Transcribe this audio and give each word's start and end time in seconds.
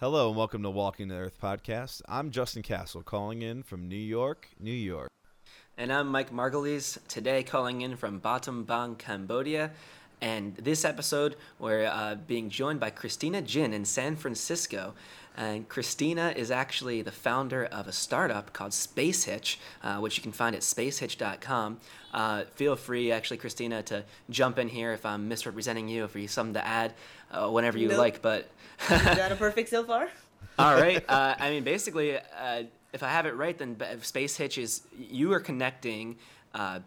Hello 0.00 0.28
and 0.28 0.36
welcome 0.36 0.62
to 0.62 0.70
Walking 0.70 1.08
the 1.08 1.16
Earth 1.16 1.40
podcast. 1.42 2.02
I'm 2.08 2.30
Justin 2.30 2.62
Castle 2.62 3.02
calling 3.02 3.42
in 3.42 3.64
from 3.64 3.88
New 3.88 3.96
York, 3.96 4.48
New 4.60 4.70
York. 4.70 5.10
And 5.76 5.92
I'm 5.92 6.06
Mike 6.06 6.30
Margulies, 6.30 7.04
today 7.08 7.42
calling 7.42 7.80
in 7.80 7.96
from 7.96 8.20
Battambang, 8.20 8.64
Bang, 8.64 8.94
Cambodia. 8.94 9.72
And 10.20 10.56
this 10.56 10.84
episode, 10.84 11.36
we're 11.58 11.86
uh, 11.86 12.16
being 12.26 12.50
joined 12.50 12.80
by 12.80 12.90
Christina 12.90 13.42
Jin 13.42 13.72
in 13.72 13.84
San 13.84 14.16
Francisco. 14.16 14.94
And 15.36 15.68
Christina 15.68 16.34
is 16.36 16.50
actually 16.50 17.02
the 17.02 17.12
founder 17.12 17.64
of 17.64 17.86
a 17.86 17.92
startup 17.92 18.52
called 18.52 18.72
Space 18.72 19.24
Hitch, 19.24 19.60
uh, 19.84 19.98
which 19.98 20.16
you 20.16 20.22
can 20.22 20.32
find 20.32 20.56
at 20.56 20.62
spacehitch.com. 20.62 21.78
Uh, 22.12 22.44
feel 22.56 22.74
free, 22.74 23.12
actually, 23.12 23.36
Christina, 23.36 23.82
to 23.84 24.04
jump 24.30 24.58
in 24.58 24.68
here 24.68 24.92
if 24.92 25.06
I'm 25.06 25.28
misrepresenting 25.28 25.88
you, 25.88 26.04
if 26.04 26.16
you 26.16 26.22
have 26.22 26.30
something 26.32 26.54
to 26.54 26.66
add, 26.66 26.94
uh, 27.30 27.48
whenever 27.48 27.78
you 27.78 27.88
nope. 27.88 27.98
like. 27.98 28.22
But 28.22 28.50
is 28.82 28.88
that 28.88 29.30
a 29.30 29.36
perfect 29.36 29.68
so 29.68 29.84
far? 29.84 30.08
All 30.58 30.74
right. 30.74 31.04
Uh, 31.08 31.34
I 31.38 31.50
mean, 31.50 31.62
basically, 31.62 32.16
uh, 32.16 32.64
if 32.92 33.02
I 33.02 33.08
have 33.08 33.26
it 33.26 33.36
right, 33.36 33.56
then 33.56 33.76
Space 34.02 34.36
Hitch 34.36 34.58
is 34.58 34.82
you 34.98 35.32
are 35.32 35.40
connecting 35.40 36.16
uh, 36.54 36.80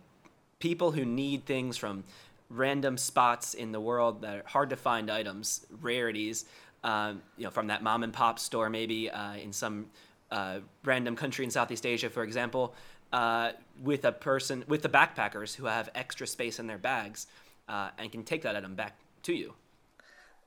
people 0.60 0.92
who 0.92 1.06
need 1.06 1.46
things 1.46 1.78
from 1.78 2.04
random 2.52 2.98
spots 2.98 3.54
in 3.54 3.72
the 3.72 3.80
world 3.80 4.22
that 4.22 4.38
are 4.38 4.44
hard 4.46 4.70
to 4.70 4.76
find 4.76 5.10
items, 5.10 5.66
rarities, 5.82 6.46
um, 6.84 7.22
you 7.38 7.46
know, 7.46 7.50
from 7.50 7.68
that 7.68 7.84
mom 7.84 8.04
and 8.04 8.14
pop 8.14 8.40
store 8.40 8.70
maybe 8.70 9.10
uh, 9.10 9.36
in 9.36 9.54
some 9.54 9.88
uh, 10.32 10.60
random 10.84 11.16
country 11.16 11.46
in 11.46 11.52
Southeast 11.52 11.86
Asia, 11.86 12.10
for 12.10 12.24
example, 12.24 12.74
uh, 13.14 13.52
with 13.82 14.06
a 14.06 14.12
person 14.12 14.64
with 14.68 14.82
the 14.82 14.90
backpackers 14.90 15.56
who 15.56 15.66
have 15.66 15.90
extra 15.96 16.26
space 16.26 16.60
in 16.60 16.68
their 16.68 16.78
bags 16.78 17.28
uh, 17.68 17.90
and 17.98 18.12
can 18.12 18.24
take 18.24 18.42
that 18.42 18.56
item 18.56 18.76
back 18.76 18.98
to 19.24 19.34
you. 19.34 19.54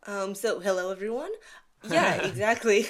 Um, 0.07 0.35
so 0.35 0.61
hello 0.61 0.91
everyone. 0.91 1.31
Yeah, 1.89 2.15
exactly 2.27 2.87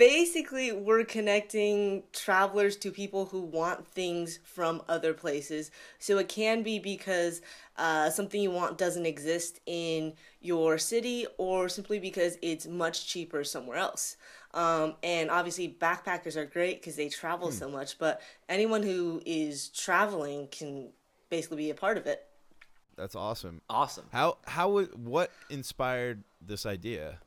basically 0.00 0.72
we're 0.72 1.04
connecting 1.04 2.02
travelers 2.14 2.74
to 2.74 2.90
people 2.90 3.26
who 3.26 3.42
want 3.42 3.86
things 3.86 4.38
from 4.42 4.80
other 4.88 5.12
places. 5.12 5.70
So 5.98 6.16
it 6.16 6.26
can 6.26 6.62
be 6.62 6.78
because 6.78 7.42
uh, 7.76 8.08
something 8.08 8.40
you 8.40 8.50
want 8.50 8.78
doesn't 8.78 9.04
exist 9.04 9.60
in 9.66 10.14
your 10.40 10.78
city 10.78 11.26
or 11.36 11.68
simply 11.68 11.98
because 11.98 12.38
it's 12.40 12.66
much 12.66 13.08
cheaper 13.08 13.44
somewhere 13.44 13.76
else. 13.76 14.16
Um, 14.54 14.94
and 15.02 15.30
obviously 15.30 15.76
backpackers 15.78 16.34
are 16.34 16.46
great 16.46 16.80
because 16.80 16.96
they 16.96 17.10
travel 17.10 17.48
hmm. 17.48 17.54
so 17.54 17.68
much 17.68 17.98
but 17.98 18.22
anyone 18.48 18.82
who 18.82 19.22
is 19.26 19.68
traveling 19.68 20.48
can 20.48 20.88
basically 21.28 21.58
be 21.58 21.70
a 21.70 21.74
part 21.74 21.98
of 21.98 22.06
it. 22.06 22.26
That's 22.96 23.14
awesome. 23.14 23.60
Awesome. 23.68 24.06
How 24.12 24.38
how 24.46 24.80
what 24.80 25.30
inspired 25.50 26.24
this 26.40 26.64
idea 26.64 27.18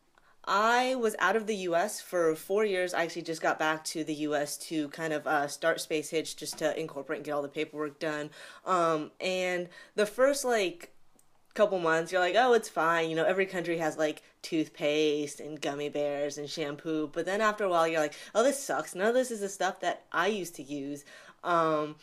I 0.46 0.96
was 0.96 1.16
out 1.20 1.36
of 1.36 1.48
the 1.48 1.56
US 1.56 2.02
for 2.02 2.36
four 2.36 2.66
years. 2.66 2.94
I 2.94 3.04
actually 3.04 3.22
just 3.22 3.42
got 3.42 3.60
back 3.60 3.84
to 3.86 4.04
the 4.04 4.14
US 4.16 4.58
to 4.58 4.90
kind 4.90 5.14
of 5.14 5.26
uh, 5.26 5.48
start 5.48 5.80
Space 5.80 6.10
Hitch 6.10 6.36
just 6.36 6.58
to 6.58 6.78
incorporate 6.80 7.20
and 7.20 7.26
get 7.26 7.32
all 7.32 7.42
the 7.42 7.48
paperwork 7.48 8.00
done. 8.00 8.30
Um, 8.66 9.12
and 9.20 9.70
the 9.96 10.06
first 10.06 10.44
like 10.44 10.94
couple 11.54 11.80
months, 11.80 12.12
you're 12.12 12.22
like, 12.22 12.36
oh, 12.36 12.54
it's 12.54 12.70
fine. 12.70 13.10
You 13.10 13.16
know, 13.16 13.26
every 13.26 13.46
country 13.46 13.78
has 13.78 13.98
like 13.98 14.24
toothpaste 14.42 15.40
and 15.40 15.62
gummy 15.62 15.90
bears 15.90 16.38
and 16.38 16.50
shampoo. 16.50 17.10
But 17.14 17.26
then 17.26 17.42
after 17.42 17.64
a 17.64 17.70
while, 17.70 17.88
you're 17.88 18.00
like, 18.00 18.16
oh, 18.34 18.44
this 18.44 18.62
sucks. 18.62 18.96
None 18.96 19.08
of 19.08 19.14
this 19.14 19.32
is 19.32 19.42
the 19.42 19.50
stuff 19.50 19.80
that 19.82 20.06
I 20.12 20.28
used 20.28 20.56
to 20.56 20.64
use. 20.64 21.06
Um, 21.44 21.96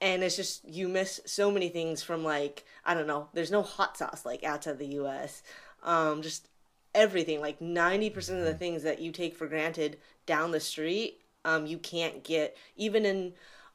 and 0.00 0.22
it's 0.22 0.36
just 0.36 0.64
you 0.68 0.88
miss 0.88 1.20
so 1.24 1.50
many 1.50 1.68
things 1.68 2.02
from 2.02 2.24
like 2.24 2.64
I 2.84 2.94
don't 2.94 3.06
know. 3.06 3.28
There's 3.32 3.50
no 3.50 3.62
hot 3.62 3.96
sauce 3.96 4.24
like 4.24 4.44
outside 4.44 4.78
the 4.78 4.86
U.S. 4.86 5.42
Um, 5.82 6.22
just 6.22 6.48
everything 6.94 7.40
like 7.40 7.58
90% 7.60 8.16
of 8.16 8.26
the 8.26 8.50
mm-hmm. 8.50 8.58
things 8.58 8.82
that 8.82 9.00
you 9.00 9.10
take 9.10 9.36
for 9.36 9.46
granted 9.46 9.98
down 10.26 10.50
the 10.50 10.60
street 10.60 11.20
um, 11.44 11.66
you 11.66 11.78
can't 11.78 12.24
get 12.24 12.56
even 12.76 13.04
in 13.04 13.32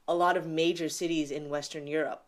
a 0.08 0.16
lot 0.16 0.38
of 0.38 0.48
major 0.48 0.89
cities 0.89 1.31
in 1.31 1.50
western 1.50 1.86
europe 1.86 2.23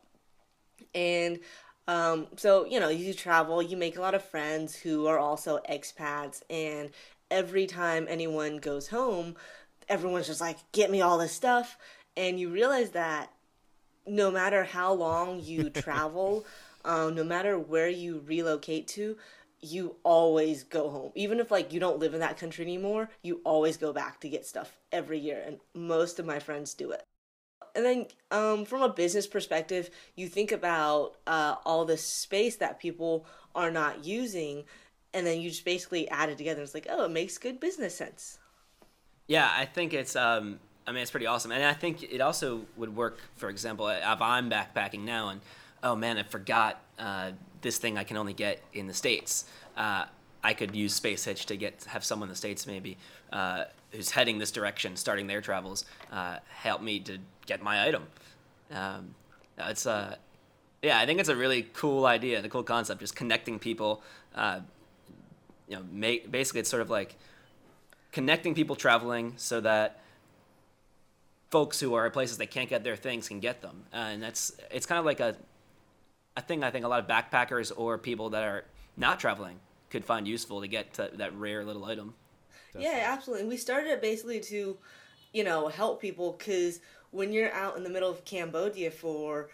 and 0.93 1.39
um, 1.87 2.27
so 2.35 2.65
you 2.65 2.79
know 2.79 2.89
you 2.89 3.13
travel 3.13 3.61
you 3.61 3.75
make 3.75 3.97
a 3.97 4.01
lot 4.01 4.13
of 4.13 4.23
friends 4.23 4.75
who 4.75 5.07
are 5.07 5.19
also 5.19 5.59
expats 5.69 6.41
and 6.49 6.89
every 7.29 7.65
time 7.65 8.05
anyone 8.09 8.57
goes 8.57 8.87
home 8.89 9.35
everyone's 9.89 10.27
just 10.27 10.41
like 10.41 10.57
get 10.71 10.91
me 10.91 11.01
all 11.01 11.17
this 11.17 11.31
stuff 11.31 11.77
and 12.15 12.39
you 12.39 12.49
realize 12.49 12.91
that 12.91 13.31
no 14.05 14.29
matter 14.29 14.63
how 14.63 14.93
long 14.93 15.39
you 15.39 15.69
travel 15.69 16.45
um, 16.83 17.15
no 17.15 17.23
matter 17.23 17.57
where 17.57 17.89
you 17.89 18.23
relocate 18.25 18.87
to 18.87 19.17
you 19.61 19.95
always 20.03 20.63
go 20.63 20.89
home. 20.89 21.11
Even 21.15 21.39
if 21.39 21.51
like 21.51 21.71
you 21.71 21.79
don't 21.79 21.99
live 21.99 22.13
in 22.13 22.19
that 22.19 22.37
country 22.37 22.65
anymore, 22.65 23.09
you 23.21 23.41
always 23.43 23.77
go 23.77 23.93
back 23.93 24.19
to 24.21 24.29
get 24.29 24.45
stuff 24.45 24.77
every 24.91 25.19
year 25.19 25.43
and 25.45 25.59
most 25.73 26.19
of 26.19 26.25
my 26.25 26.39
friends 26.39 26.73
do 26.73 26.91
it. 26.91 27.03
And 27.75 27.85
then 27.85 28.05
um, 28.31 28.65
from 28.65 28.81
a 28.81 28.89
business 28.89 29.27
perspective, 29.27 29.89
you 30.15 30.27
think 30.27 30.51
about 30.51 31.15
uh, 31.25 31.55
all 31.63 31.85
the 31.85 31.97
space 31.97 32.57
that 32.57 32.79
people 32.79 33.25
are 33.55 33.71
not 33.71 34.03
using 34.03 34.65
and 35.13 35.25
then 35.27 35.41
you 35.41 35.49
just 35.49 35.65
basically 35.65 36.09
add 36.09 36.29
it 36.29 36.37
together. 36.37 36.61
It's 36.61 36.73
like, 36.73 36.87
oh, 36.89 37.05
it 37.05 37.11
makes 37.11 37.37
good 37.37 37.59
business 37.59 37.95
sense. 37.95 38.39
Yeah, 39.27 39.49
I 39.55 39.65
think 39.65 39.93
it's 39.93 40.15
um, 40.15 40.59
I 40.87 40.91
mean, 40.91 41.01
it's 41.01 41.11
pretty 41.11 41.27
awesome. 41.27 41.51
And 41.51 41.63
I 41.63 41.73
think 41.73 42.03
it 42.03 42.21
also 42.21 42.65
would 42.77 42.95
work, 42.95 43.19
for 43.35 43.49
example, 43.49 43.87
if 43.87 44.21
I'm 44.21 44.49
backpacking 44.49 45.01
now 45.01 45.29
and, 45.29 45.41
oh 45.83 45.95
man, 45.95 46.17
I 46.17 46.23
forgot 46.23 46.81
uh, 46.97 47.31
this 47.61 47.77
thing 47.77 47.97
I 47.97 48.03
can 48.03 48.17
only 48.17 48.33
get 48.33 48.61
in 48.73 48.87
the 48.87 48.93
States. 48.93 49.45
Uh, 49.77 50.05
I 50.43 50.53
could 50.53 50.75
use 50.75 50.93
Space 50.93 51.23
Hitch 51.25 51.45
to 51.47 51.57
get 51.57 51.83
have 51.85 52.03
someone 52.03 52.27
in 52.27 52.31
the 52.31 52.37
States 52.37 52.65
maybe 52.65 52.97
uh, 53.31 53.65
who's 53.91 54.11
heading 54.11 54.39
this 54.39 54.51
direction, 54.51 54.95
starting 54.95 55.27
their 55.27 55.41
travels, 55.41 55.85
uh, 56.11 56.37
help 56.49 56.81
me 56.81 56.99
to 57.01 57.19
get 57.45 57.61
my 57.61 57.87
item. 57.87 58.07
Um, 58.71 59.15
it's 59.57 59.85
uh, 59.85 60.15
yeah, 60.81 60.99
I 60.99 61.05
think 61.05 61.19
it's 61.19 61.29
a 61.29 61.35
really 61.35 61.67
cool 61.73 62.05
idea, 62.05 62.41
the 62.41 62.49
cool 62.49 62.63
concept, 62.63 63.01
just 63.01 63.15
connecting 63.15 63.59
people. 63.59 64.01
Uh, 64.33 64.61
you 65.67 65.77
know, 65.77 65.83
make, 65.91 66.31
basically 66.31 66.59
it's 66.61 66.69
sort 66.69 66.81
of 66.81 66.89
like 66.89 67.15
connecting 68.11 68.53
people 68.53 68.75
traveling 68.75 69.33
so 69.37 69.61
that 69.61 70.01
folks 71.49 71.79
who 71.79 71.93
are 71.93 72.07
at 72.07 72.13
places 72.13 72.37
they 72.37 72.45
can't 72.45 72.69
get 72.69 72.83
their 72.83 72.95
things 72.95 73.27
can 73.27 73.39
get 73.39 73.61
them, 73.61 73.83
uh, 73.93 73.97
and 73.97 74.23
that's 74.23 74.53
it's 74.71 74.85
kind 74.85 74.99
of 74.99 75.05
like 75.05 75.19
a 75.19 75.35
a 76.35 76.41
thing 76.41 76.63
I 76.63 76.71
think 76.71 76.85
a 76.85 76.87
lot 76.87 76.99
of 76.99 77.07
backpackers 77.07 77.71
or 77.75 77.97
people 77.97 78.29
that 78.31 78.43
are 78.43 78.65
not 78.97 79.19
traveling 79.19 79.59
could 79.89 80.05
find 80.05 80.27
useful 80.27 80.61
to 80.61 80.67
get 80.67 80.93
to 80.93 81.11
that 81.15 81.35
rare 81.35 81.65
little 81.65 81.85
item. 81.85 82.13
Definitely. 82.73 82.99
Yeah, 82.99 83.13
absolutely. 83.13 83.41
And 83.41 83.49
we 83.49 83.57
started 83.57 83.89
it 83.91 84.01
basically 84.01 84.39
to, 84.41 84.77
you 85.33 85.43
know, 85.43 85.67
help 85.67 86.01
people 86.01 86.35
because 86.37 86.79
when 87.11 87.33
you're 87.33 87.51
out 87.51 87.75
in 87.75 87.83
the 87.83 87.89
middle 87.89 88.09
of 88.09 88.23
Cambodia 88.23 88.91
for 88.91 89.49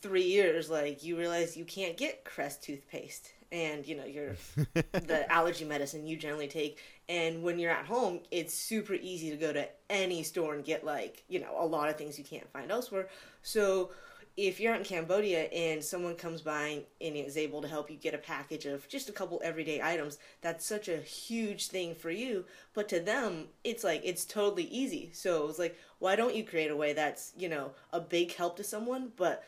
three 0.00 0.24
years, 0.24 0.70
like 0.70 1.04
you 1.04 1.18
realize 1.18 1.56
you 1.56 1.64
can't 1.64 1.96
get 1.96 2.24
Crest 2.24 2.62
toothpaste 2.62 3.32
and 3.52 3.86
you 3.86 3.96
know 3.96 4.04
your 4.04 4.36
the 4.92 5.24
allergy 5.30 5.64
medicine 5.64 6.06
you 6.06 6.16
generally 6.16 6.48
take 6.48 6.82
and 7.08 7.42
when 7.42 7.58
you're 7.58 7.70
at 7.70 7.86
home 7.86 8.20
it's 8.30 8.52
super 8.52 8.94
easy 8.94 9.30
to 9.30 9.36
go 9.36 9.52
to 9.52 9.66
any 9.88 10.22
store 10.22 10.54
and 10.54 10.64
get 10.64 10.84
like 10.84 11.22
you 11.28 11.38
know 11.38 11.54
a 11.58 11.64
lot 11.64 11.88
of 11.88 11.96
things 11.96 12.18
you 12.18 12.24
can't 12.24 12.50
find 12.52 12.70
elsewhere 12.70 13.08
so 13.42 13.90
if 14.36 14.60
you're 14.60 14.74
in 14.74 14.84
Cambodia 14.84 15.44
and 15.44 15.82
someone 15.82 16.14
comes 16.14 16.42
by 16.42 16.82
and 17.00 17.16
is 17.16 17.38
able 17.38 17.62
to 17.62 17.68
help 17.68 17.90
you 17.90 17.96
get 17.96 18.12
a 18.12 18.18
package 18.18 18.66
of 18.66 18.86
just 18.88 19.08
a 19.08 19.12
couple 19.12 19.40
everyday 19.42 19.80
items, 19.80 20.18
that's 20.42 20.66
such 20.66 20.88
a 20.88 20.98
huge 20.98 21.68
thing 21.68 21.94
for 21.94 22.10
you. 22.10 22.44
But 22.74 22.88
to 22.90 23.00
them, 23.00 23.46
it's 23.64 23.82
like 23.82 24.02
it's 24.04 24.26
totally 24.26 24.64
easy. 24.64 25.10
So 25.14 25.48
it's 25.48 25.58
like, 25.58 25.78
why 26.00 26.16
don't 26.16 26.34
you 26.34 26.44
create 26.44 26.70
a 26.70 26.76
way 26.76 26.92
that's, 26.92 27.32
you 27.36 27.48
know, 27.48 27.70
a 27.92 28.00
big 28.00 28.34
help 28.34 28.56
to 28.58 28.64
someone, 28.64 29.12
but 29.16 29.42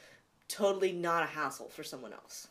totally 0.48 0.92
not 0.92 1.22
a 1.22 1.26
hassle 1.26 1.68
for 1.68 1.84
someone 1.84 2.14
else? 2.14 2.48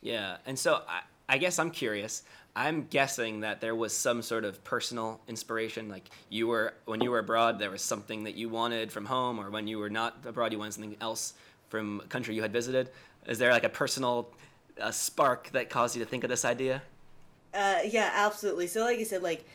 Yeah. 0.00 0.36
And 0.46 0.56
so 0.56 0.82
I, 0.88 1.00
I 1.32 1.38
guess 1.38 1.58
I'm 1.58 1.70
curious. 1.70 2.24
I'm 2.54 2.84
guessing 2.90 3.40
that 3.40 3.62
there 3.62 3.74
was 3.74 3.96
some 3.96 4.20
sort 4.20 4.44
of 4.44 4.62
personal 4.64 5.18
inspiration. 5.26 5.88
Like 5.88 6.10
you 6.28 6.46
were 6.46 6.74
when 6.84 7.00
you 7.00 7.10
were 7.10 7.20
abroad, 7.20 7.58
there 7.58 7.70
was 7.70 7.80
something 7.80 8.24
that 8.24 8.34
you 8.34 8.50
wanted 8.50 8.92
from 8.92 9.06
home, 9.06 9.40
or 9.40 9.48
when 9.48 9.66
you 9.66 9.78
were 9.78 9.88
not 9.88 10.18
abroad, 10.26 10.52
you 10.52 10.58
wanted 10.58 10.74
something 10.74 10.96
else 11.00 11.32
from 11.70 12.02
a 12.04 12.06
country 12.08 12.34
you 12.34 12.42
had 12.42 12.52
visited. 12.52 12.90
Is 13.26 13.38
there 13.38 13.50
like 13.50 13.64
a 13.64 13.70
personal 13.70 14.28
spark 14.90 15.48
that 15.52 15.70
caused 15.70 15.96
you 15.96 16.04
to 16.04 16.10
think 16.10 16.22
of 16.22 16.28
this 16.28 16.44
idea? 16.44 16.82
Uh, 17.54 17.78
yeah, 17.86 18.10
absolutely. 18.14 18.66
So, 18.66 18.82
like 18.82 18.98
I 18.98 19.04
said, 19.04 19.22
like 19.22 19.46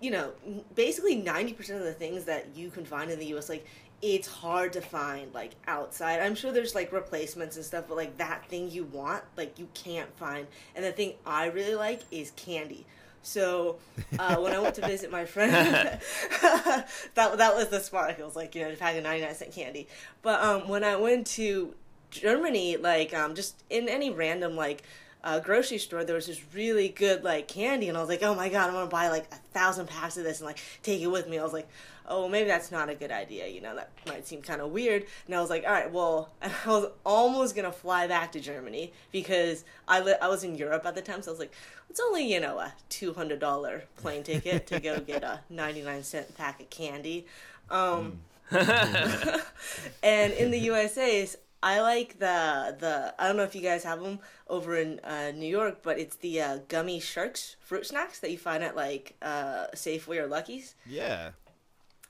you 0.00 0.10
know, 0.10 0.32
basically 0.74 1.14
ninety 1.14 1.52
percent 1.52 1.78
of 1.78 1.84
the 1.84 1.92
things 1.92 2.24
that 2.24 2.46
you 2.56 2.70
can 2.70 2.86
find 2.86 3.10
in 3.10 3.18
the 3.18 3.26
U.S. 3.26 3.50
like 3.50 3.66
it's 4.00 4.28
hard 4.28 4.72
to 4.74 4.80
find 4.80 5.32
like 5.34 5.52
outside. 5.66 6.20
I'm 6.20 6.34
sure 6.34 6.52
there's 6.52 6.74
like 6.74 6.92
replacements 6.92 7.56
and 7.56 7.64
stuff, 7.64 7.84
but 7.88 7.96
like 7.96 8.16
that 8.18 8.46
thing 8.46 8.70
you 8.70 8.84
want, 8.84 9.24
like 9.36 9.58
you 9.58 9.68
can't 9.74 10.14
find. 10.16 10.46
And 10.76 10.84
the 10.84 10.92
thing 10.92 11.14
I 11.26 11.46
really 11.46 11.74
like 11.74 12.02
is 12.10 12.30
candy. 12.36 12.86
So 13.22 13.76
uh, 14.18 14.36
when 14.36 14.52
I 14.52 14.58
went 14.60 14.76
to 14.76 14.86
visit 14.86 15.10
my 15.10 15.24
friend, 15.24 15.52
that 16.42 16.86
that 17.14 17.54
was 17.54 17.68
the 17.68 17.80
spark. 17.80 18.18
It 18.18 18.24
was 18.24 18.36
like 18.36 18.54
you 18.54 18.62
know, 18.62 18.74
having 18.78 19.02
99 19.02 19.34
cent 19.34 19.52
candy. 19.52 19.88
But 20.22 20.42
um, 20.42 20.68
when 20.68 20.84
I 20.84 20.96
went 20.96 21.26
to 21.28 21.74
Germany, 22.10 22.76
like 22.76 23.12
um, 23.14 23.34
just 23.34 23.62
in 23.68 23.88
any 23.88 24.10
random 24.10 24.56
like 24.56 24.84
uh, 25.24 25.40
grocery 25.40 25.78
store, 25.78 26.04
there 26.04 26.14
was 26.14 26.26
this 26.26 26.40
really 26.54 26.88
good 26.88 27.24
like 27.24 27.48
candy, 27.48 27.88
and 27.88 27.98
I 27.98 28.00
was 28.00 28.08
like, 28.08 28.22
oh 28.22 28.34
my 28.34 28.48
god, 28.48 28.68
I'm 28.68 28.74
gonna 28.74 28.86
buy 28.86 29.08
like 29.08 29.26
a 29.32 29.36
thousand 29.52 29.88
packs 29.88 30.16
of 30.16 30.24
this 30.24 30.38
and 30.38 30.46
like 30.46 30.60
take 30.82 31.02
it 31.02 31.08
with 31.08 31.28
me. 31.28 31.38
I 31.38 31.42
was 31.42 31.52
like, 31.52 31.68
oh, 32.08 32.28
maybe 32.28 32.48
that's 32.48 32.70
not 32.70 32.88
a 32.88 32.94
good 32.94 33.10
idea. 33.10 33.46
You 33.46 33.60
know, 33.60 33.74
that 33.76 33.90
might 34.06 34.26
seem 34.26 34.42
kind 34.42 34.60
of 34.60 34.70
weird. 34.70 35.06
And 35.26 35.34
I 35.34 35.40
was 35.40 35.50
like, 35.50 35.64
all 35.64 35.72
right, 35.72 35.92
well, 35.92 36.30
and 36.42 36.52
I 36.64 36.68
was 36.68 36.90
almost 37.04 37.54
gonna 37.54 37.72
fly 37.72 38.06
back 38.06 38.32
to 38.32 38.40
Germany 38.40 38.92
because 39.12 39.64
I 39.86 40.00
li- 40.00 40.16
I 40.20 40.28
was 40.28 40.44
in 40.44 40.56
Europe 40.56 40.84
at 40.86 40.94
the 40.94 41.02
time, 41.02 41.22
so 41.22 41.30
I 41.30 41.32
was 41.32 41.40
like, 41.40 41.52
it's 41.90 42.00
only 42.00 42.32
you 42.32 42.40
know 42.40 42.58
a 42.58 42.72
two 42.88 43.14
hundred 43.14 43.40
dollar 43.40 43.84
plane 43.96 44.22
ticket 44.22 44.66
to 44.68 44.80
go 44.80 45.00
get 45.00 45.22
a 45.22 45.40
ninety 45.50 45.82
nine 45.82 46.02
cent 46.02 46.36
pack 46.36 46.60
of 46.60 46.70
candy. 46.70 47.26
Um, 47.70 48.20
and 48.50 50.32
in 50.32 50.50
the 50.50 50.58
USA, 50.58 51.28
I 51.62 51.80
like 51.80 52.18
the 52.18 52.76
the 52.78 53.14
I 53.18 53.26
don't 53.26 53.36
know 53.36 53.42
if 53.42 53.54
you 53.54 53.60
guys 53.60 53.84
have 53.84 54.00
them 54.00 54.20
over 54.48 54.76
in 54.76 55.00
uh, 55.00 55.32
New 55.34 55.48
York, 55.48 55.78
but 55.82 55.98
it's 55.98 56.16
the 56.16 56.40
uh, 56.40 56.58
gummy 56.68 57.00
sharks 57.00 57.56
fruit 57.60 57.86
snacks 57.86 58.20
that 58.20 58.30
you 58.30 58.38
find 58.38 58.62
at 58.62 58.76
like 58.76 59.16
uh, 59.22 59.66
Safeway 59.74 60.18
or 60.22 60.26
Lucky's. 60.26 60.74
Yeah. 60.86 61.30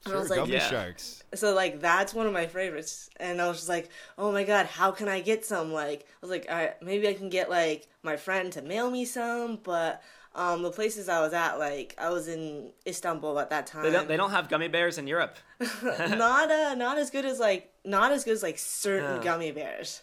And 0.08 0.16
I 0.18 0.20
was 0.20 0.30
like, 0.30 0.48
Yeah. 0.48 0.68
sharks. 0.70 1.22
so 1.34 1.54
like 1.54 1.80
that's 1.80 2.14
one 2.14 2.26
of 2.26 2.32
my 2.32 2.46
favorites, 2.46 3.10
and 3.18 3.40
I 3.40 3.48
was 3.48 3.58
just 3.58 3.68
like, 3.68 3.90
oh 4.16 4.32
my 4.32 4.44
god, 4.44 4.66
how 4.66 4.90
can 4.90 5.08
I 5.08 5.20
get 5.20 5.44
some? 5.44 5.72
Like 5.72 6.00
I 6.02 6.16
was 6.22 6.30
like, 6.30 6.46
all 6.48 6.56
right, 6.56 6.82
maybe 6.82 7.08
I 7.08 7.14
can 7.14 7.28
get 7.28 7.50
like 7.50 7.88
my 8.02 8.16
friend 8.16 8.52
to 8.52 8.62
mail 8.62 8.90
me 8.90 9.04
some, 9.04 9.56
but 9.62 10.02
um, 10.34 10.62
the 10.62 10.70
places 10.70 11.08
I 11.08 11.20
was 11.20 11.32
at, 11.32 11.58
like 11.58 11.94
I 11.98 12.10
was 12.10 12.28
in 12.28 12.70
Istanbul 12.86 13.38
at 13.40 13.50
that 13.50 13.66
time. 13.66 13.82
They 13.82 13.90
don't. 13.90 14.08
They 14.08 14.16
don't 14.16 14.30
have 14.30 14.48
gummy 14.48 14.68
bears 14.68 14.96
in 14.98 15.06
Europe. 15.06 15.36
not 15.60 16.50
uh 16.50 16.74
not 16.74 16.98
as 16.98 17.10
good 17.10 17.24
as 17.24 17.38
like 17.40 17.72
not 17.84 18.12
as 18.12 18.24
good 18.24 18.34
as 18.34 18.42
like 18.42 18.58
certain 18.58 19.16
Yeah. 19.16 19.22
gummy 19.22 19.50
bears. 19.52 20.02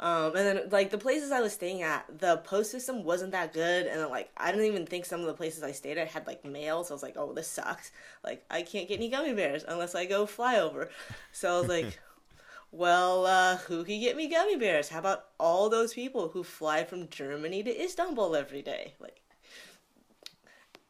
Um, 0.00 0.34
and 0.34 0.46
then 0.46 0.60
like 0.70 0.90
the 0.90 0.98
places 0.98 1.30
I 1.30 1.40
was 1.40 1.52
staying 1.52 1.82
at, 1.82 2.18
the 2.18 2.38
post 2.38 2.70
system 2.70 3.04
wasn't 3.04 3.32
that 3.32 3.52
good, 3.52 3.86
and 3.86 4.00
then 4.00 4.10
like 4.10 4.30
I 4.36 4.50
didn't 4.50 4.66
even 4.66 4.86
think 4.86 5.04
some 5.04 5.20
of 5.20 5.26
the 5.26 5.34
places 5.34 5.62
I 5.62 5.72
stayed 5.72 5.98
at 5.98 6.08
had 6.08 6.26
like 6.26 6.44
mail, 6.44 6.82
so 6.82 6.94
I 6.94 6.96
was 6.96 7.02
like, 7.02 7.16
oh, 7.16 7.32
this 7.32 7.46
sucks. 7.46 7.92
Like 8.24 8.44
I 8.50 8.62
can't 8.62 8.88
get 8.88 8.96
any 8.98 9.08
gummy 9.08 9.32
bears 9.34 9.64
unless 9.66 9.94
I 9.94 10.06
go 10.06 10.26
flyover. 10.26 10.88
So 11.32 11.56
I 11.56 11.60
was 11.60 11.68
like, 11.68 11.98
well, 12.72 13.24
uh, 13.24 13.56
who 13.58 13.84
can 13.84 14.00
get 14.00 14.16
me 14.16 14.28
gummy 14.28 14.56
bears? 14.56 14.88
How 14.88 14.98
about 14.98 15.26
all 15.38 15.68
those 15.68 15.94
people 15.94 16.28
who 16.28 16.42
fly 16.42 16.84
from 16.84 17.08
Germany 17.08 17.62
to 17.62 17.84
Istanbul 17.84 18.34
every 18.34 18.62
day? 18.62 18.94
Like, 18.98 19.20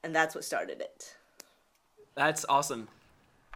and 0.02 0.14
that's 0.14 0.34
what 0.34 0.44
started 0.44 0.80
it. 0.80 1.14
That's 2.14 2.46
awesome. 2.48 2.88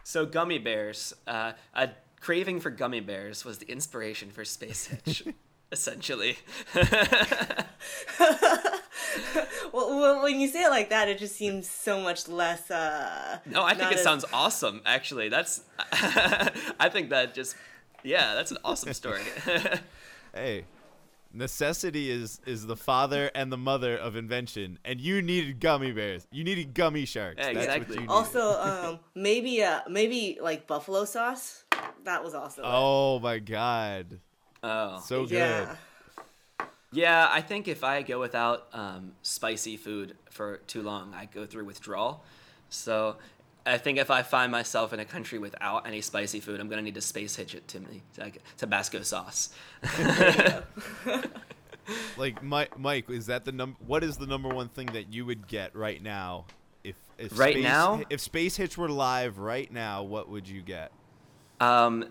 So 0.03 0.25
gummy 0.25 0.59
bears, 0.59 1.13
uh, 1.27 1.53
a 1.73 1.89
craving 2.19 2.59
for 2.59 2.69
gummy 2.69 2.99
bears 2.99 3.43
was 3.45 3.57
the 3.59 3.69
inspiration 3.71 4.29
for 4.31 4.43
Space 4.45 4.85
Hitch, 5.05 5.23
essentially. 5.71 6.37
Well, 9.71 9.99
well, 9.99 10.23
when 10.23 10.39
you 10.39 10.47
say 10.47 10.63
it 10.63 10.69
like 10.69 10.89
that, 10.89 11.07
it 11.09 11.19
just 11.19 11.35
seems 11.35 11.69
so 11.69 12.01
much 12.01 12.27
less. 12.27 12.69
Uh, 12.71 13.37
No, 13.45 13.63
I 13.63 13.73
think 13.75 13.91
it 13.91 13.97
as- 13.97 14.03
sounds 14.03 14.25
awesome. 14.33 14.81
Actually, 14.85 15.29
that's. 15.29 15.61
I 15.91 16.89
think 16.91 17.09
that 17.11 17.33
just, 17.33 17.55
yeah, 18.03 18.33
that's 18.33 18.51
an 18.51 18.57
awesome 18.63 18.93
story. 18.93 19.21
Hey, 20.33 20.65
necessity 21.33 22.09
is 22.11 22.39
is 22.45 22.65
the 22.65 22.75
father 22.75 23.29
and 23.35 23.51
the 23.51 23.57
mother 23.57 23.95
of 23.97 24.15
invention, 24.15 24.79
and 24.83 24.99
you 24.99 25.21
needed 25.21 25.59
gummy 25.59 25.91
bears. 25.91 26.27
You 26.31 26.43
needed 26.43 26.73
gummy 26.73 27.05
sharks. 27.05 27.37
Yeah, 27.39 27.53
That's 27.53 27.65
exactly. 27.65 27.85
what 27.85 27.93
you 27.95 27.99
needed. 28.01 28.11
Also, 28.11 28.59
um, 28.61 28.99
maybe 29.15 29.63
uh, 29.63 29.81
maybe 29.89 30.39
like 30.41 30.65
buffalo 30.67 31.05
sauce. 31.05 31.63
That 32.03 32.23
was 32.23 32.33
also. 32.33 32.61
it. 32.61 32.65
oh 32.67 33.19
my 33.19 33.39
god, 33.39 34.19
oh, 34.63 34.99
so 34.99 35.25
good. 35.25 35.31
yeah. 35.37 35.75
yeah. 36.91 37.29
I 37.31 37.41
think 37.41 37.67
if 37.67 37.83
I 37.83 38.01
go 38.01 38.19
without 38.19 38.67
um, 38.73 39.13
spicy 39.21 39.77
food 39.77 40.15
for 40.29 40.57
too 40.67 40.81
long, 40.81 41.13
I 41.13 41.25
go 41.25 41.45
through 41.45 41.65
withdrawal. 41.65 42.23
So. 42.69 43.17
I 43.65 43.77
think 43.77 43.99
if 43.99 44.09
I 44.09 44.23
find 44.23 44.51
myself 44.51 44.93
in 44.93 44.99
a 44.99 45.05
country 45.05 45.37
without 45.37 45.85
any 45.85 46.01
spicy 46.01 46.39
food, 46.39 46.59
I'm 46.59 46.69
gonna 46.69 46.81
need 46.81 46.95
to 46.95 47.01
space 47.01 47.35
hitch 47.35 47.53
it 47.53 47.67
to 47.67 47.79
me, 47.79 48.01
like 48.17 48.41
Tabasco 48.57 49.01
sauce. 49.01 49.49
Like 52.17 52.43
Mike, 52.43 52.77
Mike, 52.77 53.09
is 53.09 53.27
that 53.27 53.45
the 53.45 53.51
num? 53.51 53.75
What 53.85 54.03
is 54.03 54.17
the 54.17 54.27
number 54.27 54.49
one 54.49 54.69
thing 54.69 54.87
that 54.87 55.13
you 55.13 55.25
would 55.25 55.47
get 55.47 55.75
right 55.75 56.01
now? 56.01 56.45
If, 56.83 56.95
if 57.17 57.37
Right 57.37 57.53
Space, 57.53 57.63
now? 57.63 58.01
if 58.09 58.21
Space 58.21 58.55
Hitch 58.55 58.77
were 58.77 58.89
live 58.89 59.37
right 59.37 59.71
now, 59.71 60.03
what 60.03 60.29
would 60.29 60.47
you 60.47 60.61
get? 60.61 60.91
Um, 61.59 62.05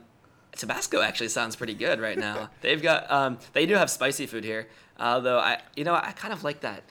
Tabasco 0.52 1.00
actually 1.00 1.28
sounds 1.28 1.56
pretty 1.56 1.74
good 1.74 2.00
right 2.00 2.18
now. 2.18 2.50
They've 2.62 2.82
got 2.82 3.10
um, 3.10 3.38
they 3.52 3.66
do 3.66 3.74
have 3.74 3.90
spicy 3.90 4.26
food 4.26 4.44
here, 4.44 4.68
although 4.98 5.38
I 5.38 5.60
you 5.76 5.84
know 5.84 5.94
I 5.94 6.12
kind 6.12 6.32
of 6.32 6.42
like 6.44 6.60
that. 6.60 6.82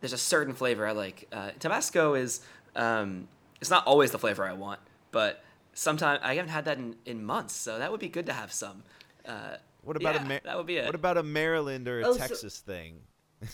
There's 0.00 0.12
a 0.12 0.18
certain 0.18 0.52
flavor 0.54 0.86
I 0.86 0.92
like. 0.92 1.26
Uh, 1.32 1.50
Tabasco 1.58 2.14
is 2.14 2.40
um, 2.76 3.28
it's 3.60 3.70
not 3.70 3.86
always 3.86 4.10
the 4.10 4.18
flavor 4.18 4.44
I 4.44 4.52
want, 4.52 4.80
but 5.12 5.42
sometimes 5.72 6.20
I 6.22 6.34
haven't 6.34 6.50
had 6.50 6.66
that 6.66 6.76
in, 6.78 6.96
in 7.06 7.24
months, 7.24 7.54
so 7.54 7.78
that 7.78 7.90
would 7.90 8.00
be 8.00 8.08
good 8.08 8.26
to 8.26 8.32
have 8.34 8.52
some. 8.52 8.82
Uh, 9.26 9.56
What 9.82 9.96
about 9.96 10.14
Yeah, 10.16 10.22
a 10.24 10.28
Mar- 10.28 10.40
that 10.44 10.56
would 10.58 10.66
be 10.66 10.76
it. 10.76 10.84
What 10.84 10.94
about 10.94 11.16
a 11.16 11.22
Maryland 11.22 11.88
or 11.88 12.00
a 12.00 12.06
Oh, 12.08 12.12
so- 12.12 12.18
Texas 12.18 12.58
thing? 12.58 13.00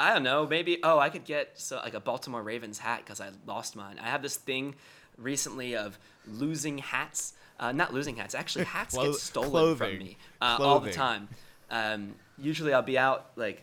I 0.00 0.12
don't 0.12 0.24
know. 0.24 0.46
Maybe 0.46 0.78
oh, 0.82 0.98
I 0.98 1.08
could 1.08 1.24
get 1.24 1.58
so 1.58 1.76
like 1.76 1.94
a 1.94 2.00
Baltimore 2.00 2.42
Ravens 2.42 2.78
hat 2.78 3.02
because 3.04 3.20
I 3.20 3.30
lost 3.46 3.76
mine. 3.76 3.98
I 4.02 4.08
have 4.08 4.22
this 4.22 4.36
thing 4.36 4.74
recently 5.16 5.74
of 5.76 5.98
losing 6.26 6.78
hats. 6.78 7.32
Uh, 7.58 7.72
not 7.72 7.94
losing 7.94 8.16
hats. 8.16 8.34
Actually, 8.34 8.64
hats 8.76 8.94
Clo- 8.94 9.12
get 9.12 9.20
stolen 9.20 9.50
clothing. 9.50 9.98
from 9.98 10.06
me 10.06 10.16
uh, 10.40 10.58
all 10.60 10.80
the 10.80 10.92
time. 10.92 11.28
Um, 11.70 12.14
usually, 12.38 12.72
I'll 12.72 12.82
be 12.82 12.98
out 12.98 13.30
like 13.36 13.62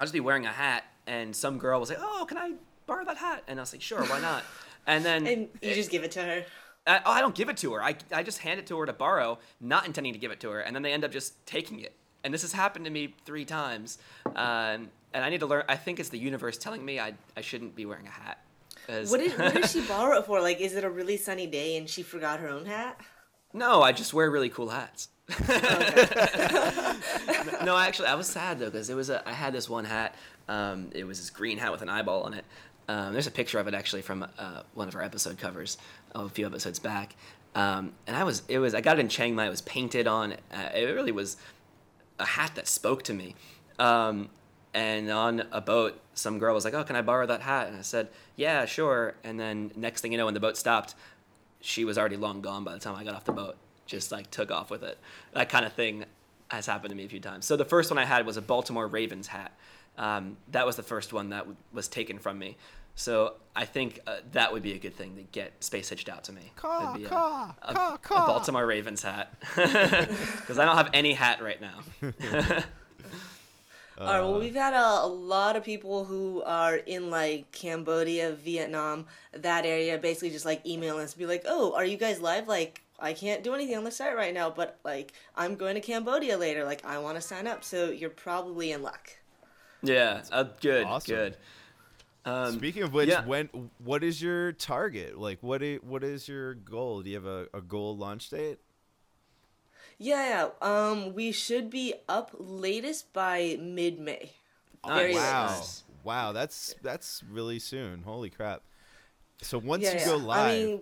I'll 0.00 0.06
just 0.06 0.12
be 0.14 0.20
wearing 0.20 0.46
a 0.46 0.52
hat, 0.52 0.84
and 1.06 1.34
some 1.34 1.58
girl 1.58 1.78
will 1.78 1.86
say, 1.86 1.96
"Oh, 1.98 2.24
can 2.28 2.38
I 2.38 2.52
borrow 2.86 3.04
that 3.04 3.16
hat?" 3.16 3.44
And 3.46 3.58
I'll 3.60 3.66
say, 3.66 3.78
"Sure, 3.78 4.02
why 4.04 4.20
not?" 4.20 4.42
And 4.86 5.02
then 5.02 5.26
And 5.26 5.48
you 5.62 5.74
just 5.74 5.90
give 5.90 6.04
it 6.04 6.10
to 6.10 6.22
her. 6.22 6.44
I, 6.86 7.00
oh, 7.06 7.10
I 7.12 7.22
don't 7.22 7.34
give 7.34 7.48
it 7.48 7.56
to 7.56 7.72
her. 7.72 7.82
I, 7.82 7.96
I 8.12 8.22
just 8.22 8.40
hand 8.40 8.60
it 8.60 8.66
to 8.66 8.76
her 8.76 8.84
to 8.84 8.92
borrow, 8.92 9.38
not 9.62 9.86
intending 9.86 10.12
to 10.12 10.18
give 10.18 10.30
it 10.30 10.40
to 10.40 10.50
her, 10.50 10.60
and 10.60 10.76
then 10.76 10.82
they 10.82 10.92
end 10.92 11.04
up 11.04 11.10
just 11.10 11.46
taking 11.46 11.80
it. 11.80 11.94
And 12.22 12.34
this 12.34 12.42
has 12.42 12.52
happened 12.52 12.84
to 12.84 12.90
me 12.90 13.14
three 13.24 13.46
times, 13.46 13.96
um, 14.26 14.90
and 15.14 15.24
I 15.24 15.30
need 15.30 15.40
to 15.40 15.46
learn. 15.46 15.64
I 15.70 15.76
think 15.76 16.00
it's 16.00 16.10
the 16.10 16.18
universe 16.18 16.58
telling 16.58 16.84
me 16.84 17.00
I, 17.00 17.14
I 17.34 17.40
shouldn't 17.40 17.74
be 17.74 17.86
wearing 17.86 18.06
a 18.06 18.10
hat. 18.10 18.40
'Cause- 18.86 19.10
What 19.10 19.20
did 19.20 19.38
what 19.38 19.54
did 19.54 19.68
she 19.70 19.80
borrow 19.88 20.18
it 20.18 20.26
for? 20.26 20.40
Like, 20.40 20.60
is 20.60 20.74
it 20.74 20.84
a 20.84 20.90
really 20.90 21.16
sunny 21.16 21.46
day 21.46 21.76
and 21.76 21.88
she 21.88 22.02
forgot 22.02 22.40
her 22.40 22.48
own 22.48 22.66
hat? 22.66 23.00
no, 23.52 23.82
I 23.82 23.92
just 23.92 24.12
wear 24.12 24.30
really 24.30 24.48
cool 24.50 24.68
hats. 24.68 25.08
no, 27.64 27.76
actually, 27.76 28.08
I 28.08 28.14
was 28.14 28.26
sad 28.26 28.58
though 28.58 28.66
because 28.66 28.90
it 28.90 28.94
was 28.94 29.10
a. 29.10 29.26
I 29.28 29.32
had 29.32 29.52
this 29.52 29.68
one 29.68 29.84
hat. 29.84 30.14
Um, 30.48 30.90
it 30.92 31.04
was 31.04 31.18
this 31.18 31.30
green 31.30 31.58
hat 31.58 31.72
with 31.72 31.82
an 31.82 31.88
eyeball 31.88 32.22
on 32.24 32.34
it. 32.34 32.44
Um, 32.88 33.12
there's 33.12 33.26
a 33.26 33.30
picture 33.30 33.58
of 33.58 33.66
it 33.66 33.74
actually 33.74 34.02
from 34.02 34.26
uh, 34.38 34.62
one 34.74 34.88
of 34.88 34.94
our 34.94 35.02
episode 35.02 35.38
covers 35.38 35.78
a 36.14 36.28
few 36.28 36.46
episodes 36.46 36.78
back. 36.78 37.16
Um, 37.54 37.92
and 38.06 38.16
I 38.16 38.24
was, 38.24 38.42
it 38.48 38.58
was, 38.58 38.74
I 38.74 38.80
got 38.82 38.98
it 38.98 39.00
in 39.00 39.08
Chiang 39.08 39.34
Mai. 39.34 39.46
It 39.46 39.50
was 39.50 39.62
painted 39.62 40.06
on. 40.06 40.32
Uh, 40.52 40.68
it 40.74 40.84
really 40.94 41.12
was 41.12 41.36
a 42.18 42.24
hat 42.26 42.52
that 42.56 42.68
spoke 42.68 43.02
to 43.04 43.14
me. 43.14 43.34
Um, 43.78 44.28
and 44.74 45.10
on 45.10 45.44
a 45.52 45.60
boat, 45.60 45.98
some 46.14 46.38
girl 46.38 46.54
was 46.54 46.64
like, 46.64 46.74
"Oh, 46.74 46.84
can 46.84 46.96
I 46.96 47.02
borrow 47.02 47.26
that 47.26 47.40
hat?" 47.40 47.68
And 47.68 47.76
I 47.78 47.82
said, 47.82 48.08
"Yeah, 48.36 48.66
sure." 48.66 49.14
And 49.24 49.38
then 49.40 49.70
next 49.76 50.00
thing 50.02 50.12
you 50.12 50.18
know, 50.18 50.26
when 50.26 50.34
the 50.34 50.40
boat 50.40 50.56
stopped, 50.56 50.94
she 51.60 51.84
was 51.84 51.96
already 51.96 52.16
long 52.16 52.40
gone 52.42 52.64
by 52.64 52.72
the 52.74 52.80
time 52.80 52.94
I 52.96 53.04
got 53.04 53.14
off 53.14 53.24
the 53.24 53.32
boat. 53.32 53.56
Just 53.86 54.12
like 54.12 54.30
took 54.30 54.50
off 54.50 54.70
with 54.70 54.82
it. 54.82 54.98
That 55.32 55.48
kind 55.48 55.64
of 55.64 55.72
thing 55.72 56.04
has 56.48 56.66
happened 56.66 56.90
to 56.90 56.96
me 56.96 57.04
a 57.04 57.08
few 57.08 57.20
times. 57.20 57.44
So 57.46 57.56
the 57.56 57.64
first 57.64 57.90
one 57.90 57.98
I 57.98 58.04
had 58.04 58.26
was 58.26 58.36
a 58.36 58.42
Baltimore 58.42 58.86
Ravens 58.86 59.26
hat. 59.28 59.52
Um, 59.96 60.36
that 60.50 60.66
was 60.66 60.76
the 60.76 60.82
first 60.82 61.12
one 61.12 61.30
that 61.30 61.40
w- 61.40 61.56
was 61.72 61.86
taken 61.88 62.18
from 62.18 62.38
me. 62.38 62.56
So 62.96 63.34
I 63.56 63.64
think 63.64 64.00
uh, 64.06 64.16
that 64.32 64.52
would 64.52 64.62
be 64.62 64.72
a 64.72 64.78
good 64.78 64.94
thing 64.94 65.16
to 65.16 65.22
get 65.22 65.52
space 65.62 65.88
hitched 65.88 66.08
out 66.08 66.24
to 66.24 66.32
me. 66.32 66.52
Caw, 66.56 66.92
Would 66.92 66.98
be 67.00 67.04
a- 67.06 67.08
caw, 67.08 67.54
a, 67.62 67.74
caw, 67.74 68.24
a. 68.24 68.26
Baltimore 68.26 68.66
Ravens 68.66 69.02
hat 69.02 69.34
because 69.54 70.58
I 70.58 70.64
don't 70.64 70.76
have 70.76 70.90
any 70.94 71.12
hat 71.12 71.42
right 71.42 71.60
now. 71.60 71.80
All 73.98 74.06
right. 74.06 74.20
Well, 74.20 74.40
we've 74.40 74.54
had 74.54 74.74
a, 74.74 75.04
a 75.04 75.06
lot 75.06 75.56
of 75.56 75.64
people 75.64 76.04
who 76.04 76.42
are 76.42 76.76
in 76.76 77.10
like 77.10 77.52
Cambodia, 77.52 78.32
Vietnam, 78.32 79.06
that 79.32 79.64
area, 79.64 79.98
basically 79.98 80.30
just 80.30 80.44
like 80.44 80.66
email 80.66 80.96
us, 80.96 81.14
be 81.14 81.26
like, 81.26 81.44
"Oh, 81.46 81.74
are 81.74 81.84
you 81.84 81.96
guys 81.96 82.20
live? 82.20 82.48
Like, 82.48 82.82
I 82.98 83.12
can't 83.12 83.44
do 83.44 83.54
anything 83.54 83.76
on 83.76 83.84
the 83.84 83.92
site 83.92 84.16
right 84.16 84.34
now, 84.34 84.50
but 84.50 84.78
like, 84.84 85.12
I'm 85.36 85.54
going 85.54 85.74
to 85.76 85.80
Cambodia 85.80 86.36
later. 86.36 86.64
Like, 86.64 86.84
I 86.84 86.98
want 86.98 87.16
to 87.16 87.20
sign 87.20 87.46
up. 87.46 87.62
So 87.62 87.90
you're 87.90 88.10
probably 88.10 88.72
in 88.72 88.82
luck." 88.82 89.10
Yeah, 89.82 90.22
uh, 90.32 90.44
good, 90.60 90.86
awesome. 90.86 91.14
good. 91.14 91.36
Um, 92.24 92.54
Speaking 92.54 92.82
of 92.82 92.94
which, 92.94 93.10
yeah. 93.10 93.24
when 93.26 93.70
what 93.78 94.02
is 94.02 94.20
your 94.20 94.52
target? 94.52 95.18
Like, 95.18 95.38
what 95.42 95.62
what 95.82 96.02
is 96.02 96.26
your 96.26 96.54
goal? 96.54 97.02
Do 97.02 97.10
you 97.10 97.16
have 97.16 97.26
a, 97.26 97.46
a 97.52 97.60
goal 97.60 97.96
launch 97.96 98.30
date? 98.30 98.58
Yeah, 100.04 100.50
yeah. 100.60 100.90
Um, 100.90 101.14
we 101.14 101.32
should 101.32 101.70
be 101.70 101.94
up 102.10 102.30
latest 102.38 103.10
by 103.14 103.56
mid-May. 103.58 104.32
Nice. 104.86 104.98
Very 104.98 105.14
wow, 105.14 105.46
latest. 105.50 105.84
wow, 106.04 106.32
that's 106.32 106.74
that's 106.82 107.22
really 107.30 107.58
soon. 107.58 108.02
Holy 108.02 108.28
crap! 108.28 108.60
So 109.40 109.56
once 109.56 109.82
Yeah, 109.82 109.92
you 109.92 109.98
yeah. 110.00 110.04
go 110.04 110.16
live, 110.16 110.38
I 110.38 110.52
mean, 110.66 110.80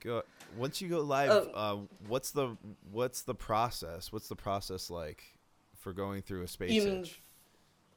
go 0.00 0.22
once 0.56 0.80
you 0.80 0.88
go 0.88 1.00
live. 1.00 1.30
Oh. 1.30 1.50
Uh, 1.54 1.76
what's 2.08 2.32
the 2.32 2.56
what's 2.90 3.22
the 3.22 3.36
process? 3.36 4.12
What's 4.12 4.26
the 4.26 4.34
process 4.34 4.90
like 4.90 5.22
for 5.78 5.92
going 5.92 6.22
through 6.22 6.42
a 6.42 6.48
space 6.48 6.84
mean? 6.84 7.06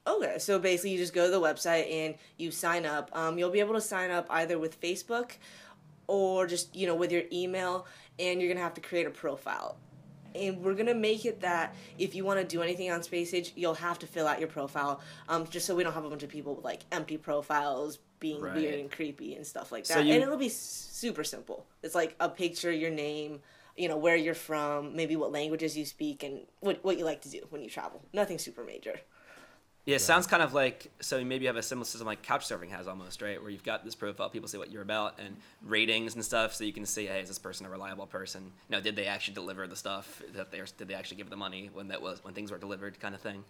Okay, 0.06 0.38
so 0.38 0.60
basically, 0.60 0.92
you 0.92 1.00
just 1.00 1.16
go 1.16 1.26
to 1.26 1.32
the 1.32 1.42
website 1.42 1.92
and 1.92 2.14
you 2.38 2.52
sign 2.52 2.86
up. 2.86 3.10
Um, 3.18 3.40
you'll 3.40 3.50
be 3.50 3.60
able 3.60 3.74
to 3.74 3.82
sign 3.82 4.12
up 4.12 4.28
either 4.30 4.60
with 4.60 4.80
Facebook 4.80 5.32
or 6.06 6.46
just 6.46 6.76
you 6.76 6.86
know 6.86 6.94
with 6.94 7.12
your 7.12 7.24
email, 7.34 7.88
and 8.20 8.40
you're 8.40 8.54
gonna 8.54 8.64
have 8.64 8.76
to 8.76 8.82
create 8.82 9.08
a 9.08 9.10
profile. 9.10 9.78
And 10.36 10.62
we're 10.62 10.74
gonna 10.74 10.94
make 10.94 11.26
it 11.26 11.42
that 11.42 11.74
if 11.98 12.14
you 12.16 12.26
want 12.26 12.40
to 12.40 12.46
do 12.46 12.62
anything 12.62 12.92
on 12.92 13.02
Space 13.04 13.32
Hitch, 13.32 13.54
you'll 13.56 13.74
have 13.76 13.98
to 14.00 14.08
fill 14.08 14.28
out 14.28 14.40
your 14.40 14.50
profile, 14.50 15.00
um, 15.30 15.48
just 15.48 15.66
so 15.66 15.76
we 15.76 15.84
don't 15.84 15.94
have 15.94 16.06
a 16.06 16.10
bunch 16.10 16.24
of 16.24 16.30
people 16.30 16.56
with 16.56 16.66
like 16.66 16.82
empty 16.92 17.18
profiles 17.18 18.00
being 18.20 18.42
Right. 18.42 18.56
weird 18.56 18.80
and 18.80 18.92
creepy 18.92 19.36
and 19.36 19.46
stuff 19.46 19.72
like 19.72 19.86
that. 19.86 19.94
So 19.94 20.00
you- 20.00 20.14
and 20.14 20.24
it'll 20.24 20.38
be 20.38 20.50
super 20.50 21.24
simple. 21.24 21.66
It's 21.84 21.96
like 21.96 22.16
a 22.20 22.30
picture, 22.30 22.72
your 22.72 22.92
name, 22.92 23.42
you 23.78 23.88
know 23.90 23.98
where 23.98 24.16
you're 24.16 24.34
from, 24.34 24.96
maybe 24.96 25.16
what 25.16 25.32
languages 25.32 25.78
you 25.78 25.86
speak, 25.86 26.24
and 26.24 26.46
what 26.62 26.84
what 26.84 26.98
you 26.98 27.06
like 27.06 27.22
to 27.22 27.30
do 27.30 27.46
when 27.50 27.62
you 27.62 27.70
travel. 27.70 28.02
Nothing 28.14 28.38
super 28.40 28.64
major. 28.64 29.00
Yeah, 29.86 29.98
it 29.98 30.02
sounds 30.02 30.26
kind 30.26 30.42
of 30.42 30.56
like 30.56 30.92
so 31.00 31.24
maybe 31.24 31.44
you 31.44 31.48
have 31.48 31.58
a 31.58 31.64
similar 31.64 31.86
system 31.86 32.08
like 32.08 32.24
Couchsurfing 32.24 32.70
has 32.70 32.88
almost, 32.88 33.22
right? 33.22 33.40
Where 33.40 33.52
you've 33.52 33.64
got 33.64 33.86
this 33.86 33.94
profile, 33.94 34.30
people 34.30 34.48
say 34.48 34.58
what 34.58 34.72
you're 34.72 34.82
about, 34.82 35.20
and 35.20 35.38
ratings 35.62 36.16
and 36.16 36.26
stuff, 36.26 36.56
so 36.56 36.64
you 36.64 36.74
can 36.74 36.88
see, 36.88 37.06
hey, 37.06 37.22
is 37.22 37.28
this 37.28 37.38
person 37.38 37.68
a 37.68 37.70
reliable 37.70 38.08
person? 38.08 38.52
You 38.68 38.78
know, 38.78 38.82
did 38.82 38.96
they 38.96 39.06
actually 39.06 39.36
deliver 39.36 39.68
the 39.68 39.76
stuff 39.76 40.24
that 40.34 40.52
they 40.52 40.60
did 40.78 40.88
they 40.88 40.96
actually 40.96 41.18
give 41.18 41.30
the 41.30 41.36
money 41.36 41.70
when 41.72 41.88
that 41.90 42.02
was 42.02 42.24
when 42.24 42.34
things 42.34 42.52
were 42.52 42.58
delivered, 42.58 43.00
kind 43.00 43.14
of 43.14 43.22
thing. 43.22 43.44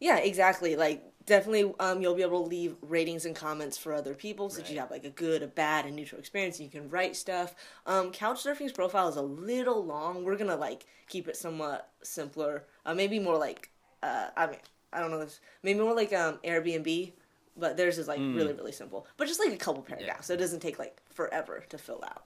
Yeah, 0.00 0.18
exactly. 0.18 0.76
Like 0.76 1.04
definitely, 1.26 1.74
um, 1.78 2.00
you'll 2.00 2.14
be 2.14 2.22
able 2.22 2.42
to 2.42 2.48
leave 2.48 2.76
ratings 2.82 3.26
and 3.26 3.36
comments 3.36 3.76
for 3.76 3.92
other 3.92 4.14
people, 4.14 4.48
so 4.48 4.62
that 4.62 4.70
you 4.70 4.78
have 4.78 4.90
like 4.90 5.04
a 5.04 5.10
good, 5.10 5.42
a 5.42 5.46
bad, 5.46 5.84
and 5.84 5.94
neutral 5.94 6.18
experience. 6.18 6.58
And 6.58 6.72
You 6.72 6.80
can 6.80 6.88
write 6.88 7.16
stuff. 7.16 7.54
Um, 7.86 8.12
Couchsurfing's 8.12 8.72
profile 8.72 9.08
is 9.08 9.16
a 9.16 9.22
little 9.22 9.84
long. 9.84 10.24
We're 10.24 10.36
gonna 10.36 10.56
like 10.56 10.86
keep 11.08 11.28
it 11.28 11.36
somewhat 11.36 11.90
simpler. 12.02 12.64
Uh, 12.86 12.94
maybe 12.94 13.18
more 13.18 13.36
like, 13.36 13.70
uh, 14.02 14.28
I 14.36 14.46
mean, 14.46 14.58
I 14.92 15.00
don't 15.00 15.10
know, 15.10 15.20
if, 15.20 15.38
maybe 15.62 15.80
more 15.80 15.94
like 15.94 16.12
um 16.12 16.38
Airbnb, 16.44 17.12
but 17.56 17.76
theirs 17.76 17.98
is 17.98 18.08
like 18.08 18.18
really, 18.18 18.52
really 18.52 18.72
simple. 18.72 19.06
But 19.16 19.28
just 19.28 19.40
like 19.40 19.52
a 19.52 19.56
couple 19.56 19.82
paragraphs, 19.82 20.26
so 20.28 20.34
it 20.34 20.38
doesn't 20.38 20.60
take 20.60 20.78
like 20.78 21.00
forever 21.12 21.64
to 21.68 21.78
fill 21.78 22.02
out. 22.04 22.24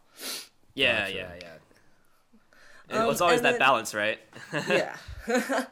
Yeah, 0.75 1.00
Gotcha. 1.07 1.14
yeah, 1.17 1.33
yeah. 1.43 1.49
And 2.90 2.99
Um, 3.05 3.11
it's 3.11 3.21
always 3.21 3.43
that 3.43 3.52
then- 3.52 3.59
balance, 3.59 3.95
right? 3.95 4.19
yeah. 4.69 4.97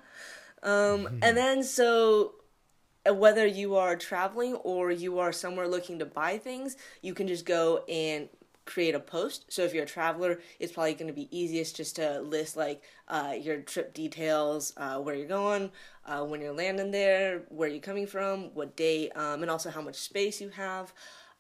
um, 0.63 1.07
and 1.23 1.37
then 1.37 1.63
so 1.63 2.35
uh, 3.09 3.15
whether 3.15 3.47
you 3.47 3.77
are 3.77 3.97
traveling 3.97 4.55
or 4.57 4.91
you 4.91 5.19
are 5.19 5.33
somewhere 5.33 5.69
looking 5.69 5.99
to 6.01 6.05
buy 6.07 6.39
things, 6.39 6.77
you 7.03 7.15
can 7.15 7.27
just 7.29 7.45
go 7.45 7.85
and 7.89 8.29
create 8.69 8.95
a 8.95 9.01
post. 9.01 9.47
So 9.49 9.63
if 9.63 9.73
you're 9.73 9.85
a 9.85 9.87
traveler, 9.87 10.41
it's 10.61 10.73
probably 10.73 10.95
going 10.95 11.09
to 11.09 11.15
be 11.15 11.37
easiest 11.37 11.77
just 11.77 11.97
to 11.97 12.21
list 12.21 12.57
like 12.57 12.83
uh, 13.09 13.35
your 13.41 13.59
trip 13.63 13.95
details, 13.95 14.73
uh, 14.77 14.99
where 14.99 15.15
you're 15.15 15.27
going, 15.43 15.71
uh, 16.05 16.23
when 16.25 16.41
you're 16.43 16.53
landing 16.53 16.91
there, 16.91 17.43
where 17.49 17.69
you're 17.69 17.81
coming 17.81 18.07
from, 18.07 18.55
what 18.55 18.77
date, 18.77 19.11
um, 19.17 19.43
and 19.43 19.51
also 19.51 19.71
how 19.71 19.81
much 19.81 19.97
space 19.97 20.41
you 20.41 20.51
have. 20.51 20.93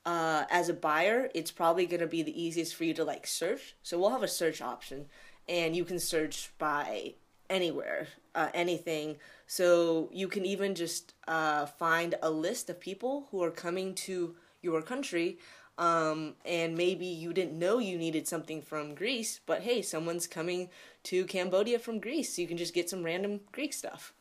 Uh, 0.07 0.45
as 0.51 0.71
a 0.71 0.75
buyer, 0.75 1.29
it's 1.35 1.51
probably 1.51 1.85
going 1.85 2.01
to 2.01 2.07
be 2.07 2.23
the 2.23 2.43
easiest 2.43 2.75
for 2.75 2.85
you 2.85 2.95
to 2.95 3.05
like 3.05 3.27
search. 3.27 3.77
So 3.83 3.99
we'll 3.99 4.11
have 4.11 4.23
a 4.23 4.29
search 4.29 4.63
option, 4.63 5.07
and 5.47 5.77
you 5.77 5.85
can 5.85 5.99
search 5.99 6.51
by 6.59 7.15
anywhere, 7.51 8.09
uh, 8.35 8.49
anything. 8.55 9.17
So 9.47 10.09
you 10.13 10.29
can 10.29 10.45
even 10.47 10.75
just 10.75 11.15
uh, 11.27 11.67
find 11.67 12.15
a 12.23 12.31
list 12.31 12.71
of 12.71 12.81
people 12.81 13.29
who 13.31 13.43
are 13.43 13.51
coming 13.51 13.95
to 14.07 14.35
your 14.63 14.83
country. 14.83 15.39
Um, 15.79 16.35
and 16.45 16.77
maybe 16.77 17.07
you 17.07 17.33
didn't 17.33 17.57
know 17.57 17.79
you 17.79 17.97
needed 17.97 18.27
something 18.27 18.61
from 18.61 18.97
Greece, 18.97 19.41
but 19.47 19.63
hey, 19.63 19.81
someone's 19.81 20.27
coming 20.27 20.71
to 21.05 21.25
Cambodia 21.25 21.79
from 21.79 22.01
Greece, 22.01 22.35
so 22.35 22.43
you 22.43 22.49
can 22.49 22.57
just 22.57 22.75
get 22.75 22.91
some 22.91 23.05
random 23.05 23.41
Greek 23.53 23.73
stuff. 23.73 24.13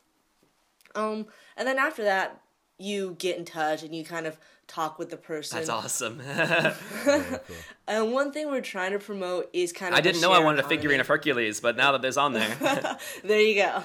Um, 0.93 1.25
and 1.57 1.67
then 1.67 1.79
after 1.79 2.03
that, 2.03 2.41
you 2.77 3.15
get 3.17 3.37
in 3.37 3.45
touch 3.45 3.81
and 3.81 3.95
you 3.95 4.03
kind 4.03 4.27
of 4.27 4.37
talk 4.67 4.99
with 4.99 5.09
the 5.09 5.17
person. 5.17 5.57
That's 5.57 5.69
awesome. 5.69 6.17
Very 6.19 7.23
cool. 7.23 7.39
And 7.87 8.13
one 8.13 8.31
thing 8.31 8.47
we're 8.47 8.61
trying 8.61 8.91
to 8.91 8.99
promote 8.99 9.49
is 9.51 9.73
kind 9.73 9.93
of 9.93 9.97
I 9.97 10.01
didn't 10.01 10.21
know 10.21 10.31
I 10.31 10.39
wanted 10.39 10.63
a 10.63 10.67
figurine 10.67 10.99
of 10.99 11.07
Hercules, 11.07 11.59
but 11.59 11.75
now 11.75 11.91
that 11.93 12.01
there's 12.01 12.17
on 12.17 12.33
there, 12.33 12.55
there 13.23 13.41
you 13.41 13.55
go. 13.55 13.83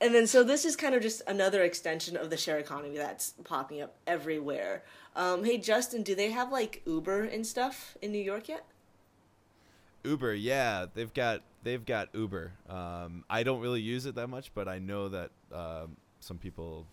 And 0.00 0.14
then, 0.14 0.26
so 0.26 0.42
this 0.42 0.64
is 0.66 0.76
kind 0.76 0.94
of 0.94 1.00
just 1.00 1.22
another 1.26 1.62
extension 1.62 2.16
of 2.16 2.28
the 2.28 2.36
share 2.36 2.58
economy 2.58 2.96
that's 2.96 3.32
popping 3.44 3.80
up 3.80 3.96
everywhere. 4.06 4.82
Um, 5.16 5.44
hey, 5.44 5.58
Justin, 5.58 6.02
do 6.02 6.14
they 6.14 6.30
have 6.30 6.50
like 6.50 6.82
Uber 6.86 7.22
and 7.22 7.46
stuff 7.46 7.96
in 8.02 8.10
New 8.12 8.18
York 8.22 8.48
yet? 8.48 8.64
Uber, 10.02 10.34
yeah, 10.34 10.86
they've 10.92 11.12
got 11.14 11.42
they've 11.62 11.84
got 11.84 12.08
Uber. 12.12 12.52
Um, 12.68 13.24
I 13.30 13.42
don't 13.42 13.60
really 13.60 13.80
use 13.80 14.06
it 14.06 14.14
that 14.16 14.28
much, 14.28 14.52
but 14.54 14.68
I 14.68 14.78
know 14.78 15.08
that 15.08 15.30
um, 15.52 15.96
some 16.20 16.38
people, 16.38 16.86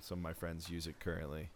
some 0.00 0.18
of 0.18 0.22
my 0.22 0.32
friends 0.32 0.68
use 0.68 0.86
it 0.86 0.98
currently. 1.00 1.48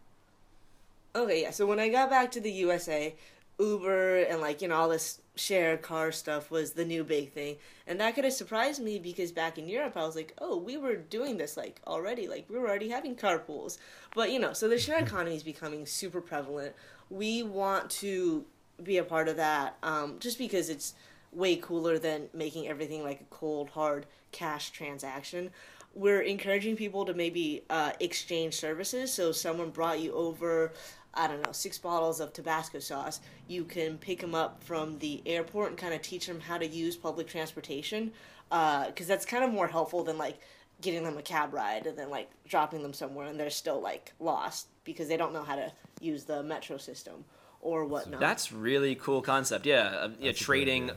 Okay, 1.15 1.43
yeah. 1.43 1.51
So 1.51 1.65
when 1.65 1.79
I 1.79 1.89
got 1.89 2.09
back 2.09 2.31
to 2.31 2.41
the 2.41 2.51
USA, 2.51 3.15
Uber 3.59 4.23
and 4.23 4.41
like 4.41 4.61
you 4.61 4.67
know 4.67 4.75
all 4.75 4.89
this 4.89 5.21
share 5.35 5.77
car 5.77 6.11
stuff 6.11 6.49
was 6.49 6.73
the 6.73 6.85
new 6.85 7.03
big 7.03 7.31
thing, 7.31 7.57
and 7.87 7.99
that 7.99 8.15
could 8.15 8.23
have 8.23 8.33
surprised 8.33 8.81
me 8.81 8.99
because 8.99 9.31
back 9.31 9.57
in 9.57 9.67
Europe 9.67 9.95
I 9.95 10.05
was 10.05 10.15
like, 10.15 10.33
oh, 10.39 10.57
we 10.57 10.77
were 10.77 10.95
doing 10.95 11.37
this 11.37 11.57
like 11.57 11.79
already, 11.87 12.27
like 12.27 12.45
we 12.49 12.57
were 12.57 12.67
already 12.67 12.89
having 12.89 13.15
carpools. 13.15 13.77
But 14.13 14.31
you 14.31 14.39
know, 14.39 14.53
so 14.53 14.67
the 14.67 14.79
share 14.79 14.99
economy 15.03 15.35
is 15.35 15.43
becoming 15.43 15.85
super 15.85 16.21
prevalent. 16.21 16.75
We 17.09 17.43
want 17.43 17.89
to 17.91 18.45
be 18.83 18.97
a 18.97 19.03
part 19.03 19.27
of 19.27 19.37
that, 19.37 19.77
um, 19.83 20.17
just 20.19 20.37
because 20.37 20.69
it's 20.69 20.93
way 21.31 21.55
cooler 21.57 21.99
than 21.99 22.29
making 22.33 22.67
everything 22.67 23.03
like 23.03 23.21
a 23.21 23.25
cold 23.35 23.69
hard 23.69 24.05
cash 24.31 24.69
transaction 24.71 25.51
we're 25.95 26.21
encouraging 26.21 26.75
people 26.75 27.05
to 27.05 27.13
maybe 27.13 27.63
uh, 27.69 27.93
exchange 28.01 28.53
services. 28.53 29.11
So 29.11 29.31
someone 29.31 29.69
brought 29.69 30.01
you 30.01 30.13
over, 30.13 30.73
I 31.15 31.27
don't 31.27 31.41
know, 31.45 31.51
six 31.51 31.77
bottles 31.77 32.19
of 32.19 32.33
Tabasco 32.33 32.79
sauce. 32.79 33.21
You 33.47 33.63
can 33.63 33.97
pick 33.97 34.19
them 34.19 34.35
up 34.35 34.63
from 34.63 34.99
the 34.99 35.21
airport 35.25 35.69
and 35.69 35.77
kind 35.77 35.93
of 35.93 36.01
teach 36.01 36.27
them 36.27 36.39
how 36.39 36.57
to 36.57 36.67
use 36.67 36.95
public 36.95 37.27
transportation, 37.27 38.11
because 38.49 39.07
that's 39.07 39.25
kind 39.25 39.43
of 39.43 39.51
more 39.51 39.67
helpful 39.67 40.03
than 40.03 40.17
like 40.17 40.39
getting 40.81 41.03
them 41.03 41.17
a 41.17 41.21
cab 41.21 41.53
ride 41.53 41.87
and 41.87 41.97
then 41.97 42.09
like 42.09 42.29
dropping 42.47 42.83
them 42.83 42.93
somewhere 42.93 43.27
and 43.27 43.39
they're 43.39 43.49
still 43.49 43.81
like 43.81 44.11
lost 44.19 44.67
because 44.83 45.07
they 45.07 45.15
don't 45.15 45.31
know 45.31 45.43
how 45.43 45.55
to 45.55 45.71
use 46.01 46.25
the 46.25 46.43
metro 46.43 46.77
system 46.77 47.23
or 47.61 47.85
whatnot. 47.85 48.19
that's 48.19 48.51
really 48.51 48.93
cool 48.95 49.21
concept. 49.21 49.65
Yeah, 49.65 49.77
uh, 49.77 49.81
yeah, 49.83 49.97
That's 49.97 50.11
a 50.19 50.21
great 50.21 50.37
trading 50.37 50.91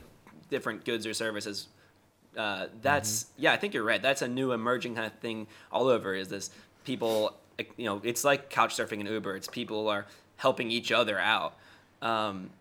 different 0.49 0.85
goods 0.85 1.05
or 1.05 1.13
services. 1.13 1.67
Uh, 2.37 2.67
that's 2.81 3.27
yeah, 3.37 3.51
I 3.51 3.57
think 3.57 3.73
you're 3.73 3.83
right. 3.83 4.01
That's 4.01 4.21
a 4.21 4.27
new 4.27 4.51
emerging 4.51 4.95
kind 4.95 5.07
of 5.07 5.13
thing 5.19 5.47
all 5.71 5.87
over. 5.87 6.13
Is 6.13 6.27
this 6.27 6.51
people? 6.83 7.35
You 7.77 7.85
know, 7.85 8.01
it's 8.03 8.23
like 8.23 8.49
couch 8.49 8.75
surfing 8.75 8.99
and 8.99 9.07
Uber. 9.07 9.35
It's 9.35 9.47
people 9.47 9.87
are 9.87 10.05
helping 10.37 10.71
each 10.71 10.91
other 10.91 11.19
out. 11.19 11.55
Um, 12.01 12.51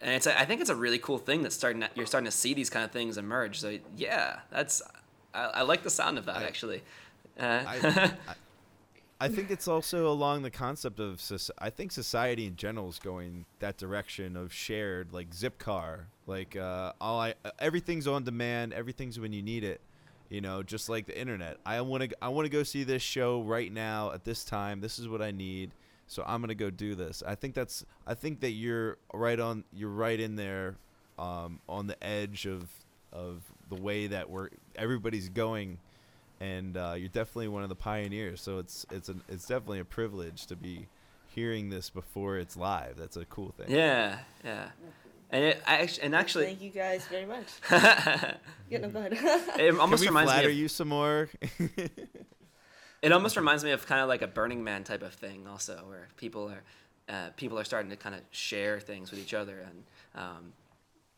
and 0.00 0.14
it's 0.14 0.26
I 0.26 0.44
think 0.44 0.60
it's 0.60 0.70
a 0.70 0.74
really 0.74 0.98
cool 0.98 1.18
thing 1.18 1.42
that's 1.42 1.54
starting. 1.54 1.80
To, 1.82 1.90
you're 1.94 2.06
starting 2.06 2.26
to 2.30 2.36
see 2.36 2.54
these 2.54 2.70
kind 2.70 2.84
of 2.84 2.90
things 2.90 3.16
emerge. 3.16 3.60
So 3.60 3.78
yeah, 3.96 4.40
that's 4.50 4.82
I, 5.34 5.44
I 5.44 5.62
like 5.62 5.82
the 5.82 5.90
sound 5.90 6.18
of 6.18 6.26
that 6.26 6.36
I- 6.36 6.44
actually. 6.44 6.82
Uh, 7.38 7.62
I, 7.66 8.12
I, 8.28 8.34
I 9.18 9.28
think 9.28 9.50
it's 9.50 9.66
also 9.66 10.10
along 10.10 10.42
the 10.42 10.50
concept 10.50 11.00
of 11.00 11.22
I 11.58 11.70
think 11.70 11.92
society 11.92 12.46
in 12.46 12.56
general 12.56 12.88
is 12.90 12.98
going 12.98 13.46
that 13.60 13.78
direction 13.78 14.36
of 14.36 14.52
shared 14.52 15.12
like 15.12 15.30
Zipcar, 15.30 16.04
like 16.26 16.54
uh, 16.54 16.92
all 17.00 17.18
I 17.18 17.34
everything's 17.58 18.06
on 18.06 18.24
demand, 18.24 18.74
everything's 18.74 19.18
when 19.18 19.32
you 19.32 19.42
need 19.42 19.64
it, 19.64 19.80
you 20.28 20.40
know, 20.40 20.62
just 20.62 20.88
like 20.88 21.06
the 21.06 21.18
internet. 21.18 21.58
I 21.64 21.80
want 21.80 22.04
to 22.04 22.16
I 22.22 22.28
want 22.28 22.46
to 22.46 22.50
go 22.50 22.62
see 22.62 22.84
this 22.84 23.02
show 23.02 23.42
right 23.42 23.72
now 23.72 24.12
at 24.12 24.24
this 24.24 24.44
time. 24.44 24.80
This 24.80 24.98
is 24.98 25.08
what 25.08 25.22
I 25.22 25.30
need, 25.30 25.72
so 26.06 26.24
I'm 26.26 26.40
gonna 26.40 26.54
go 26.54 26.70
do 26.70 26.94
this. 26.94 27.22
I 27.26 27.34
think 27.34 27.54
that's 27.54 27.84
I 28.06 28.14
think 28.14 28.40
that 28.40 28.50
you're 28.50 28.98
right 29.12 29.38
on 29.38 29.64
you're 29.72 29.90
right 29.90 30.18
in 30.18 30.36
there, 30.36 30.76
um, 31.18 31.60
on 31.68 31.86
the 31.86 32.02
edge 32.02 32.46
of 32.46 32.68
of 33.12 33.42
the 33.68 33.80
way 33.80 34.06
that 34.08 34.28
we're 34.28 34.50
everybody's 34.76 35.28
going 35.28 35.78
and 36.40 36.76
uh, 36.76 36.94
you're 36.96 37.08
definitely 37.08 37.48
one 37.48 37.62
of 37.62 37.68
the 37.68 37.74
pioneers. 37.76 38.40
So 38.40 38.58
it's 38.58 38.86
it's 38.90 39.08
an 39.08 39.22
it's 39.28 39.46
definitely 39.46 39.80
a 39.80 39.84
privilege 39.84 40.46
to 40.46 40.56
be 40.56 40.86
hearing 41.34 41.70
this 41.70 41.90
before 41.90 42.38
it's 42.38 42.56
live. 42.56 42.96
That's 42.96 43.16
a 43.16 43.24
cool 43.26 43.52
thing. 43.56 43.70
yeah, 43.70 44.18
yeah. 44.44 44.68
And 45.30 45.44
it, 45.44 45.62
actually, 45.66 46.02
and 46.04 46.14
actually, 46.14 46.44
Thank 46.46 46.62
you 46.62 46.70
guys 46.70 47.04
very 47.06 47.26
much. 47.26 47.46
Yeah, 48.68 48.78
no, 48.78 48.88
go 48.88 48.98
ahead. 48.98 49.12
it 49.12 49.18
Can 49.76 49.90
we 49.90 50.06
reminds 50.06 50.08
me 50.08 50.12
flatter 50.12 50.48
of, 50.48 50.54
you 50.54 50.68
some 50.68 50.88
more? 50.88 51.28
It 53.02 53.12
almost 53.12 53.36
reminds 53.36 53.62
me 53.62 53.70
of 53.70 53.86
kind 53.86 54.00
of 54.00 54.08
like 54.08 54.22
a 54.22 54.26
Burning 54.26 54.64
Man 54.64 54.82
type 54.82 55.02
of 55.02 55.12
thing, 55.14 55.46
also, 55.46 55.84
where 55.86 56.08
people 56.16 56.48
are 56.50 56.62
uh, 57.08 57.28
people 57.36 57.58
are 57.58 57.64
starting 57.64 57.90
to 57.90 57.96
kind 57.96 58.14
of 58.16 58.22
share 58.32 58.80
things 58.80 59.10
with 59.12 59.20
each 59.20 59.34
other, 59.34 59.60
and 59.60 59.84
um, 60.16 60.52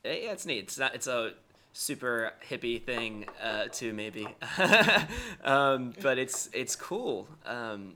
it- 0.05 0.25
yeah, 0.25 0.33
it's 0.33 0.45
neat. 0.45 0.65
It's 0.65 0.79
not 0.79 0.95
it's 0.95 1.07
a 1.07 1.33
super 1.73 2.33
hippie 2.50 2.83
thing 2.83 3.27
uh, 3.43 3.67
too, 3.73 3.95
maybe, 3.95 4.27
um, 5.45 5.95
but 6.03 6.19
it's 6.19 6.50
it's 6.53 6.77
cool. 6.77 7.27
Um, 7.47 7.95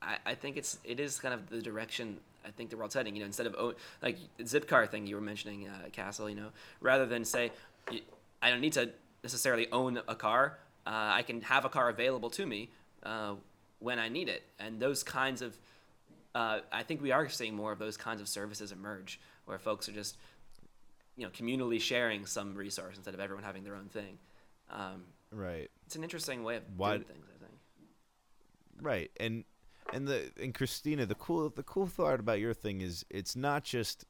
I, 0.00 0.16
I 0.24 0.34
think 0.34 0.56
it's 0.56 0.78
it 0.84 1.00
is 1.00 1.18
kind 1.18 1.34
of 1.34 1.50
the 1.50 1.60
direction 1.60 2.20
I 2.46 2.50
think 2.50 2.70
the 2.70 2.76
world's 2.76 2.94
heading. 2.94 3.14
You 3.14 3.20
know, 3.20 3.26
instead 3.26 3.46
of 3.46 3.54
own, 3.56 3.74
like 4.02 4.18
Zipcar 4.40 4.88
thing 4.88 5.06
you 5.06 5.14
were 5.16 5.22
mentioning, 5.22 5.68
uh, 5.68 5.88
Castle. 5.90 6.28
You 6.28 6.36
know, 6.36 6.48
rather 6.80 7.06
than 7.06 7.24
say 7.24 7.52
I 8.42 8.50
don't 8.50 8.60
need 8.60 8.74
to 8.74 8.90
necessarily 9.22 9.66
own 9.72 10.00
a 10.06 10.14
car. 10.14 10.58
Uh, 10.86 10.90
I 11.14 11.22
can 11.22 11.40
have 11.42 11.64
a 11.64 11.70
car 11.70 11.88
available 11.88 12.28
to 12.30 12.44
me 12.44 12.68
uh, 13.04 13.34
when 13.78 13.98
I 13.98 14.08
need 14.08 14.28
it. 14.28 14.42
And 14.58 14.78
those 14.78 15.02
kinds 15.02 15.40
of, 15.40 15.56
uh, 16.34 16.60
I 16.70 16.82
think 16.82 17.00
we 17.00 17.10
are 17.10 17.26
seeing 17.30 17.54
more 17.54 17.72
of 17.72 17.78
those 17.78 17.96
kinds 17.96 18.20
of 18.20 18.28
services 18.28 18.70
emerge 18.70 19.18
where 19.46 19.58
folks 19.58 19.88
are 19.88 19.92
just, 19.92 20.18
you 21.16 21.24
know, 21.24 21.30
communally 21.30 21.80
sharing 21.80 22.26
some 22.26 22.54
resource 22.54 22.96
instead 22.96 23.14
of 23.14 23.20
everyone 23.20 23.44
having 23.44 23.64
their 23.64 23.76
own 23.76 23.88
thing. 23.88 24.18
Um, 24.70 25.04
right. 25.30 25.70
It's 25.86 25.96
an 25.96 26.02
interesting 26.02 26.44
way 26.44 26.56
of 26.56 26.64
Why- 26.76 26.96
doing 26.98 27.08
things, 27.08 27.26
I 27.34 27.38
think. 27.46 27.58
Right. 28.82 29.10
And 29.18 29.44
and 29.92 30.08
the 30.08 30.30
and 30.40 30.54
Christina, 30.54 31.06
the 31.06 31.14
cool 31.14 31.50
the 31.50 31.62
cool 31.62 31.86
thought 31.86 32.20
about 32.20 32.40
your 32.40 32.54
thing 32.54 32.80
is 32.80 33.04
it's 33.10 33.36
not 33.36 33.64
just 33.64 34.04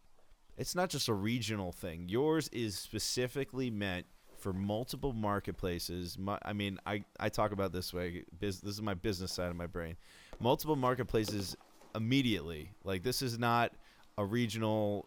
it's 0.57 0.75
not 0.75 0.91
just 0.91 1.09
a 1.09 1.15
regional 1.15 1.73
thing. 1.73 2.09
Yours 2.09 2.49
is 2.49 2.79
specifically 2.79 3.71
meant 3.71 4.07
for 4.39 4.53
multiple 4.53 5.13
marketplaces. 5.13 6.19
My, 6.19 6.39
I 6.43 6.53
mean, 6.53 6.79
I, 6.87 7.05
I 7.19 7.29
talk 7.29 7.53
about 7.53 7.73
this 7.73 7.95
way. 7.95 8.25
Biz, 8.39 8.61
this 8.61 8.75
is 8.75 8.83
my 8.83 8.95
business 8.95 9.33
side 9.33 9.51
of 9.51 9.57
my 9.57 9.67
brain. 9.67 9.97
Multiple 10.39 10.77
marketplaces 10.77 11.57
immediately. 11.95 12.71
Like 12.85 13.03
this 13.03 13.23
is 13.23 13.39
not 13.39 13.73
a 14.19 14.25
regional 14.25 15.07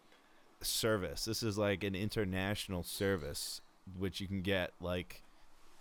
service. 0.60 1.24
This 1.24 1.42
is 1.42 1.56
like 1.56 1.84
an 1.84 1.94
international 1.94 2.82
service, 2.82 3.60
which 3.96 4.20
you 4.20 4.26
can 4.26 4.42
get 4.42 4.72
like 4.80 5.22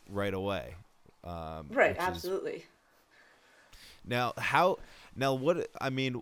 right 0.10 0.34
away. 0.34 0.76
Um, 1.24 1.68
Right, 1.72 1.90
which 1.90 1.98
is 1.98 2.08
absolutely. 2.08 2.66
Now, 4.08 4.34
how? 4.38 4.80
Now, 5.16 5.34
what? 5.34 5.70
I 5.80 5.90
mean, 5.90 6.22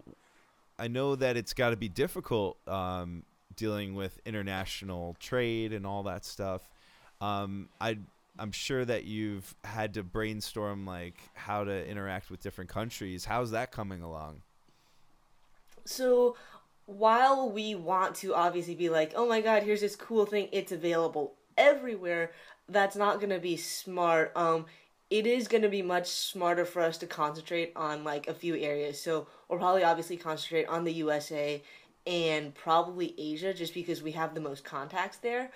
I 0.78 0.88
know 0.88 1.16
that 1.16 1.38
it's 1.38 1.54
got 1.54 1.70
to 1.70 1.78
be 1.78 1.90
difficult 1.90 2.58
um, 2.68 3.24
dealing 3.56 3.96
with 3.96 4.20
international 4.26 5.16
trade 5.20 5.74
and 5.74 5.86
all 5.86 6.04
that 6.04 6.26
stuff. 6.26 6.68
Um, 7.22 7.70
I, 7.80 7.98
I'm 8.38 8.52
sure 8.52 8.84
that 8.84 9.06
you've 9.06 9.56
had 9.64 9.94
to 9.94 10.04
brainstorm 10.04 10.86
like 10.86 11.18
how 11.34 11.64
to 11.64 11.88
interact 11.90 12.30
with 12.30 12.42
different 12.42 12.70
countries. 12.70 13.26
How's 13.26 13.52
that 13.52 13.72
coming 13.72 14.02
along? 14.02 14.42
So 15.86 16.36
while 16.86 17.50
we 17.50 17.76
want 17.76 18.16
to 18.16 18.36
obviously 18.36 18.76
be 18.76 18.90
like, 18.90 19.14
oh 19.16 19.28
my 19.28 19.42
god, 19.42 19.64
here's 19.64 19.82
this 19.82 19.96
cool 19.96 20.26
thing, 20.26 20.50
it's 20.52 20.72
available 20.72 21.34
everywhere, 21.58 22.32
that's 22.68 22.96
not 22.96 23.22
gonna 23.22 23.40
be 23.40 23.56
smart. 23.56 24.32
Um, 24.36 24.66
it 25.10 25.28
is 25.28 25.48
gonna 25.48 25.70
be 25.70 25.82
much 25.82 26.08
smarter 26.08 26.66
for 26.66 26.82
us 26.82 26.98
to 26.98 27.08
concentrate 27.08 27.72
on 27.76 28.04
like 28.04 28.28
a 28.28 28.34
few 28.34 28.56
areas. 28.56 29.02
So 29.02 29.28
we'll 29.48 29.60
probably 29.60 29.84
obviously 29.84 30.18
concentrate 30.18 30.68
on 30.68 30.84
the 30.84 30.94
USA 30.94 31.62
and 32.08 32.54
probably 32.54 33.14
Asia 33.18 33.54
just 33.54 33.74
because 33.74 34.02
we 34.02 34.12
have 34.12 34.34
the 34.34 34.42
most 34.42 34.64
contacts 34.64 35.18
there. 35.18 35.52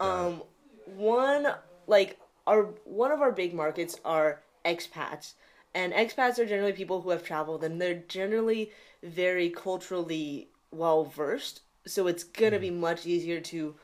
Um, 0.00 0.42
one 0.86 1.46
like 1.86 2.18
our 2.46 2.64
one 2.84 3.12
of 3.12 3.20
our 3.20 3.32
big 3.32 3.54
markets 3.54 3.98
are 4.04 4.42
expats, 4.64 5.34
and 5.74 5.92
expats 5.92 6.38
are 6.38 6.46
generally 6.46 6.72
people 6.72 7.00
who 7.00 7.10
have 7.10 7.24
traveled, 7.24 7.64
and 7.64 7.80
they're 7.80 8.02
generally 8.08 8.70
very 9.02 9.50
culturally 9.50 10.48
well 10.70 11.04
versed. 11.04 11.60
So 11.86 12.06
it's 12.06 12.24
gonna 12.24 12.58
be 12.58 12.70
much 12.70 13.06
easier 13.06 13.40
to 13.40 13.74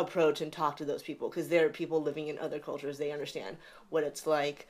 approach 0.00 0.40
and 0.40 0.52
talk 0.52 0.76
to 0.76 0.84
those 0.84 1.02
people 1.02 1.28
because 1.28 1.48
they're 1.48 1.68
people 1.68 2.02
living 2.02 2.28
in 2.28 2.38
other 2.38 2.58
cultures. 2.58 2.98
They 2.98 3.12
understand 3.12 3.56
what 3.90 4.04
it's 4.04 4.26
like. 4.26 4.68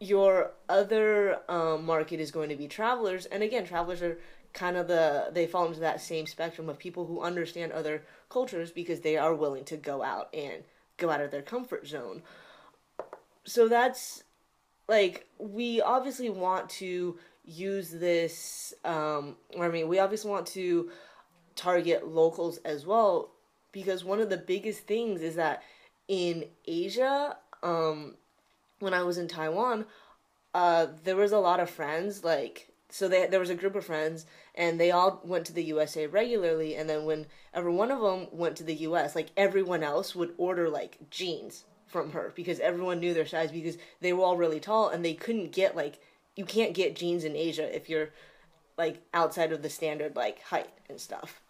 Your 0.00 0.52
other 0.68 1.38
um, 1.48 1.86
market 1.86 2.18
is 2.18 2.32
going 2.32 2.48
to 2.48 2.56
be 2.56 2.66
travelers, 2.66 3.26
and 3.26 3.42
again, 3.42 3.64
travelers 3.64 4.02
are 4.02 4.18
kind 4.52 4.76
of 4.76 4.88
the 4.88 5.30
they 5.32 5.46
fall 5.46 5.66
into 5.66 5.80
that 5.80 6.00
same 6.00 6.26
spectrum 6.26 6.68
of 6.68 6.78
people 6.78 7.06
who 7.06 7.22
understand 7.22 7.72
other 7.72 8.02
cultures 8.28 8.70
because 8.70 9.00
they 9.00 9.16
are 9.16 9.34
willing 9.34 9.64
to 9.64 9.76
go 9.76 10.02
out 10.02 10.28
and 10.34 10.64
go 10.96 11.10
out 11.10 11.20
of 11.20 11.30
their 11.30 11.42
comfort 11.42 11.86
zone. 11.86 12.22
So 13.44 13.68
that's 13.68 14.24
like 14.88 15.26
we 15.38 15.80
obviously 15.80 16.30
want 16.30 16.68
to 16.68 17.18
use 17.44 17.90
this 17.90 18.72
um 18.84 19.36
I 19.58 19.68
mean 19.68 19.88
we 19.88 19.98
obviously 19.98 20.30
want 20.30 20.46
to 20.48 20.90
target 21.56 22.06
locals 22.06 22.58
as 22.58 22.86
well 22.86 23.31
because 23.72 24.04
one 24.04 24.20
of 24.20 24.30
the 24.30 24.36
biggest 24.36 24.86
things 24.86 25.22
is 25.22 25.34
that 25.36 25.62
in 26.08 26.44
Asia 26.66 27.36
um 27.62 28.14
when 28.78 28.94
I 28.94 29.02
was 29.02 29.18
in 29.18 29.28
Taiwan 29.28 29.86
uh 30.54 30.86
there 31.04 31.16
was 31.16 31.32
a 31.32 31.38
lot 31.38 31.60
of 31.60 31.70
friends 31.70 32.24
like 32.24 32.68
so 32.90 33.08
they, 33.08 33.26
there 33.26 33.40
was 33.40 33.48
a 33.48 33.54
group 33.54 33.74
of 33.74 33.86
friends 33.86 34.26
and 34.54 34.78
they 34.78 34.90
all 34.90 35.22
went 35.24 35.46
to 35.46 35.52
the 35.52 35.64
USA 35.64 36.06
regularly 36.06 36.76
and 36.76 36.88
then 36.90 37.06
whenever 37.06 37.70
one 37.70 37.90
of 37.90 38.00
them 38.00 38.28
went 38.30 38.56
to 38.56 38.64
the 38.64 38.74
US 38.74 39.14
like 39.14 39.30
everyone 39.36 39.82
else 39.82 40.14
would 40.14 40.34
order 40.36 40.68
like 40.68 40.98
jeans 41.10 41.64
from 41.86 42.10
her 42.12 42.32
because 42.34 42.58
everyone 42.60 43.00
knew 43.00 43.14
their 43.14 43.26
size 43.26 43.52
because 43.52 43.78
they 44.00 44.12
were 44.12 44.24
all 44.24 44.36
really 44.36 44.60
tall 44.60 44.88
and 44.88 45.04
they 45.04 45.14
couldn't 45.14 45.52
get 45.52 45.76
like 45.76 45.98
you 46.34 46.44
can't 46.44 46.74
get 46.74 46.96
jeans 46.96 47.24
in 47.24 47.36
Asia 47.36 47.74
if 47.74 47.88
you're 47.88 48.10
like 48.78 49.02
outside 49.12 49.52
of 49.52 49.62
the 49.62 49.70
standard 49.70 50.16
like 50.16 50.42
height 50.42 50.70
and 50.88 51.00
stuff. 51.00 51.40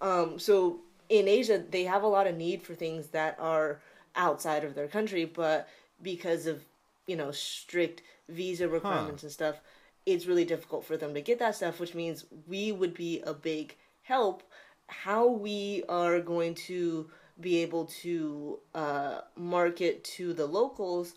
Um, 0.00 0.38
so 0.38 0.80
in 1.08 1.28
Asia, 1.28 1.62
they 1.70 1.84
have 1.84 2.02
a 2.02 2.08
lot 2.08 2.26
of 2.26 2.36
need 2.36 2.62
for 2.62 2.74
things 2.74 3.08
that 3.08 3.36
are 3.38 3.80
outside 4.16 4.64
of 4.64 4.74
their 4.74 4.88
country, 4.88 5.24
but 5.24 5.68
because 6.02 6.46
of 6.46 6.64
you 7.06 7.16
know 7.16 7.30
strict 7.30 8.02
visa 8.28 8.68
requirements 8.68 9.22
and 9.22 9.32
stuff, 9.32 9.60
it's 10.06 10.26
really 10.26 10.44
difficult 10.44 10.84
for 10.84 10.96
them 10.96 11.14
to 11.14 11.20
get 11.20 11.38
that 11.38 11.54
stuff. 11.54 11.80
Which 11.80 11.94
means 11.94 12.24
we 12.46 12.72
would 12.72 12.94
be 12.94 13.20
a 13.22 13.34
big 13.34 13.76
help. 14.02 14.42
How 14.88 15.26
we 15.26 15.84
are 15.88 16.20
going 16.20 16.54
to 16.54 17.10
be 17.40 17.58
able 17.58 17.86
to 17.86 18.58
uh, 18.74 19.20
market 19.36 20.02
to 20.02 20.32
the 20.32 20.46
locals 20.46 21.14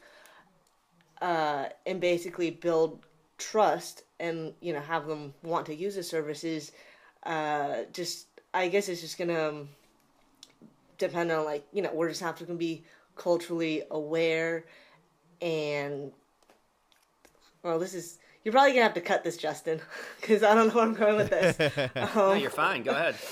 uh, 1.22 1.66
and 1.86 2.00
basically 2.00 2.52
build 2.52 3.06
trust 3.38 4.04
and 4.20 4.54
you 4.62 4.72
know 4.72 4.80
have 4.80 5.08
them 5.08 5.34
want 5.42 5.66
to 5.66 5.74
use 5.74 5.96
the 5.96 6.04
services 6.04 6.72
uh 7.24 7.78
just 7.92 8.28
i 8.54 8.68
guess 8.68 8.88
it's 8.88 9.02
just 9.02 9.18
gonna 9.18 9.64
um, 11.04 11.10
depend 11.10 11.32
on 11.32 11.46
like 11.46 11.66
you 11.72 11.82
know 11.82 11.92
we're 11.94 12.10
just 12.10 12.22
have 12.22 12.38
to 12.38 12.46
be 12.46 12.84
culturally 13.16 13.84
aware 13.92 14.66
and 15.42 16.12
well 17.64 17.80
this 17.80 17.94
is 17.94 18.18
you're 18.44 18.52
probably 18.52 18.72
gonna 18.72 18.84
have 18.84 18.94
to 18.94 19.02
cut 19.02 19.24
this 19.24 19.38
justin 19.38 19.80
because 20.22 20.44
i 20.44 20.54
don't 20.54 20.68
know 20.68 20.74
where 20.74 20.84
i'm 20.84 20.94
going 20.94 21.16
with 21.16 21.30
this 21.30 21.90
no, 22.16 22.32
um, 22.32 22.40
you're 22.40 22.50
fine. 22.50 22.84
Go 22.84 22.92
ahead. 22.92 23.16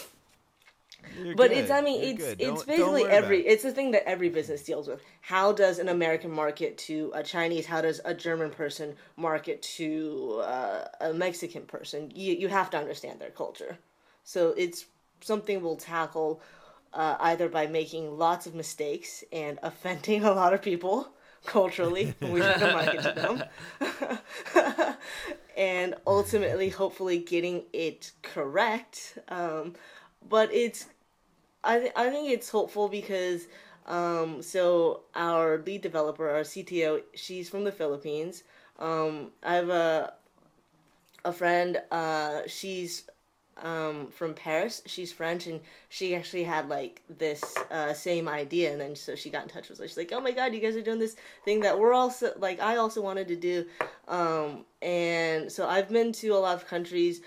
You're 1.23 1.33
but 1.33 1.49
good. 1.49 1.57
it's 1.57 1.71
i 1.71 1.81
mean 1.81 2.01
You're 2.01 2.11
it's 2.11 2.35
it's 2.39 2.63
basically 2.63 3.05
every 3.05 3.39
it. 3.39 3.49
it's 3.49 3.63
the 3.63 3.71
thing 3.71 3.91
that 3.91 4.07
every 4.07 4.29
business 4.29 4.63
deals 4.63 4.87
with 4.87 5.01
how 5.21 5.53
does 5.53 5.79
an 5.79 5.87
american 5.87 6.29
market 6.29 6.77
to 6.79 7.11
a 7.15 7.23
chinese 7.23 7.65
how 7.65 7.81
does 7.81 7.99
a 8.05 8.13
german 8.13 8.51
person 8.51 8.95
market 9.15 9.61
to 9.61 10.41
uh, 10.43 10.85
a 11.01 11.13
mexican 11.13 11.63
person 11.63 12.11
you, 12.13 12.33
you 12.35 12.47
have 12.49 12.69
to 12.71 12.77
understand 12.77 13.19
their 13.19 13.31
culture 13.31 13.77
so 14.23 14.53
it's 14.57 14.85
something 15.21 15.61
we'll 15.61 15.75
tackle 15.75 16.41
uh, 16.93 17.15
either 17.19 17.49
by 17.49 17.67
making 17.67 18.17
lots 18.17 18.45
of 18.45 18.55
mistakes 18.55 19.23
and 19.31 19.59
offending 19.63 20.23
a 20.23 20.31
lot 20.31 20.53
of 20.53 20.61
people 20.61 21.09
culturally 21.45 22.13
when 22.19 22.31
we 22.33 22.39
try 22.41 22.53
to 22.53 22.73
market 22.73 23.01
to 23.01 23.13
them 24.55 24.95
and 25.57 25.95
ultimately 26.05 26.69
hopefully 26.69 27.17
getting 27.17 27.63
it 27.73 28.11
correct 28.21 29.17
um, 29.29 29.73
but 30.27 30.53
it's 30.53 30.87
I, 31.63 31.79
th- 31.79 31.91
I 31.95 32.09
think 32.09 32.29
it's 32.29 32.49
hopeful 32.49 32.87
because 32.87 33.47
um, 33.87 34.41
so 34.41 35.01
our 35.15 35.61
lead 35.65 35.81
developer 35.81 36.29
our 36.29 36.41
cto 36.41 37.01
she's 37.15 37.49
from 37.49 37.63
the 37.63 37.71
philippines 37.71 38.43
um, 38.79 39.31
i 39.43 39.55
have 39.55 39.69
a 39.69 40.13
a 41.25 41.33
friend 41.33 41.81
uh, 41.91 42.41
she's 42.47 43.03
um, 43.63 44.07
from 44.07 44.33
paris 44.33 44.81
she's 44.85 45.11
french 45.11 45.47
and 45.47 45.59
she 45.89 46.15
actually 46.15 46.43
had 46.43 46.69
like 46.69 47.01
this 47.17 47.43
uh, 47.71 47.93
same 47.93 48.27
idea 48.27 48.71
and 48.71 48.79
then 48.79 48.95
so 48.95 49.15
she 49.15 49.29
got 49.29 49.43
in 49.43 49.49
touch 49.49 49.69
with 49.69 49.79
us. 49.79 49.89
She's 49.89 49.97
like 49.97 50.11
oh 50.13 50.19
my 50.19 50.31
god 50.31 50.53
you 50.53 50.59
guys 50.59 50.75
are 50.75 50.81
doing 50.81 50.99
this 50.99 51.15
thing 51.45 51.59
that 51.61 51.77
we're 51.77 51.93
also 51.93 52.33
like 52.37 52.59
i 52.61 52.75
also 52.77 53.01
wanted 53.01 53.27
to 53.29 53.35
do. 53.35 53.65
Um, 54.07 54.65
and 54.81 55.51
so 55.51 55.67
i've 55.67 55.89
been 55.89 56.11
to 56.13 56.29
a 56.29 56.39
lot 56.39 56.55
of 56.55 56.67
countries. 56.67 57.21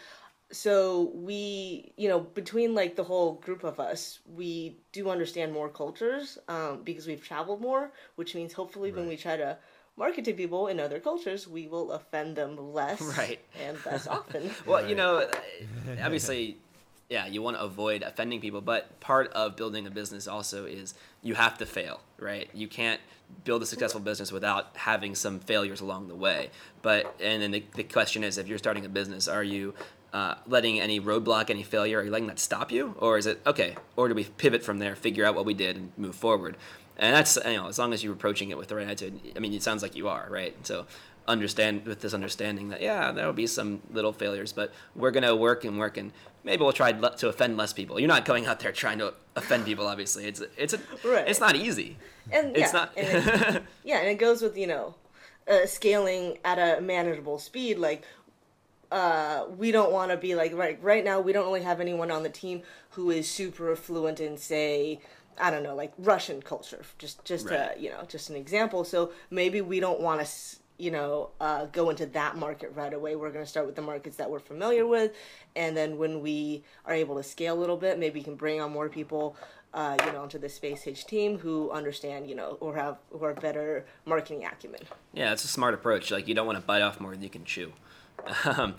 So 0.50 1.12
we 1.14 1.92
you 1.96 2.08
know 2.08 2.20
between 2.20 2.74
like 2.74 2.94
the 2.94 3.04
whole 3.04 3.34
group 3.34 3.64
of 3.64 3.80
us 3.80 4.18
we 4.26 4.76
do 4.92 5.08
understand 5.08 5.52
more 5.52 5.70
cultures 5.70 6.38
um, 6.48 6.82
because 6.84 7.06
we've 7.06 7.24
traveled 7.24 7.62
more 7.62 7.90
which 8.16 8.34
means 8.34 8.52
hopefully 8.52 8.92
when 8.92 9.08
we 9.08 9.16
try 9.16 9.36
to 9.36 9.56
market 9.96 10.24
to 10.24 10.32
people 10.32 10.66
in 10.68 10.80
other 10.80 10.98
cultures 10.98 11.46
we 11.46 11.68
will 11.68 11.92
offend 11.92 12.36
them 12.36 12.72
less 12.72 13.00
Right. 13.18 13.40
and 13.62 13.78
less 13.84 14.06
often 14.06 14.50
Well, 14.66 14.88
you 14.88 14.94
know, 14.94 15.28
obviously, 16.02 16.56
yeah, 17.08 17.26
you 17.26 17.42
want 17.42 17.56
to 17.58 17.62
avoid 17.62 18.02
offending 18.02 18.40
people, 18.40 18.60
but 18.62 18.98
part 19.00 19.28
of 19.32 19.54
building 19.56 19.86
a 19.86 19.90
business 19.90 20.26
also 20.26 20.64
is 20.64 20.94
you 21.22 21.34
have 21.34 21.58
to 21.58 21.66
fail, 21.66 22.00
right? 22.18 22.48
You 22.54 22.68
can't 22.68 23.00
build 23.44 23.62
a 23.62 23.66
successful 23.66 24.00
business 24.00 24.32
without 24.32 24.76
having 24.76 25.14
some 25.14 25.38
failures 25.40 25.80
along 25.82 26.08
the 26.08 26.14
way. 26.14 26.50
But 26.80 27.14
and 27.20 27.42
then 27.42 27.50
the, 27.50 27.64
the 27.74 27.82
question 27.84 28.24
is, 28.24 28.38
if 28.38 28.48
you're 28.48 28.58
starting 28.58 28.86
a 28.86 28.88
business, 28.88 29.28
are 29.28 29.44
you 29.44 29.74
uh, 30.14 30.36
letting 30.46 30.80
any 30.80 31.00
roadblock, 31.00 31.50
any 31.50 31.62
failure, 31.62 31.98
are 32.00 32.04
you 32.04 32.10
letting 32.10 32.28
that 32.28 32.38
stop 32.38 32.72
you, 32.72 32.94
or 32.98 33.18
is 33.18 33.26
it 33.26 33.40
okay? 33.46 33.76
Or 33.96 34.08
do 34.08 34.14
we 34.14 34.24
pivot 34.24 34.62
from 34.62 34.78
there, 34.78 34.94
figure 34.96 35.24
out 35.26 35.34
what 35.34 35.44
we 35.44 35.54
did, 35.54 35.76
and 35.76 35.92
move 35.98 36.14
forward? 36.14 36.56
And 36.98 37.14
that's 37.14 37.36
you 37.36 37.54
know, 37.54 37.68
as 37.68 37.78
long 37.78 37.92
as 37.92 38.02
you're 38.04 38.12
approaching 38.12 38.50
it 38.50 38.58
with 38.58 38.68
the 38.68 38.76
right 38.76 38.86
attitude. 38.86 39.20
I 39.36 39.38
mean, 39.40 39.52
it 39.54 39.62
sounds 39.62 39.82
like 39.82 39.96
you 39.96 40.08
are, 40.08 40.26
right? 40.30 40.54
So 40.66 40.86
understand 41.28 41.86
with 41.86 42.00
this 42.00 42.14
understanding 42.14 42.68
that 42.70 42.82
yeah, 42.82 43.12
there 43.12 43.26
will 43.26 43.32
be 43.32 43.46
some 43.46 43.80
little 43.92 44.12
failures, 44.12 44.52
but 44.52 44.72
we're 44.96 45.10
gonna 45.12 45.34
work 45.36 45.64
and 45.64 45.78
work 45.78 45.96
and 45.96 46.12
maybe 46.44 46.62
we'll 46.62 46.72
try 46.72 46.92
to 46.92 47.28
offend 47.28 47.56
less 47.56 47.72
people. 47.72 47.98
You're 48.00 48.08
not 48.08 48.24
going 48.24 48.46
out 48.46 48.60
there 48.60 48.72
trying 48.72 48.98
to 48.98 49.14
offend 49.36 49.64
people. 49.64 49.86
Obviously, 49.86 50.24
it's 50.26 50.42
it's 50.56 50.74
a, 50.74 50.80
Right. 51.04 51.26
it's 51.28 51.40
not 51.40 51.56
easy. 51.56 51.96
and 52.30 52.56
It's 52.56 52.72
yeah, 52.72 52.78
not. 52.78 52.92
and 52.96 53.06
it, 53.56 53.62
yeah, 53.84 53.98
and 53.98 54.08
it 54.08 54.16
goes 54.18 54.42
with 54.42 54.56
you 54.58 54.66
know, 54.66 54.94
uh, 55.48 55.64
scaling 55.66 56.38
at 56.44 56.58
a 56.58 56.80
manageable 56.80 57.38
speed. 57.38 57.78
Like, 57.78 58.02
uh, 58.90 59.46
we 59.56 59.72
don't 59.72 59.92
want 59.92 60.10
to 60.10 60.16
be 60.16 60.34
like 60.34 60.52
right 60.54 60.78
right 60.82 61.04
now. 61.04 61.20
We 61.20 61.32
don't 61.32 61.46
really 61.46 61.62
have 61.62 61.80
anyone 61.80 62.10
on 62.10 62.22
the 62.24 62.28
team 62.30 62.62
who 62.90 63.10
is 63.10 63.30
super 63.30 63.74
fluent 63.76 64.20
in 64.20 64.36
say. 64.36 65.00
I 65.38 65.50
don't 65.50 65.62
know, 65.62 65.74
like 65.74 65.92
Russian 65.98 66.42
culture, 66.42 66.82
just 66.98 67.24
just 67.24 67.46
uh, 67.50 67.54
Right. 67.54 67.78
you 67.78 67.90
know, 67.90 68.02
just 68.08 68.30
an 68.30 68.36
example. 68.36 68.84
So 68.84 69.12
maybe 69.30 69.60
we 69.60 69.80
don't 69.80 70.00
want 70.00 70.24
to, 70.24 70.28
you 70.78 70.90
know, 70.90 71.30
uh, 71.40 71.66
go 71.66 71.90
into 71.90 72.06
that 72.06 72.36
market 72.36 72.72
right 72.74 72.92
away. 72.92 73.16
We're 73.16 73.30
going 73.30 73.44
to 73.44 73.50
start 73.50 73.66
with 73.66 73.76
the 73.76 73.82
markets 73.82 74.16
that 74.16 74.30
we're 74.30 74.40
familiar 74.40 74.86
with, 74.86 75.12
and 75.56 75.76
then 75.76 75.98
when 75.98 76.20
we 76.20 76.64
are 76.84 76.94
able 76.94 77.16
to 77.16 77.22
scale 77.22 77.54
a 77.58 77.60
little 77.60 77.76
bit, 77.76 77.98
maybe 77.98 78.20
we 78.20 78.24
can 78.24 78.34
bring 78.36 78.60
on 78.60 78.72
more 78.72 78.88
people, 78.88 79.36
uh, 79.74 79.96
you 80.04 80.12
know, 80.12 80.22
onto 80.22 80.38
the 80.38 80.48
Space 80.48 80.82
Hitch 80.82 81.06
team 81.06 81.38
who 81.38 81.70
understand, 81.70 82.28
you 82.28 82.34
know, 82.34 82.58
or 82.60 82.74
have 82.76 82.98
who 83.10 83.24
are 83.24 83.34
better 83.34 83.84
marketing 84.04 84.44
acumen. 84.44 84.80
Yeah, 85.12 85.32
it's 85.32 85.44
a 85.44 85.48
smart 85.48 85.74
approach. 85.74 86.10
Like 86.10 86.28
you 86.28 86.34
don't 86.34 86.46
want 86.46 86.58
to 86.58 86.64
bite 86.64 86.82
off 86.82 87.00
more 87.00 87.12
than 87.12 87.22
you 87.22 87.30
can 87.30 87.44
chew. 87.44 87.72
Um, 88.44 88.74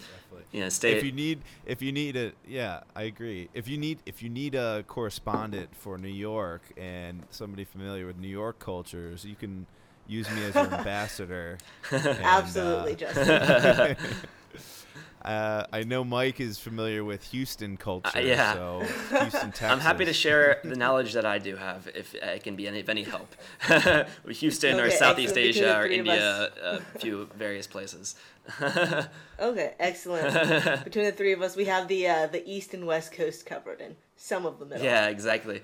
you 0.52 0.62
know, 0.62 0.70
stay. 0.70 0.94
if 0.98 1.04
you 1.04 1.12
need 1.12 1.42
if 1.66 1.82
you 1.82 1.92
need 1.92 2.16
a 2.16 2.32
yeah 2.48 2.82
i 2.96 3.04
agree 3.04 3.50
if 3.54 3.68
you 3.68 3.78
need 3.78 4.00
if 4.06 4.22
you 4.22 4.30
need 4.30 4.56
a 4.56 4.84
correspondent 4.88 5.76
for 5.76 5.98
new 5.98 6.08
york 6.08 6.62
and 6.78 7.26
somebody 7.30 7.64
familiar 7.66 8.06
with 8.06 8.18
new 8.18 8.28
york 8.28 8.60
cultures 8.60 9.26
you 9.26 9.36
can 9.36 9.66
use 10.08 10.30
me 10.32 10.44
as 10.46 10.56
your 10.56 10.64
ambassador 10.74 11.58
And, 11.92 12.08
Absolutely, 12.22 12.94
uh, 12.94 12.96
Justin. 12.96 13.98
uh, 15.24 15.66
i 15.72 15.84
know 15.84 16.04
mike 16.04 16.40
is 16.40 16.58
familiar 16.58 17.04
with 17.04 17.24
houston 17.32 17.78
culture 17.78 18.22
yeah. 18.22 18.54
so 18.54 18.80
houston 19.10 19.52
texas 19.52 19.74
I'm 19.74 19.80
happy 19.80 20.06
to 20.06 20.14
share 20.14 20.60
the 20.64 20.76
knowledge 20.76 21.14
that 21.14 21.26
I 21.26 21.40
do 21.40 21.56
have 21.56 21.90
if 21.96 22.14
it 22.14 22.44
can 22.44 22.56
be 22.56 22.68
any, 22.68 22.80
of 22.80 22.90
any 22.90 23.04
help. 23.04 23.36
Houston 24.30 24.80
or 24.80 24.92
Southeast 24.92 25.38
Asia 25.38 25.78
or 25.80 25.88
India, 25.88 26.52
a 26.62 26.80
few 27.00 27.28
various 27.38 27.66
places. 27.66 28.16
okay, 29.40 29.74
excellent. 29.80 30.84
Between 30.84 31.06
the 31.06 31.12
three 31.12 31.34
of 31.34 31.42
us, 31.42 31.56
we 31.56 31.66
have 31.66 31.88
the 31.88 32.08
uh, 32.08 32.28
the 32.28 32.48
east 32.50 32.74
and 32.74 32.86
west 32.86 33.14
coast 33.14 33.46
covered, 33.46 33.82
and 33.82 33.96
some 34.16 34.46
of 34.46 34.60
the 34.60 34.66
middle. 34.66 34.84
Yeah, 34.84 35.08
exactly. 35.08 35.62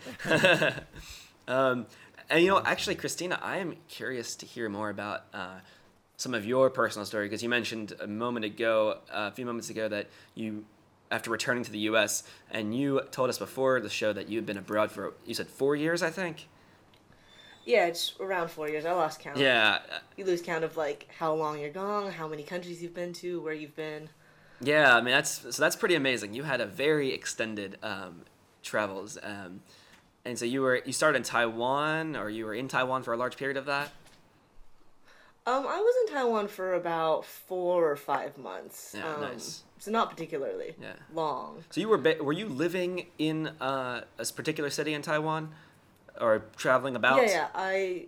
um, 1.48 1.86
and 2.30 2.44
you 2.44 2.48
know, 2.48 2.62
actually, 2.66 2.96
Christina, 2.96 3.40
I 3.42 3.58
am 3.58 3.76
curious 3.88 4.36
to 4.38 4.46
hear 4.46 4.70
more 4.70 4.90
about 4.90 5.26
uh, 5.34 5.60
some 6.20 6.34
of 6.34 6.46
your 6.46 6.70
personal 6.70 7.06
story 7.06 7.26
because 7.26 7.42
you 7.42 7.48
mentioned 7.48 7.94
a 8.02 8.06
moment 8.06 8.44
ago, 8.44 8.98
uh, 9.10 9.30
a 9.30 9.32
few 9.32 9.46
moments 9.46 9.70
ago, 9.70 9.88
that 9.88 10.08
you, 10.36 10.66
after 11.10 11.32
returning 11.32 11.64
to 11.64 11.72
the 11.72 11.80
U.S., 11.80 12.24
and 12.52 12.76
you 12.76 13.02
told 13.10 13.30
us 13.30 13.38
before 13.38 13.80
the 13.80 13.90
show 13.90 14.12
that 14.12 14.28
you 14.28 14.38
had 14.38 14.46
been 14.46 14.58
abroad 14.58 14.92
for, 14.92 15.14
you 15.26 15.34
said 15.34 15.48
four 15.48 15.78
years, 15.78 16.04
I 16.04 16.10
think. 16.10 16.50
Yeah, 17.64 17.86
it's 17.86 18.16
around 18.20 18.52
four 18.52 18.68
years. 18.68 18.84
I 18.84 18.92
lost 18.92 19.22
count. 19.22 19.38
Yeah, 19.38 19.80
You 20.18 20.26
lose 20.26 20.42
count 20.42 20.66
of 20.66 20.76
like 20.76 21.08
how 21.18 21.34
long 21.34 21.58
you're 21.58 21.70
gone, 21.70 22.12
how 22.12 22.28
many 22.28 22.44
countries 22.44 22.84
you've 22.84 22.94
been 22.94 23.14
to, 23.14 23.40
where 23.40 23.54
you've 23.54 23.76
been. 23.78 24.10
yeah. 24.60 24.98
I 24.98 25.02
mean, 25.02 25.14
that's 25.14 25.56
so 25.56 25.64
that's 25.64 25.78
pretty 25.78 25.96
amazing. 25.96 26.34
You 26.34 26.44
had 26.44 26.60
a 26.60 26.66
very 26.66 27.14
extended 27.14 27.78
um, 27.82 28.26
travels, 28.62 29.18
um, 29.24 29.62
and 30.26 30.38
so 30.38 30.44
you 30.44 30.62
were 30.62 30.82
you 30.86 30.92
started 30.92 31.18
in 31.18 31.24
Taiwan, 31.24 32.18
or 32.18 32.30
you 32.30 32.44
were 32.44 32.56
in 32.56 32.68
Taiwan 32.68 33.04
for 33.04 33.14
a 33.14 33.18
large 33.18 33.38
period 33.38 33.56
of 33.56 33.68
that. 33.68 33.92
Um, 35.50 35.66
I 35.66 35.78
was 35.80 35.96
in 36.02 36.16
Taiwan 36.16 36.48
for 36.48 36.76
about 36.76 37.26
four 37.26 37.90
or 37.90 37.96
five 37.96 38.38
months. 38.38 38.96
Yeah, 38.96 39.16
um, 39.16 39.22
nice. 39.22 39.64
So 39.80 39.90
not 39.90 40.10
particularly 40.12 40.76
Yeah. 40.80 40.94
long. 41.14 41.64
So 41.72 41.82
you 41.82 41.90
were 41.90 41.98
ba- 41.98 42.22
were 42.22 42.34
you 42.34 42.48
living 42.48 43.08
in 43.18 43.48
uh, 43.60 44.04
a 44.20 44.26
particular 44.26 44.70
city 44.70 44.94
in 44.94 45.02
Taiwan, 45.02 45.50
or 46.22 46.44
traveling 46.56 46.96
about? 46.96 47.18
Yeah, 47.18 47.30
yeah. 47.32 47.48
I 47.56 48.08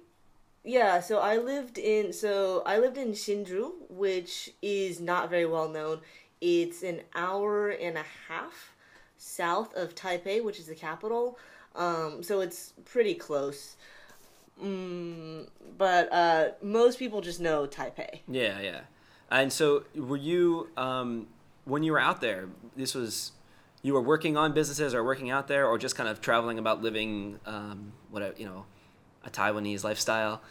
yeah, 0.63 0.99
so 0.99 1.17
I 1.17 1.37
lived 1.37 1.79
in 1.79 2.13
so 2.13 2.61
I 2.65 2.77
lived 2.77 2.97
in 2.97 3.13
Hsinchu, 3.13 3.71
which 3.89 4.51
is 4.61 4.99
not 4.99 5.29
very 5.29 5.47
well 5.47 5.69
known. 5.69 6.01
It's 6.41 6.83
an 6.83 7.01
hour 7.15 7.69
and 7.69 7.97
a 7.97 8.05
half 8.27 8.75
south 9.17 9.73
of 9.75 9.95
Taipei, 9.95 10.43
which 10.43 10.59
is 10.59 10.67
the 10.67 10.75
capital. 10.75 11.39
Um, 11.75 12.21
so 12.21 12.41
it's 12.41 12.73
pretty 12.85 13.15
close. 13.15 13.77
Mm, 14.61 15.47
but 15.77 16.11
uh, 16.11 16.49
most 16.61 16.99
people 16.99 17.21
just 17.21 17.39
know 17.39 17.65
Taipei. 17.67 18.19
Yeah, 18.27 18.59
yeah. 18.61 18.81
And 19.29 19.51
so 19.51 19.85
were 19.95 20.17
you 20.17 20.69
um, 20.77 21.27
when 21.65 21.83
you 21.83 21.93
were 21.93 21.99
out 21.99 22.21
there? 22.21 22.49
This 22.75 22.93
was 22.93 23.31
you 23.81 23.93
were 23.93 24.01
working 24.01 24.37
on 24.37 24.53
businesses 24.53 24.93
or 24.93 25.03
working 25.03 25.29
out 25.29 25.47
there, 25.47 25.65
or 25.65 25.77
just 25.77 25.95
kind 25.95 26.09
of 26.09 26.21
traveling 26.21 26.59
about 26.59 26.81
living 26.81 27.39
um, 27.45 27.93
what 28.09 28.21
a, 28.21 28.33
you 28.37 28.45
know 28.45 28.65
a 29.25 29.29
Taiwanese 29.29 29.83
lifestyle. 29.83 30.41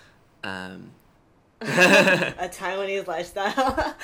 Um, 0.43 0.91
a 1.61 1.67
Taiwanese 2.53 3.07
lifestyle. 3.07 3.95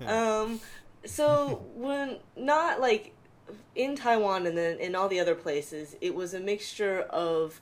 um, 0.06 0.60
so 1.04 1.64
when 1.74 2.18
not 2.36 2.80
like 2.80 3.14
in 3.74 3.96
Taiwan 3.96 4.46
and 4.46 4.56
then 4.56 4.78
in 4.78 4.94
all 4.94 5.08
the 5.08 5.20
other 5.20 5.34
places, 5.34 5.96
it 6.00 6.14
was 6.14 6.34
a 6.34 6.40
mixture 6.40 7.02
of 7.02 7.60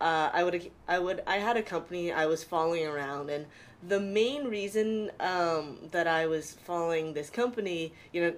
uh, 0.00 0.30
I 0.32 0.44
would 0.44 0.70
I 0.86 0.98
would 0.98 1.22
I 1.26 1.38
had 1.38 1.56
a 1.56 1.62
company 1.62 2.12
I 2.12 2.26
was 2.26 2.44
following 2.44 2.86
around 2.86 3.30
and 3.30 3.46
the 3.86 4.00
main 4.00 4.44
reason 4.44 5.10
um, 5.20 5.78
that 5.92 6.06
I 6.06 6.26
was 6.26 6.52
following 6.64 7.12
this 7.14 7.30
company, 7.30 7.92
you 8.12 8.22
know, 8.22 8.34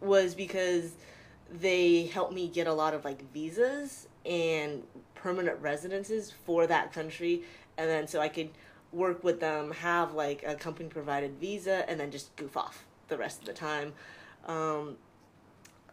was 0.00 0.34
because 0.34 0.92
they 1.50 2.06
helped 2.06 2.32
me 2.32 2.48
get 2.48 2.66
a 2.66 2.72
lot 2.72 2.94
of 2.94 3.04
like 3.04 3.32
visas 3.32 4.06
and 4.24 4.82
permanent 5.14 5.60
residences 5.60 6.32
for 6.44 6.66
that 6.66 6.92
country 6.92 7.42
and 7.76 7.88
then 7.88 8.06
so 8.06 8.20
I 8.20 8.28
could 8.28 8.50
work 8.94 9.24
with 9.24 9.40
them, 9.40 9.72
have 9.72 10.14
like 10.14 10.42
a 10.46 10.54
company 10.54 10.88
provided 10.88 11.38
visa, 11.40 11.88
and 11.88 11.98
then 11.98 12.10
just 12.10 12.34
goof 12.36 12.56
off 12.56 12.84
the 13.08 13.18
rest 13.18 13.40
of 13.40 13.46
the 13.46 13.52
time. 13.52 13.92
Um, 14.46 14.96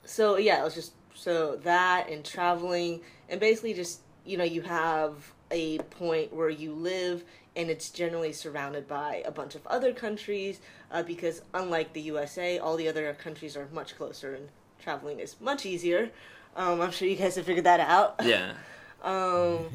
so 0.05 0.38
yeah, 0.38 0.62
it 0.62 0.63
was 0.63 0.75
just 0.75 0.93
so 1.13 1.57
that 1.57 2.10
and 2.10 2.23
traveling, 2.23 3.01
and 3.27 3.39
basically 3.39 3.73
just 3.73 4.01
you 4.25 4.38
know 4.38 4.43
you 4.43 4.62
have 4.62 5.31
a 5.51 5.77
point 5.79 6.34
where 6.34 6.49
you 6.49 6.73
live, 6.73 7.23
and 7.55 7.69
it's 7.69 7.89
generally 7.89 8.34
surrounded 8.34 8.88
by 8.88 9.21
a 9.25 9.31
bunch 9.31 9.55
of 9.55 9.65
other 9.67 9.93
countries 9.93 10.60
uh, 10.91 11.03
because 11.03 11.41
unlike 11.53 11.93
the 11.93 12.01
USA, 12.01 12.57
all 12.60 12.75
the 12.77 12.88
other 12.88 13.13
countries 13.13 13.55
are 13.57 13.67
much 13.73 13.97
closer, 13.97 14.34
and 14.36 14.49
traveling 14.81 15.19
is 15.19 15.36
much 15.41 15.65
easier. 15.65 16.10
Um, 16.55 16.81
I'm 16.81 16.91
sure 16.91 17.07
you 17.07 17.15
guys 17.15 17.36
have 17.36 17.45
figured 17.45 17.65
that 17.65 17.79
out. 17.79 18.15
yeah. 18.23 18.53
Um, 19.03 19.65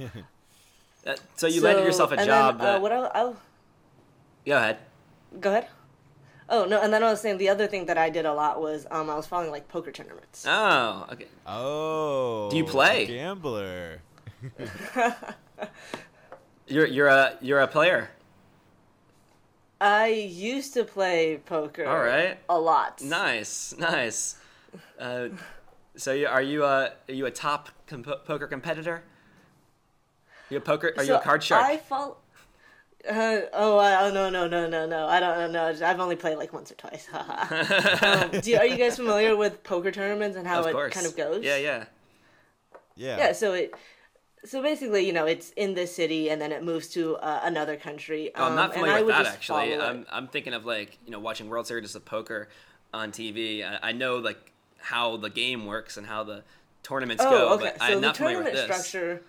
That- 1.02 1.18
so 1.35 1.48
you 1.48 1.61
landed 1.61 1.85
yourself 1.85 2.12
a 2.12 2.14
and 2.16 2.26
job. 2.26 2.59
Then, 2.59 2.66
uh, 2.66 2.72
that, 2.74 2.80
what 2.82 2.92
I, 2.92 3.06
I, 3.06 3.32
go 4.44 4.56
ahead. 4.56 4.78
Go 5.40 5.50
ahead. 5.50 5.66
Oh 6.48 6.64
no, 6.64 6.80
and 6.80 6.92
then 6.92 7.02
I 7.02 7.11
was 7.11 7.20
saying 7.20 7.38
the 7.38 7.48
other 7.48 7.66
thing 7.66 7.87
that 7.87 7.98
I 7.98 8.09
did 8.09 8.24
a 8.24 8.32
lot 8.32 8.61
was 8.61 8.87
um, 8.90 9.11
I 9.11 9.16
was 9.16 9.26
following 9.26 9.50
like 9.50 9.66
poker 9.66 9.90
tournaments. 9.90 10.44
Oh, 10.46 11.06
okay. 11.12 11.26
oh 11.44 12.48
Do 12.50 12.56
you 12.56 12.64
play? 12.64 13.06
gambler 13.06 14.00
You're 16.68 16.87
you're 16.87 17.06
a 17.06 17.37
you're 17.40 17.61
a 17.61 17.68
player. 17.68 18.11
I 19.80 20.09
used 20.09 20.74
to 20.74 20.85
play 20.85 21.40
poker. 21.44 21.87
All 21.87 22.00
right. 22.00 22.38
A 22.48 22.59
lot. 22.59 23.02
Nice, 23.02 23.74
nice. 23.78 24.37
Uh, 24.98 25.28
so 25.96 26.12
you, 26.12 26.26
are 26.26 26.42
you 26.42 26.64
a 26.64 26.92
are 27.09 27.14
you 27.14 27.26
a 27.26 27.30
top 27.30 27.68
comp- 27.87 28.24
poker 28.24 28.46
competitor? 28.46 29.04
You 30.50 30.59
a 30.59 30.61
poker? 30.61 30.92
Are 30.96 31.04
you 31.04 31.14
a 31.14 31.20
card 31.20 31.42
shark? 31.42 31.64
I 31.64 31.76
follow. 31.76 32.16
Uh, 33.09 33.42
oh, 33.52 33.78
I, 33.78 34.09
oh 34.09 34.12
no 34.12 34.28
no 34.30 34.48
no 34.48 34.68
no 34.68 34.85
no! 34.85 35.06
I 35.06 35.20
don't 35.20 35.52
know. 35.52 35.66
I've 35.66 36.00
only 36.00 36.16
played 36.16 36.38
like 36.38 36.52
once 36.52 36.72
or 36.72 36.74
twice. 36.74 37.06
Um, 37.12 38.40
do, 38.40 38.56
are 38.56 38.66
you 38.66 38.76
guys 38.76 38.96
familiar 38.96 39.37
with 39.37 39.62
poker 39.62 39.92
tournaments 39.92 40.37
and 40.37 40.46
how 40.46 40.61
of 40.61 40.66
it 40.66 40.72
course. 40.72 40.92
kind 40.92 41.06
of 41.06 41.16
goes? 41.16 41.44
Yeah, 41.44 41.56
yeah. 41.56 41.85
yeah 42.96 43.18
Yeah. 43.18 43.32
So 43.32 43.52
it. 43.52 43.72
So 44.46 44.62
basically, 44.62 45.06
you 45.06 45.12
know, 45.12 45.26
it's 45.26 45.50
in 45.50 45.74
this 45.74 45.94
city, 45.94 46.30
and 46.30 46.40
then 46.40 46.52
it 46.52 46.62
moves 46.62 46.88
to 46.90 47.16
uh, 47.16 47.40
another 47.42 47.76
country. 47.76 48.30
Oh, 48.35 48.44
I'm 48.44 48.50
um, 48.50 48.56
not 48.56 48.72
familiar 48.72 48.98
I 48.98 49.02
with 49.02 49.16
that 49.16 49.26
actually. 49.26 49.76
I'm 49.76 50.06
I'm 50.11 50.28
thinking 50.28 50.54
of 50.54 50.64
like 50.64 50.98
you 51.04 51.11
know 51.11 51.18
watching 51.18 51.48
World 51.48 51.66
Series 51.66 51.94
of 51.94 52.04
Poker 52.04 52.48
on 52.94 53.11
TV. 53.11 53.64
I, 53.64 53.88
I 53.88 53.92
know 53.92 54.16
like 54.18 54.52
how 54.78 55.16
the 55.16 55.30
game 55.30 55.66
works 55.66 55.96
and 55.96 56.06
how 56.06 56.22
the 56.22 56.44
tournaments 56.82 57.24
go, 57.24 57.48
Oh, 57.48 57.54
okay. 57.54 57.72
but 57.76 57.78
So 57.78 57.94
I'm 57.96 58.00
not 58.00 58.16
familiar 58.16 58.42
with 58.42 58.52
this. 58.52 58.64
structure. 58.64 59.22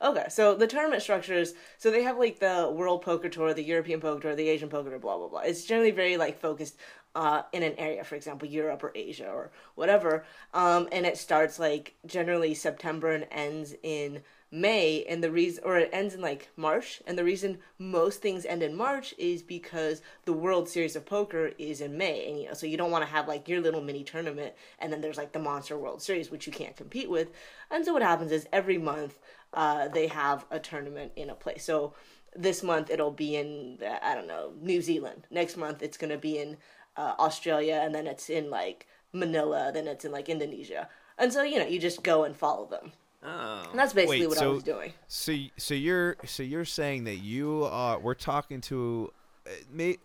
Okay, 0.00 0.26
so 0.28 0.54
the 0.54 0.66
tournament 0.66 1.02
structures. 1.02 1.54
So 1.76 1.90
they 1.90 2.04
have 2.04 2.18
like 2.18 2.38
the 2.38 2.70
World 2.72 3.02
Poker 3.02 3.28
Tour, 3.28 3.52
the 3.52 3.64
European 3.64 4.00
Poker 4.00 4.20
Tour, 4.20 4.34
the 4.36 4.48
Asian 4.48 4.68
Poker 4.68 4.90
Tour, 4.90 4.98
blah 4.98 5.18
blah 5.18 5.28
blah. 5.28 5.40
It's 5.40 5.64
generally 5.64 5.90
very 5.90 6.16
like 6.16 6.40
focused 6.40 6.76
uh, 7.14 7.42
in 7.52 7.62
an 7.62 7.74
area, 7.78 8.04
for 8.04 8.14
example, 8.14 8.46
Europe 8.46 8.82
or 8.84 8.92
Asia 8.94 9.28
or 9.28 9.50
whatever. 9.74 10.24
Um, 10.54 10.88
and 10.92 11.04
it 11.04 11.18
starts 11.18 11.58
like 11.58 11.94
generally 12.06 12.54
September 12.54 13.12
and 13.12 13.26
ends 13.32 13.74
in 13.82 14.22
May. 14.50 15.04
And 15.08 15.22
the 15.22 15.30
reason, 15.30 15.64
or 15.64 15.78
it 15.78 15.90
ends 15.92 16.14
in 16.14 16.20
like 16.20 16.48
March. 16.56 17.02
And 17.06 17.18
the 17.18 17.24
reason 17.24 17.58
most 17.78 18.22
things 18.22 18.46
end 18.46 18.62
in 18.62 18.76
March 18.76 19.14
is 19.18 19.42
because 19.42 20.00
the 20.26 20.32
World 20.32 20.68
Series 20.68 20.96
of 20.96 21.06
Poker 21.06 21.52
is 21.58 21.80
in 21.80 21.98
May. 21.98 22.28
And, 22.28 22.40
you 22.40 22.46
know, 22.46 22.54
so 22.54 22.66
you 22.66 22.76
don't 22.76 22.90
want 22.90 23.04
to 23.04 23.10
have 23.10 23.26
like 23.26 23.48
your 23.48 23.60
little 23.60 23.82
mini 23.82 24.04
tournament 24.04 24.54
and 24.78 24.92
then 24.92 25.00
there's 25.00 25.18
like 25.18 25.32
the 25.32 25.38
Monster 25.38 25.76
World 25.76 26.00
Series, 26.00 26.30
which 26.30 26.46
you 26.46 26.52
can't 26.52 26.76
compete 26.76 27.10
with. 27.10 27.30
And 27.70 27.84
so 27.84 27.92
what 27.92 28.02
happens 28.02 28.32
is 28.32 28.46
every 28.52 28.78
month 28.78 29.18
uh, 29.54 29.88
they 29.88 30.06
have 30.06 30.46
a 30.50 30.58
tournament 30.58 31.12
in 31.16 31.30
a 31.30 31.34
place. 31.34 31.64
So 31.64 31.94
this 32.36 32.62
month 32.62 32.90
it'll 32.90 33.10
be 33.10 33.36
in, 33.36 33.78
I 34.02 34.14
don't 34.14 34.28
know, 34.28 34.52
New 34.60 34.82
Zealand. 34.82 35.26
Next 35.30 35.56
month 35.56 35.82
it's 35.82 35.96
going 35.96 36.10
to 36.10 36.18
be 36.18 36.38
in 36.38 36.56
uh, 36.96 37.14
Australia, 37.18 37.80
and 37.82 37.94
then 37.94 38.06
it's 38.06 38.28
in 38.28 38.50
like 38.50 38.86
Manila, 39.12 39.70
then 39.72 39.86
it's 39.86 40.04
in 40.04 40.12
like 40.12 40.28
Indonesia. 40.28 40.88
And 41.16 41.32
so 41.32 41.42
you 41.42 41.58
know, 41.58 41.66
you 41.66 41.78
just 41.78 42.02
go 42.02 42.24
and 42.24 42.36
follow 42.36 42.66
them. 42.66 42.92
Oh. 43.22 43.66
And 43.70 43.78
that's 43.78 43.92
basically 43.92 44.20
Wait, 44.20 44.28
what 44.28 44.42
I 44.42 44.46
was 44.46 44.62
doing. 44.62 44.92
So 45.08 45.34
so 45.56 45.74
you're 45.74 46.16
so 46.24 46.42
you're 46.42 46.64
saying 46.64 47.04
that 47.04 47.16
you 47.16 47.64
are 47.64 47.98
we're 47.98 48.14
talking 48.14 48.60
to 48.62 49.12
uh, 49.46 49.50
may, 49.72 49.96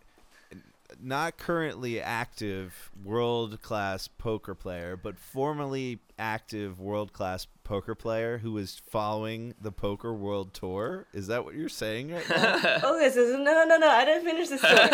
not 1.02 1.38
currently 1.38 2.02
active 2.02 2.92
world 3.04 3.62
class 3.62 4.08
poker 4.08 4.56
player, 4.56 4.98
but 4.98 5.18
formerly 5.18 6.00
active 6.18 6.80
world 6.80 7.14
class 7.14 7.48
poker 7.64 7.96
player 7.96 8.40
who 8.40 8.58
is 8.58 8.82
following 8.90 9.54
the 9.60 9.72
poker 9.72 10.14
world 10.14 10.54
tour. 10.54 11.06
Is 11.14 11.28
that 11.28 11.46
what 11.46 11.56
you're 11.56 11.70
saying 11.70 12.12
right 12.12 12.30
now? 12.30 12.56
okay, 12.84 13.10
so 13.10 13.22
no, 13.38 13.44
no, 13.44 13.64
no, 13.66 13.78
no, 13.78 13.90
I 13.90 14.06
didn't 14.06 14.26
finish 14.26 14.50
the 14.50 14.58
story. 14.58 14.90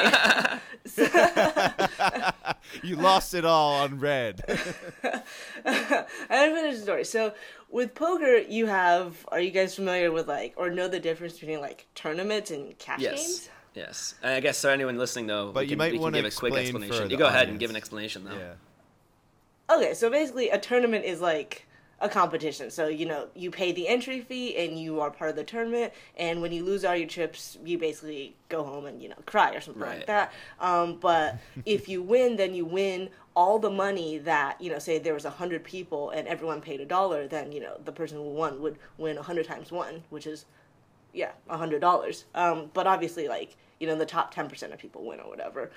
you 2.83 2.95
lost 2.95 3.33
it 3.33 3.45
all 3.45 3.73
on 3.73 3.99
red. 3.99 4.41
I 4.47 5.23
didn't 6.29 6.55
finish 6.55 6.75
the 6.77 6.83
story. 6.83 7.03
So 7.05 7.33
with 7.69 7.95
poker, 7.95 8.37
you 8.37 8.67
have. 8.67 9.25
Are 9.29 9.39
you 9.39 9.51
guys 9.51 9.75
familiar 9.75 10.11
with 10.11 10.27
like, 10.27 10.53
or 10.57 10.69
know 10.69 10.87
the 10.87 10.99
difference 10.99 11.39
between 11.39 11.61
like 11.61 11.87
tournaments 11.95 12.51
and 12.51 12.77
cash 12.77 12.99
Yes. 13.01 13.27
games? 13.27 13.49
Yes. 13.75 14.15
And 14.23 14.33
I 14.33 14.39
guess 14.39 14.57
so. 14.57 14.69
Anyone 14.69 14.97
listening 14.97 15.27
though, 15.27 15.51
But 15.51 15.61
we 15.61 15.65
you 15.65 15.69
can, 15.71 15.77
might 15.77 15.99
wanna 15.99 16.21
give 16.21 16.25
a 16.25 16.35
quick 16.35 16.53
explain 16.53 16.83
explanation. 16.83 17.11
You 17.11 17.17
the 17.17 17.23
go 17.23 17.27
ahead 17.27 17.49
and 17.49 17.59
give 17.59 17.69
an 17.69 17.75
explanation 17.75 18.25
though. 18.25 18.37
Yeah. 18.37 19.75
Okay, 19.75 19.93
so 19.93 20.09
basically, 20.09 20.49
a 20.49 20.57
tournament 20.57 21.05
is 21.05 21.21
like 21.21 21.67
a 22.01 22.09
competition. 22.09 22.71
So 22.71 22.87
you 22.87 23.05
know, 23.05 23.27
you 23.35 23.51
pay 23.51 23.71
the 23.71 23.87
entry 23.87 24.21
fee, 24.21 24.55
and 24.57 24.79
you 24.79 25.01
are 25.01 25.11
part 25.11 25.29
of 25.29 25.35
the 25.35 25.43
tournament. 25.43 25.93
And 26.17 26.41
when 26.41 26.51
you 26.51 26.63
lose 26.63 26.85
all 26.85 26.95
your 26.95 27.07
chips, 27.07 27.57
you 27.63 27.77
basically 27.77 28.35
go 28.49 28.63
home 28.63 28.85
and 28.85 29.01
you 29.01 29.09
know 29.09 29.15
cry 29.25 29.53
or 29.53 29.61
something 29.61 29.83
Right. 29.83 29.97
like 29.97 30.07
that. 30.07 30.33
Um, 30.59 30.97
but 30.99 31.37
if 31.65 31.89
you 31.89 32.01
win, 32.01 32.35
then 32.35 32.53
you 32.53 32.65
win 32.65 33.09
all 33.35 33.59
the 33.59 33.69
money 33.69 34.17
that 34.19 34.59
you 34.61 34.71
know. 34.71 34.79
Say 34.79 34.99
there 34.99 35.13
was 35.13 35.25
a 35.25 35.29
hundred 35.29 35.63
people 35.63 36.09
and 36.11 36.27
everyone 36.27 36.61
paid 36.61 36.81
a 36.81 36.85
dollar, 36.85 37.27
then 37.27 37.51
you 37.51 37.59
know 37.59 37.79
the 37.83 37.91
person 37.91 38.17
who 38.17 38.23
won 38.29 38.61
would 38.61 38.77
win 38.97 39.17
a 39.17 39.23
hundred 39.23 39.45
times 39.45 39.71
one, 39.71 40.03
which 40.09 40.27
is 40.27 40.45
yeah, 41.13 41.31
a 41.49 41.57
hundred 41.57 41.81
dollars. 41.81 42.25
Um, 42.35 42.69
but 42.73 42.87
obviously, 42.87 43.27
like 43.27 43.55
you 43.79 43.87
know, 43.87 43.95
the 43.95 44.05
top 44.05 44.33
ten 44.33 44.47
percent 44.49 44.73
of 44.73 44.79
people 44.79 45.05
win 45.05 45.19
or 45.19 45.29
whatever. 45.29 45.71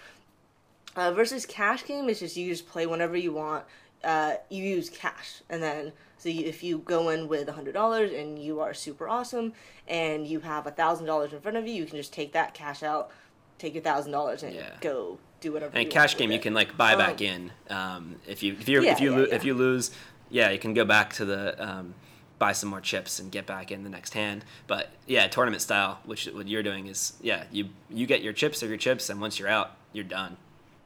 Uh, 0.95 1.11
versus 1.11 1.47
cash 1.47 1.87
game 1.87 2.11
is 2.11 2.21
just 2.21 2.37
you 2.37 2.51
just 2.51 2.69
play 2.69 2.85
whenever 2.87 3.17
you 3.17 3.33
want. 3.33 3.65
Uh, 4.05 4.35
you 4.51 4.65
use 4.65 4.91
cash, 4.91 5.43
and 5.49 5.63
then 5.63 5.93
so 6.19 6.29
you, 6.29 6.45
if 6.45 6.63
you 6.63 6.79
go 6.79 7.09
in 7.11 7.29
with 7.29 7.49
a 7.49 7.53
hundred 7.53 7.73
dollars 7.75 8.11
and 8.13 8.39
you 8.39 8.61
are 8.61 8.75
super 8.75 9.09
awesome, 9.09 9.53
and 9.87 10.27
you 10.27 10.41
have 10.41 10.67
a 10.67 10.71
thousand 10.73 11.07
dollars 11.07 11.33
in 11.33 11.41
front 11.41 11.57
of 11.57 11.67
you, 11.67 11.75
you 11.75 11.87
can 11.87 11.97
just 11.97 12.13
take 12.13 12.33
that 12.33 12.53
cash 12.55 12.83
out, 12.83 13.11
take 13.59 13.75
your 13.75 13.83
thousand 13.83 14.13
dollars, 14.13 14.43
and 14.43 14.55
Yeah. 14.55 14.71
go 14.81 15.19
do 15.41 15.53
whatever. 15.53 15.77
And 15.77 15.89
cash 15.91 16.17
game, 16.17 16.31
you 16.33 16.39
can 16.41 16.55
like 16.55 16.77
buy 16.77 16.97
back 16.97 17.21
Um, 17.21 17.27
in. 17.27 17.53
Um, 17.71 18.17
if 18.27 18.43
you 18.43 18.55
if 18.59 18.69
you 18.69 18.83
Yeah, 18.83 18.93
if 18.93 19.01
you 19.01 19.11
yeah, 19.13 19.17
lo- 19.19 19.29
if 19.31 19.45
you 19.45 19.55
lose, 19.55 19.91
yeah, 20.31 20.51
you 20.51 20.59
can 20.59 20.75
go 20.75 20.85
back 20.85 21.13
to 21.15 21.25
the 21.25 21.63
um, 21.63 21.95
buy 22.39 22.51
some 22.53 22.71
more 22.71 22.81
chips 22.81 23.21
and 23.21 23.31
get 23.31 23.47
back 23.47 23.71
in 23.71 23.85
the 23.85 23.91
next 23.91 24.15
hand. 24.15 24.45
But 24.67 24.91
yeah, 25.07 25.29
tournament 25.29 25.63
style, 25.63 26.01
which 26.05 26.27
what 26.27 26.49
you're 26.49 26.63
doing 26.65 26.89
is 26.89 27.13
yeah, 27.21 27.45
you 27.53 27.69
you 27.89 28.07
get 28.07 28.21
your 28.23 28.33
chips 28.33 28.63
or 28.65 28.67
your 28.67 28.77
chips, 28.79 29.09
and 29.11 29.21
once 29.21 29.39
you're 29.39 29.49
out, 29.49 29.77
you're 29.93 30.05
done. 30.05 30.37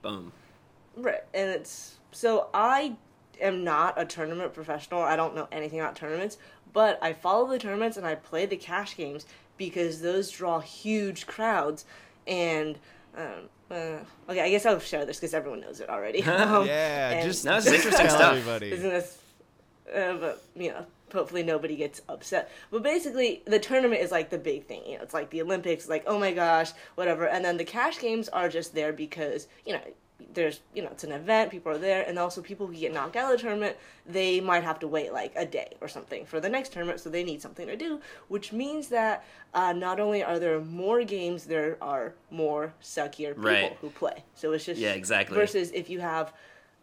Boom. 0.03 0.33
Right, 0.97 1.25
and 1.35 1.51
it's 1.51 1.97
so 2.13 2.49
I 2.55 2.97
am 3.41 3.65
not 3.65 3.95
a 3.97 4.05
tournament 4.05 4.53
professional. 4.53 5.03
I 5.03 5.17
don't 5.17 5.35
know 5.35 5.49
anything 5.53 5.81
about 5.81 5.97
tournaments, 5.97 6.39
but 6.73 6.99
I 7.03 7.13
follow 7.13 7.47
the 7.49 7.59
tournaments 7.59 7.97
and 7.97 8.07
I 8.07 8.15
play 8.15 8.47
the 8.47 8.57
cash 8.57 8.97
games 8.97 9.27
because 9.57 10.01
those 10.01 10.31
draw 10.31 10.61
huge 10.61 11.27
crowds. 11.27 11.85
And 12.27 12.79
um, 13.17 13.49
uh, 13.71 13.99
okay, 14.29 14.41
I 14.43 14.51
guess 14.51 14.67
I'll 14.67 14.79
share 14.81 15.05
this 15.07 15.17
because 15.19 15.35
everyone 15.35 15.61
knows 15.61 15.81
it 15.81 15.89
already. 15.89 16.23
Um, 16.27 16.67
Yeah, 16.67 17.11
and- 17.11 17.23
just 17.25 17.45
No, 17.45 17.57
this 17.57 17.67
is 17.67 17.73
interesting 17.85 18.09
stuff. 18.09 18.35
everybody. 18.37 18.73
isn't 18.73 18.89
this? 18.91 19.19
Uh, 19.95 20.15
but 20.15 20.43
you 20.57 20.71
know, 20.71 20.85
hopefully 21.13 21.43
nobody 21.45 21.77
gets 21.77 22.03
upset. 22.09 22.51
But 22.73 22.83
basically, 22.83 23.43
the 23.47 23.61
tournament 23.61 24.01
is 24.03 24.11
like 24.11 24.31
the 24.31 24.39
big 24.39 24.67
thing. 24.67 24.83
You 24.85 24.97
know, 24.97 25.03
it's 25.05 25.15
like 25.15 25.31
the 25.31 25.41
Olympics. 25.43 25.89
Like, 25.89 26.03
oh 26.07 26.19
my 26.19 26.33
gosh, 26.33 26.73
whatever. 26.97 27.27
And 27.29 27.45
then 27.45 27.57
the 27.57 27.65
cash 27.65 28.01
games 28.01 28.29
are 28.31 28.49
just 28.49 28.75
there 28.75 28.93
because 28.93 29.47
you 29.65 29.75
know. 29.75 29.81
There's, 30.33 30.61
you 30.75 30.83
know, 30.83 30.89
it's 30.91 31.05
an 31.05 31.13
event, 31.13 31.51
people 31.51 31.73
are 31.73 31.79
there, 31.79 32.03
and 32.07 32.19
also 32.19 32.41
people 32.41 32.67
who 32.67 32.75
get 32.75 32.93
knocked 32.93 33.17
out 33.17 33.33
of 33.33 33.39
the 33.39 33.43
tournament, 33.43 33.77
they 34.07 34.41
might 34.41 34.65
have 34.65 34.79
to 34.81 34.89
wait 34.89 35.13
like 35.13 35.33
a 35.37 35.45
day 35.45 35.77
or 35.81 35.89
something 35.89 36.25
for 36.25 36.41
the 36.41 36.49
next 36.49 36.73
tournament, 36.73 37.01
so 37.01 37.11
they 37.11 37.23
need 37.23 37.43
something 37.43 37.67
to 37.67 37.77
do, 37.77 38.01
which 38.29 38.53
means 38.53 38.89
that 38.89 39.25
uh, 39.53 39.73
not 39.73 40.01
only 40.01 40.23
are 40.23 40.39
there 40.39 40.59
more 40.61 41.05
games, 41.05 41.45
there 41.45 41.77
are 41.83 42.15
more 42.31 42.73
suckier 42.83 43.35
people 43.35 43.43
Right. 43.43 43.77
who 43.81 43.91
play. 43.91 44.25
So 44.35 44.53
it's 44.53 44.65
just 44.65 44.81
Yeah, 44.81 44.93
exactly. 44.93 45.35
Versus 45.37 45.71
if 45.73 45.91
you 45.91 46.01
have 46.01 46.33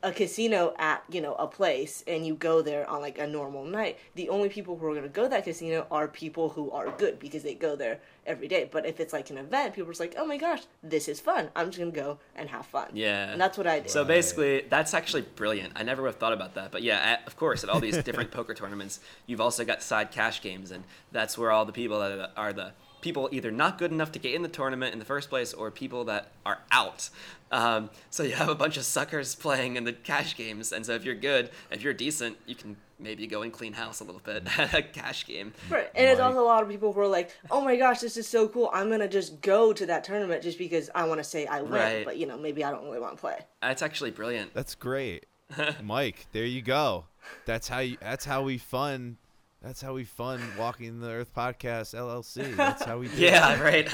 a 0.04 0.12
casino 0.12 0.74
at 0.78 1.02
you 1.10 1.22
know 1.22 1.34
a 1.36 1.48
place 1.48 2.04
and 2.08 2.28
you 2.28 2.36
go 2.36 2.62
there 2.62 2.88
on 2.90 3.02
like 3.02 3.18
a 3.18 3.26
normal 3.26 3.64
night 3.64 3.98
the 4.16 4.28
only 4.28 4.50
people 4.50 4.78
who 4.78 4.86
are 4.86 4.92
going 4.92 5.02
to 5.04 5.08
go 5.08 5.24
to 5.24 5.30
that 5.30 5.46
casino 5.46 5.88
are 5.90 6.10
people 6.10 6.50
who 6.50 6.70
are 6.72 6.92
good 6.98 7.18
because 7.20 7.42
they 7.42 7.54
go 7.54 7.74
there 7.78 8.02
every 8.26 8.48
day 8.48 8.68
but 8.72 8.86
if 8.86 9.00
it's 9.00 9.12
like 9.14 9.30
an 9.30 9.38
event 9.38 9.74
people 9.74 9.90
are 9.90 9.94
just 9.94 10.00
like 10.00 10.16
oh 10.18 10.26
my 10.26 10.38
gosh 10.38 10.62
this 10.82 11.08
is 11.08 11.20
fun 11.20 11.50
i'm 11.56 11.68
just 11.68 11.80
to 11.80 11.92
go 11.92 12.18
and 12.36 12.50
have 12.50 12.66
fun 12.66 12.88
Yeah. 12.94 13.32
and 13.32 13.40
that's 13.42 13.58
what 13.58 13.68
i 13.68 13.80
do. 13.80 13.90
So 13.90 14.06
basically, 14.06 14.66
that's 14.70 14.94
actually 14.94 15.24
brilliant. 15.24 15.74
I 15.76 15.84
never 15.84 16.02
would 16.02 16.10
have 16.10 16.16
thought 16.18 16.34
about 16.34 16.56
that. 16.56 16.72
But 16.72 16.84
yeah, 16.84 16.98
at, 17.00 17.28
of 17.28 17.36
course, 17.36 17.64
at 17.64 17.70
all 17.70 17.80
these 17.80 17.98
different 18.04 18.32
poker 18.40 18.54
tournaments, 18.54 19.00
you've 19.28 19.42
also 19.42 19.64
got 19.66 19.84
side 19.84 20.12
cash 20.12 20.42
games, 20.42 20.72
and 20.72 20.84
that's 21.12 21.38
where 21.38 21.52
all 21.52 21.66
the 21.66 21.72
people 21.74 22.00
that 22.00 22.12
are 22.12 22.18
the, 22.18 22.30
are 22.38 22.54
the 22.54 22.72
people 23.02 23.28
either 23.32 23.52
not 23.52 23.78
good 23.78 23.92
enough 23.92 24.12
to 24.14 24.20
get 24.20 24.34
in 24.34 24.42
the 24.42 24.48
tournament 24.50 24.94
in 24.94 25.00
the 25.00 25.06
first 25.06 25.30
place, 25.30 25.54
or 25.54 25.70
people 25.70 26.06
that 26.06 26.32
are 26.46 26.60
out. 26.72 27.10
Um, 27.52 27.90
so 28.10 28.24
you 28.24 28.34
have 28.34 28.50
a 28.50 28.56
bunch 28.56 28.78
of 28.78 28.84
suckers 28.86 29.36
playing 29.36 29.76
in 29.76 29.84
the 29.84 29.94
cash 29.94 30.36
games, 30.36 30.72
and 30.72 30.86
so 30.86 30.94
if 30.94 31.04
you're 31.04 31.16
good, 31.16 31.50
if 31.72 31.82
you're 31.84 31.94
decent, 31.94 32.38
you 32.46 32.56
can 32.56 32.78
maybe 33.04 33.28
go 33.28 33.42
and 33.44 33.52
clean 33.54 33.74
house 33.74 34.00
a 34.00 34.04
little 34.04 34.22
bit 34.24 34.48
at 34.58 34.74
a 34.74 34.82
cash 34.82 35.26
game. 35.28 35.54
Right. 35.70 35.90
And 35.94 36.08
it's 36.08 36.20
Mike. 36.20 36.28
also 36.30 36.42
a 36.42 36.46
lot 36.46 36.64
of 36.64 36.70
people 36.70 36.94
who 36.94 37.00
are 37.02 37.08
like, 37.08 37.30
"Oh 37.52 37.62
my 37.62 37.76
gosh, 37.76 38.00
this 38.00 38.18
is 38.18 38.28
so 38.28 38.48
cool! 38.48 38.70
I'm 38.74 38.90
gonna 38.90 39.08
just 39.08 39.42
go 39.42 39.74
to 39.74 39.86
that 39.88 40.04
tournament 40.04 40.42
just 40.42 40.58
because 40.58 40.90
I 40.96 41.04
want 41.06 41.20
to 41.20 41.24
say 41.24 41.46
I 41.46 41.62
win." 41.62 41.72
Right. 41.72 42.06
But 42.06 42.18
you 42.18 42.26
know, 42.26 42.38
maybe 42.38 42.64
I 42.64 42.72
don't 42.72 42.86
really 42.86 43.00
want 43.00 43.16
to 43.16 43.22
play. 43.22 43.38
That's 43.62 43.82
actually 43.82 44.12
brilliant. 44.12 44.54
That's 44.54 44.74
great, 44.76 45.26
Mike. 45.84 46.26
There 46.32 46.46
you 46.46 46.62
go. 46.62 47.06
That's 47.46 47.68
how 47.68 47.80
you. 47.80 47.98
That's 48.02 48.26
how 48.26 48.42
we 48.44 48.58
fun. 48.58 49.18
That's 49.62 49.82
how 49.82 49.94
we 49.94 50.04
fun 50.04 50.42
walking 50.60 51.00
the 51.00 51.10
Earth 51.10 51.34
podcast 51.34 51.96
LLC. 51.96 52.54
That's 52.56 52.84
how 52.84 52.98
we. 52.98 53.08
Do 53.08 53.14
it. 53.18 53.20
Yeah, 53.22 53.62
right. 53.62 53.88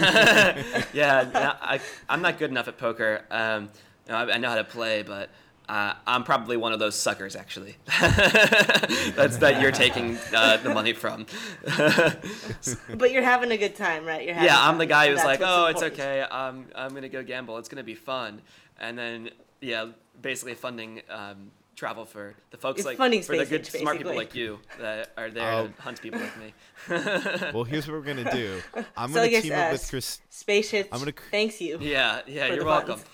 yeah, 0.93 1.30
no, 1.32 1.54
I, 1.62 1.80
I'm 2.10 2.22
not 2.24 2.39
good 2.39 2.50
enough 2.50 2.67
at 2.67 2.78
poker. 2.78 3.24
Um, 3.30 3.69
you 4.08 4.13
know, 4.13 4.17
I, 4.17 4.34
I 4.34 4.38
know 4.39 4.50
how 4.50 4.56
to 4.56 4.63
play, 4.63 5.04
but 5.04 5.30
uh, 5.69 5.93
I'm 6.08 6.23
probably 6.23 6.58
one 6.58 6.73
of 6.73 6.79
those 6.79 6.95
suckers, 6.95 7.36
actually. 7.36 7.75
That's 8.01 9.38
that 9.38 9.62
you're 9.62 9.71
taking 9.71 10.17
uh, 10.36 10.58
the 10.58 10.73
money 10.73 10.93
from. 10.93 11.27
But 12.97 13.12
you're 13.12 13.23
having 13.23 13.51
a 13.51 13.58
good 13.58 13.75
time, 13.75 14.03
right? 14.05 14.25
You're 14.25 14.34
having 14.34 14.49
yeah, 14.49 14.67
I'm 14.67 14.77
the 14.79 14.86
guy 14.86 15.10
who's 15.10 15.23
like, 15.23 15.39
what's 15.39 15.51
oh, 15.51 15.65
it's 15.67 15.84
okay. 15.84 16.25
I'm 16.29 16.65
I'm 16.75 16.93
gonna 16.93 17.08
go 17.08 17.23
gamble. 17.23 17.58
It's 17.60 17.69
gonna 17.69 17.84
be 17.84 17.95
fun, 17.95 18.41
and 18.79 18.97
then 18.97 19.29
yeah, 19.62 19.88
basically 20.21 20.55
funding. 20.55 21.01
Um, 21.10 21.51
travel 21.75 22.03
for 22.03 22.36
the 22.51 22.58
folks 22.58 22.79
It's 22.82 22.86
like 22.86 22.97
for 23.23 23.38
the 23.38 23.45
good 23.45 23.62
age, 23.62 23.69
smart 23.69 23.97
people 23.97 24.13
like 24.13 24.36
you 24.36 24.60
that 24.82 25.13
are 25.15 25.29
there 25.29 25.49
Oh. 25.53 25.67
to 25.67 25.82
hunt 25.82 26.01
people 26.01 26.19
like 26.19 26.38
me 26.38 26.53
Well, 27.53 27.63
here's 27.63 27.88
what 27.88 27.93
we're 27.93 28.01
gonna 28.03 28.29
do. 28.34 28.62
I'm 28.97 29.12
So 29.12 29.15
gonna 29.19 29.29
guess, 29.29 29.43
team 29.43 29.53
uh, 29.53 29.55
up 29.55 29.71
with 29.71 29.89
Chris. 29.89 30.19
Space 30.29 30.71
Hitch. 30.71 30.89
I'm 30.91 30.99
gonna 30.99 31.13
Thanks 31.32 31.62
you. 31.62 31.77
Yeah, 31.79 32.19
yeah, 32.27 32.47
you're 32.47 32.65
welcome. 32.65 32.97
funds. 32.97 33.10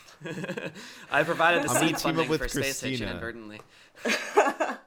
I 1.12 1.24
provided 1.24 1.64
the 1.64 1.70
I'm 1.70 1.76
seed 1.76 1.98
team 1.98 2.12
up 2.20 2.28
funding 2.28 2.30
with 2.30 2.42
for 2.42 2.48
Space 2.48 2.82
Hitch 2.82 3.00
Christina. 3.00 3.12
inadvertently. 3.12 3.62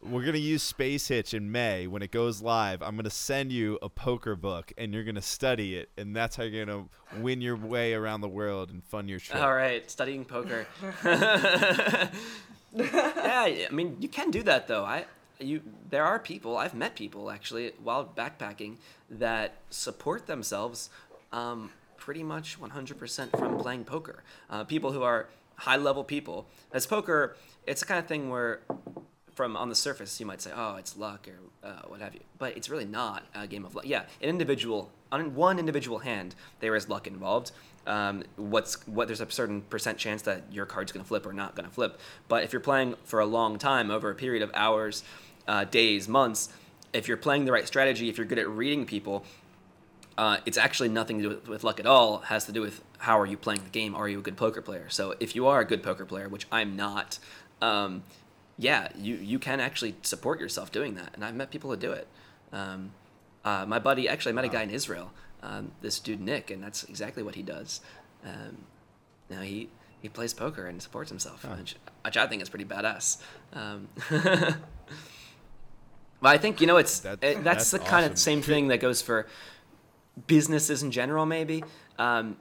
We're 0.00 0.24
gonna 0.24 0.38
use 0.38 0.62
Space 0.62 1.08
Hitch 1.08 1.34
in 1.34 1.50
May 1.50 1.86
when 1.86 2.02
it 2.02 2.12
goes 2.12 2.40
live. 2.40 2.82
I'm 2.82 2.96
gonna 2.96 3.10
send 3.10 3.52
you 3.52 3.78
a 3.82 3.88
poker 3.88 4.36
book, 4.36 4.72
and 4.78 4.94
you're 4.94 5.04
gonna 5.04 5.20
study 5.20 5.76
it, 5.76 5.90
and 5.98 6.14
that's 6.14 6.36
how 6.36 6.44
you're 6.44 6.64
gonna 6.64 6.84
win 7.18 7.40
your 7.40 7.56
way 7.56 7.94
around 7.94 8.20
the 8.20 8.28
world 8.28 8.70
and 8.70 8.84
fund 8.84 9.10
your 9.10 9.18
trip. 9.18 9.42
All 9.42 9.54
right, 9.54 9.90
studying 9.90 10.24
poker. 10.24 10.66
yeah, 11.04 12.08
I 12.74 13.68
mean, 13.72 13.96
you 14.00 14.08
can 14.08 14.30
do 14.30 14.42
that 14.44 14.68
though. 14.68 14.84
I 14.84 15.04
you 15.40 15.62
there 15.90 16.04
are 16.04 16.18
people 16.18 16.56
I've 16.56 16.74
met 16.74 16.94
people 16.94 17.30
actually 17.30 17.72
while 17.82 18.04
backpacking 18.04 18.76
that 19.10 19.54
support 19.70 20.26
themselves 20.26 20.90
um, 21.32 21.70
pretty 22.08 22.22
much 22.22 22.58
100% 22.58 23.38
from 23.38 23.58
playing 23.58 23.84
poker. 23.84 24.22
Uh, 24.48 24.64
people 24.64 24.92
who 24.92 25.02
are 25.02 25.28
high 25.56 25.76
level 25.76 26.02
people. 26.02 26.46
As 26.72 26.86
poker, 26.86 27.36
it's 27.66 27.82
the 27.82 27.86
kind 27.86 28.00
of 28.00 28.06
thing 28.06 28.30
where 28.30 28.60
from 29.34 29.58
on 29.58 29.68
the 29.68 29.74
surface 29.74 30.18
you 30.18 30.24
might 30.24 30.40
say, 30.40 30.50
oh, 30.56 30.76
it's 30.76 30.96
luck 30.96 31.28
or 31.28 31.68
uh, 31.68 31.82
what 31.86 32.00
have 32.00 32.14
you, 32.14 32.20
but 32.38 32.56
it's 32.56 32.70
really 32.70 32.86
not 32.86 33.24
a 33.34 33.46
game 33.46 33.62
of 33.62 33.74
luck. 33.74 33.84
Yeah, 33.86 34.04
an 34.22 34.30
individual 34.30 34.90
on 35.12 35.34
one 35.34 35.58
individual 35.58 35.98
hand 35.98 36.34
there 36.60 36.74
is 36.74 36.88
luck 36.88 37.06
involved. 37.06 37.50
Um, 37.86 38.24
what's 38.36 38.86
what 38.86 39.06
there's 39.06 39.20
a 39.20 39.30
certain 39.30 39.60
percent 39.60 39.98
chance 39.98 40.22
that 40.22 40.44
your 40.50 40.64
card's 40.64 40.92
going 40.92 41.04
to 41.04 41.08
flip 41.08 41.26
or 41.26 41.34
not 41.34 41.56
going 41.56 41.68
to 41.68 41.74
flip. 41.74 42.00
But 42.26 42.42
if 42.42 42.54
you're 42.54 42.60
playing 42.60 42.94
for 43.04 43.20
a 43.20 43.26
long 43.26 43.58
time 43.58 43.90
over 43.90 44.08
a 44.08 44.14
period 44.14 44.42
of 44.42 44.50
hours, 44.54 45.04
uh, 45.46 45.64
days, 45.64 46.08
months, 46.08 46.48
if 46.94 47.06
you're 47.06 47.18
playing 47.18 47.44
the 47.44 47.52
right 47.52 47.66
strategy, 47.66 48.08
if 48.08 48.16
you're 48.16 48.26
good 48.26 48.38
at 48.38 48.48
reading 48.48 48.86
people, 48.86 49.26
uh, 50.18 50.38
it's 50.44 50.58
actually 50.58 50.90
nothing 50.90 51.18
to 51.18 51.22
do 51.22 51.28
with, 51.30 51.48
with, 51.48 51.64
luck 51.64 51.80
at 51.80 51.86
all. 51.86 52.18
It 52.18 52.24
has 52.26 52.44
to 52.46 52.52
do 52.52 52.60
with 52.60 52.82
how 52.98 53.18
are 53.18 53.24
you 53.26 53.38
playing 53.38 53.62
the 53.64 53.70
game? 53.70 53.94
Are 53.94 54.08
you 54.08 54.18
a 54.18 54.22
good 54.22 54.36
poker 54.36 54.60
player? 54.60 54.90
So 54.90 55.14
if 55.20 55.34
you 55.34 55.46
are 55.46 55.60
a 55.60 55.64
good 55.64 55.82
poker 55.82 56.04
player, 56.04 56.28
which 56.28 56.46
I'm 56.52 56.76
not, 56.76 57.18
um, 57.62 58.02
yeah, 58.58 58.88
you 58.96 59.14
you 59.14 59.38
can 59.38 59.60
actually 59.60 59.94
support 60.02 60.40
yourself 60.40 60.70
doing 60.70 60.94
that. 60.96 61.12
And 61.14 61.24
I've 61.24 61.34
met 61.34 61.50
people 61.50 61.70
who 61.70 61.76
do 61.76 61.92
it. 61.92 62.06
Um, 62.52 62.92
uh, 63.44 63.64
my 63.66 63.78
buddy 63.78 64.08
actually 64.08 64.32
I 64.32 64.34
met 64.34 64.44
a 64.44 64.48
guy 64.48 64.62
in 64.62 64.70
Israel 64.70 65.12
um, 65.42 65.72
this 65.80 65.98
dude 65.98 66.20
Nick, 66.20 66.50
and 66.50 66.62
that's 66.62 66.84
exactly 66.84 67.22
what 67.22 67.34
he 67.34 67.42
does. 67.42 67.80
Um, 68.24 68.64
now 69.30 69.40
he 69.40 69.68
he 70.00 70.08
plays 70.08 70.32
poker 70.32 70.66
and 70.66 70.80
supports 70.80 71.10
himself, 71.10 71.42
huh. 71.42 71.56
which, 71.58 71.76
which, 72.04 72.16
I 72.16 72.26
think 72.26 72.42
is 72.42 72.48
pretty 72.48 72.64
badass. 72.64 73.18
Um, 73.52 73.88
but 74.10 74.56
I 76.22 76.38
think 76.38 76.60
you 76.60 76.66
know 76.66 76.76
it's 76.76 77.00
that's, 77.00 77.22
it, 77.22 77.44
that's, 77.44 77.44
that's 77.44 77.70
the 77.70 77.80
awesome. 77.80 77.90
kind 77.90 78.06
of 78.06 78.18
same 78.18 78.42
thing 78.42 78.68
that 78.68 78.78
goes 78.78 79.02
for 79.02 79.26
businesses 80.26 80.82
in 80.82 80.90
general, 80.90 81.26
maybe. 81.26 81.64
Um, 81.98 82.36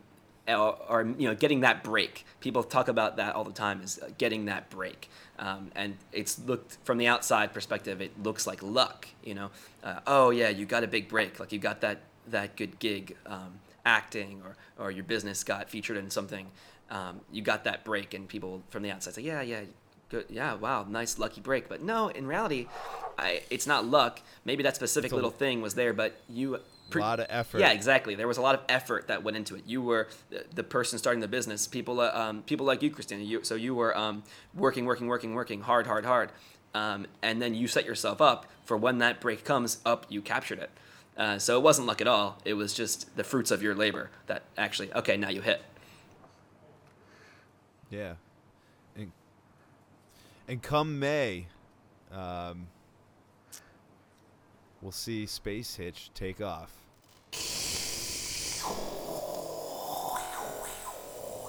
or, 0.48 0.78
or, 0.88 1.04
you 1.18 1.28
know, 1.28 1.36
getting 1.36 1.60
that 1.62 1.84
break. 1.84 2.26
People 2.40 2.64
talk 2.64 2.88
about 2.88 3.18
that 3.18 3.36
all 3.36 3.44
the 3.44 3.52
time. 3.52 3.82
Is 3.82 4.00
getting 4.18 4.46
that 4.46 4.70
break, 4.70 5.10
um, 5.40 5.72
and 5.76 5.98
it's 6.14 6.40
looked 6.40 6.78
from 6.86 6.98
the 6.98 7.08
outside 7.08 7.54
perspective. 7.54 8.00
It 8.00 8.24
looks 8.24 8.48
like 8.48 8.64
luck. 8.64 9.10
You 9.26 9.36
know, 9.36 9.52
uh, 9.84 10.00
oh 10.08 10.30
yeah, 10.30 10.48
you 10.48 10.66
got 10.66 10.86
a 10.86 10.88
big 10.88 11.10
break. 11.10 11.38
Like 11.38 11.52
you 11.52 11.60
got 11.60 11.82
that 11.82 12.00
that 12.30 12.56
good 12.56 12.80
gig 12.80 13.18
um, 13.26 13.60
acting 13.86 14.42
or, 14.44 14.56
or 14.84 14.92
your 14.92 15.04
business 15.04 15.44
got 15.44 15.70
featured 15.70 15.98
in 15.98 16.10
something, 16.10 16.48
um, 16.90 17.22
you 17.32 17.42
got 17.42 17.64
that 17.64 17.84
break 17.84 18.14
and 18.14 18.28
people 18.28 18.62
from 18.70 18.84
the 18.84 18.92
outside 18.92 19.16
say, 19.16 19.22
yeah, 19.22 19.42
yeah, 19.42 19.62
good, 20.10 20.26
yeah, 20.30 20.54
wow, 20.54 20.86
nice 20.88 21.18
lucky 21.18 21.42
break. 21.42 21.68
But 21.68 21.82
no, 21.82 22.10
in 22.10 22.28
reality, 22.28 22.68
I, 23.18 23.42
it's 23.50 23.66
not 23.66 23.86
luck. 23.86 24.22
Maybe 24.46 24.64
that 24.64 24.76
specific 24.76 25.12
little 25.12 25.32
thing 25.32 25.62
was 25.62 25.74
there, 25.74 25.94
but 25.94 26.20
you 26.30 26.60
a 26.94 26.98
lot 26.98 27.20
of 27.20 27.28
effort. 27.30 27.60
Yeah, 27.60 27.72
exactly. 27.72 28.16
There 28.16 28.28
was 28.28 28.38
a 28.38 28.42
lot 28.42 28.56
of 28.56 28.62
effort 28.70 29.08
that 29.08 29.24
went 29.24 29.38
into 29.38 29.56
it. 29.56 29.64
You 29.66 29.82
were 29.82 30.08
the, 30.30 30.46
the 30.54 30.64
person 30.64 31.00
starting 31.00 31.22
the 31.22 31.28
business. 31.28 31.68
People, 31.68 32.00
uh, 32.00 32.12
um, 32.14 32.44
people 32.44 32.66
like 32.66 32.82
you, 32.82 32.90
Christina. 32.90 33.24
You, 33.24 33.44
so 33.44 33.56
you 33.56 33.76
were 33.76 33.98
um, 33.98 34.24
working, 34.54 34.86
working, 34.86 35.08
working, 35.08 35.34
working 35.34 35.62
hard, 35.62 35.88
hard, 35.88 36.06
hard, 36.06 36.32
um, 36.74 37.08
and 37.22 37.42
then 37.42 37.54
you 37.54 37.68
set 37.68 37.86
yourself 37.86 38.22
up 38.22 38.46
for 38.66 38.78
when 38.78 39.00
that 39.00 39.22
break 39.22 39.44
comes. 39.44 39.80
Up, 39.86 40.06
you 40.10 40.22
captured 40.22 40.60
it. 40.60 40.70
Uh, 41.18 41.40
so 41.40 41.58
it 41.58 41.64
wasn't 41.64 41.88
luck 41.88 42.00
at 42.00 42.08
all. 42.08 42.38
It 42.46 42.54
was 42.54 42.74
just 42.74 43.16
the 43.18 43.24
fruits 43.24 43.50
of 43.50 43.64
your 43.64 43.74
labor 43.74 44.12
that 44.28 44.44
actually, 44.58 44.94
okay, 44.94 45.18
now 45.18 45.30
you 45.30 45.42
hit. 45.42 45.62
Yeah. 47.90 48.14
And, 48.96 49.12
and 50.48 50.62
come 50.62 51.00
May, 51.00 51.48
um, 52.12 52.68
we'll 54.82 54.92
see 54.92 55.26
Space 55.26 55.76
Hitch 55.76 56.12
take 56.14 56.42
off. 56.42 56.74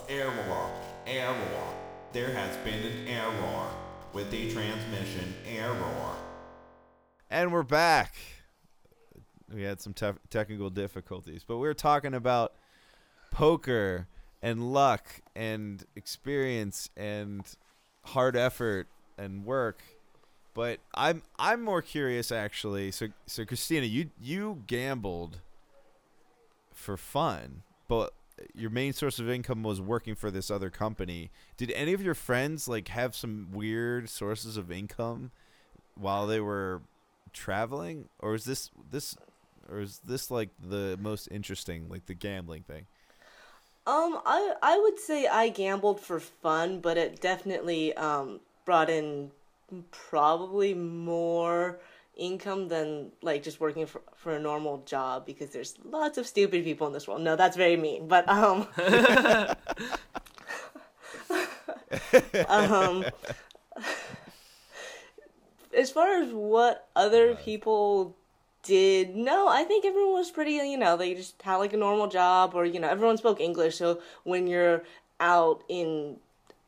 Error, 0.09 0.71
error. 1.07 1.75
There 2.12 2.33
has 2.33 2.57
been 2.59 2.83
an 2.85 3.09
error 3.09 3.69
with 4.12 4.31
the 4.31 4.51
transmission 4.53 5.35
error. 5.47 6.17
And 7.31 7.53
we're 7.53 7.62
back 7.62 8.14
we 9.53 9.62
had 9.62 9.81
some 9.81 9.95
te- 9.95 10.12
technical 10.31 10.71
difficulties, 10.71 11.45
but 11.47 11.59
we 11.59 11.69
are 11.69 11.75
talking 11.75 12.14
about 12.14 12.55
poker 13.31 14.07
and 14.43 14.73
luck 14.73 15.21
and 15.35 15.85
experience 15.97 16.91
and 16.97 17.43
hard 18.05 18.37
effort 18.37 18.88
and 19.17 19.45
work. 19.45 19.83
But 20.55 20.81
I'm 20.95 21.23
I'm 21.39 21.63
more 21.63 21.83
curious 21.83 22.33
actually. 22.33 22.91
So 22.91 23.09
so 23.27 23.45
Christina, 23.45 23.87
you 23.87 24.11
you 24.21 24.65
gambled 24.67 25.41
for 26.73 26.97
fun, 26.97 27.63
but 27.87 28.13
your 28.55 28.71
main 28.71 28.93
source 28.93 29.19
of 29.19 29.29
income 29.29 29.63
was 29.63 29.81
working 29.81 30.15
for 30.15 30.31
this 30.31 30.51
other 30.51 30.71
company. 30.71 31.31
Did 31.57 31.71
any 31.73 31.93
of 31.93 32.03
your 32.03 32.15
friends 32.15 32.69
like 32.69 32.89
have 32.89 33.15
some 33.15 33.49
weird 33.53 34.09
sources 34.09 34.57
of 34.57 34.71
income 34.71 35.31
while 35.95 36.27
they 36.27 36.41
were 36.41 36.83
traveling 37.33 38.09
or 38.19 38.35
is 38.35 38.45
this 38.45 38.71
this 38.91 39.17
or 39.71 39.81
is 39.81 40.01
this 40.05 40.31
like 40.31 40.51
the 40.63 40.99
most 41.01 41.29
interesting, 41.31 41.89
like 41.89 42.07
the 42.07 42.15
gambling 42.15 42.63
thing? 42.63 42.87
Um, 43.87 44.21
I 44.27 44.55
I 44.63 44.79
would 44.79 44.99
say 44.99 45.27
I 45.27 45.49
gambled 45.49 46.01
for 46.01 46.21
fun, 46.21 46.81
but 46.81 46.97
it 46.97 47.21
definitely 47.21 47.95
um 47.95 48.41
brought 48.65 48.91
in 48.91 49.31
probably 49.91 50.75
more 50.75 51.79
income 52.17 52.69
than 52.69 53.13
like 53.23 53.43
just 53.43 53.61
working 53.61 53.87
for, 53.87 54.03
for 54.17 54.33
a 54.33 54.41
normal 54.41 54.79
job 54.79 55.25
because 55.25 55.51
there's 55.51 55.77
lots 55.85 56.19
of 56.19 56.27
stupid 56.27 56.65
people 56.65 56.87
in 56.87 56.93
this 56.93 57.07
world. 57.07 57.23
No, 57.23 57.37
that's 57.37 57.57
very 57.57 57.77
mean, 57.77 58.09
but 58.09 58.29
um 58.29 58.67
um 62.49 63.05
as 65.77 65.91
far 65.91 66.23
as 66.23 66.33
what 66.33 66.89
other 66.97 67.35
people 67.37 68.17
did 68.65 69.15
no 69.15 69.49
i 69.49 69.63
think 69.65 69.85
everyone 69.85 70.15
was 70.15 70.31
pretty 70.31 70.53
you 70.53 70.77
know 70.77 70.97
they 70.97 71.15
just 71.15 71.41
had 71.43 71.57
like 71.57 71.73
a 71.73 71.77
normal 71.77 72.09
job 72.09 72.55
or 72.55 72.65
you 72.67 72.81
know 72.81 72.89
everyone 72.89 73.17
spoke 73.17 73.41
english 73.41 73.77
so 73.77 74.01
when 74.25 74.47
you're 74.47 74.83
out 75.21 75.63
in 75.69 76.17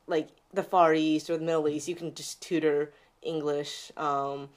like 0.07 0.29
the 0.53 0.63
far 0.63 0.95
east 0.95 1.31
or 1.31 1.37
the 1.37 1.45
middle 1.45 1.69
east 1.69 1.89
you 1.89 1.95
can 1.95 2.15
just 2.15 2.41
tutor 2.43 2.93
english 3.23 3.93
um, 3.97 4.49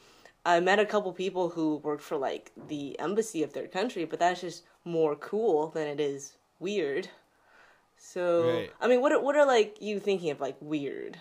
i 0.45 0.59
met 0.59 0.79
a 0.79 0.85
couple 0.85 1.11
people 1.11 1.49
who 1.49 1.77
worked 1.77 2.03
for 2.03 2.17
like 2.17 2.51
the 2.67 2.97
embassy 2.99 3.43
of 3.43 3.53
their 3.53 3.67
country 3.67 4.05
but 4.05 4.19
that's 4.19 4.41
just 4.41 4.63
more 4.85 5.15
cool 5.15 5.67
than 5.69 5.87
it 5.87 5.99
is 5.99 6.33
weird 6.59 7.07
so 7.97 8.47
right. 8.47 8.71
i 8.81 8.87
mean 8.87 9.01
what 9.01 9.11
are, 9.11 9.21
what 9.21 9.35
are 9.35 9.45
like 9.45 9.77
you 9.81 9.99
thinking 9.99 10.29
of 10.29 10.39
like 10.41 10.55
weird 10.59 11.17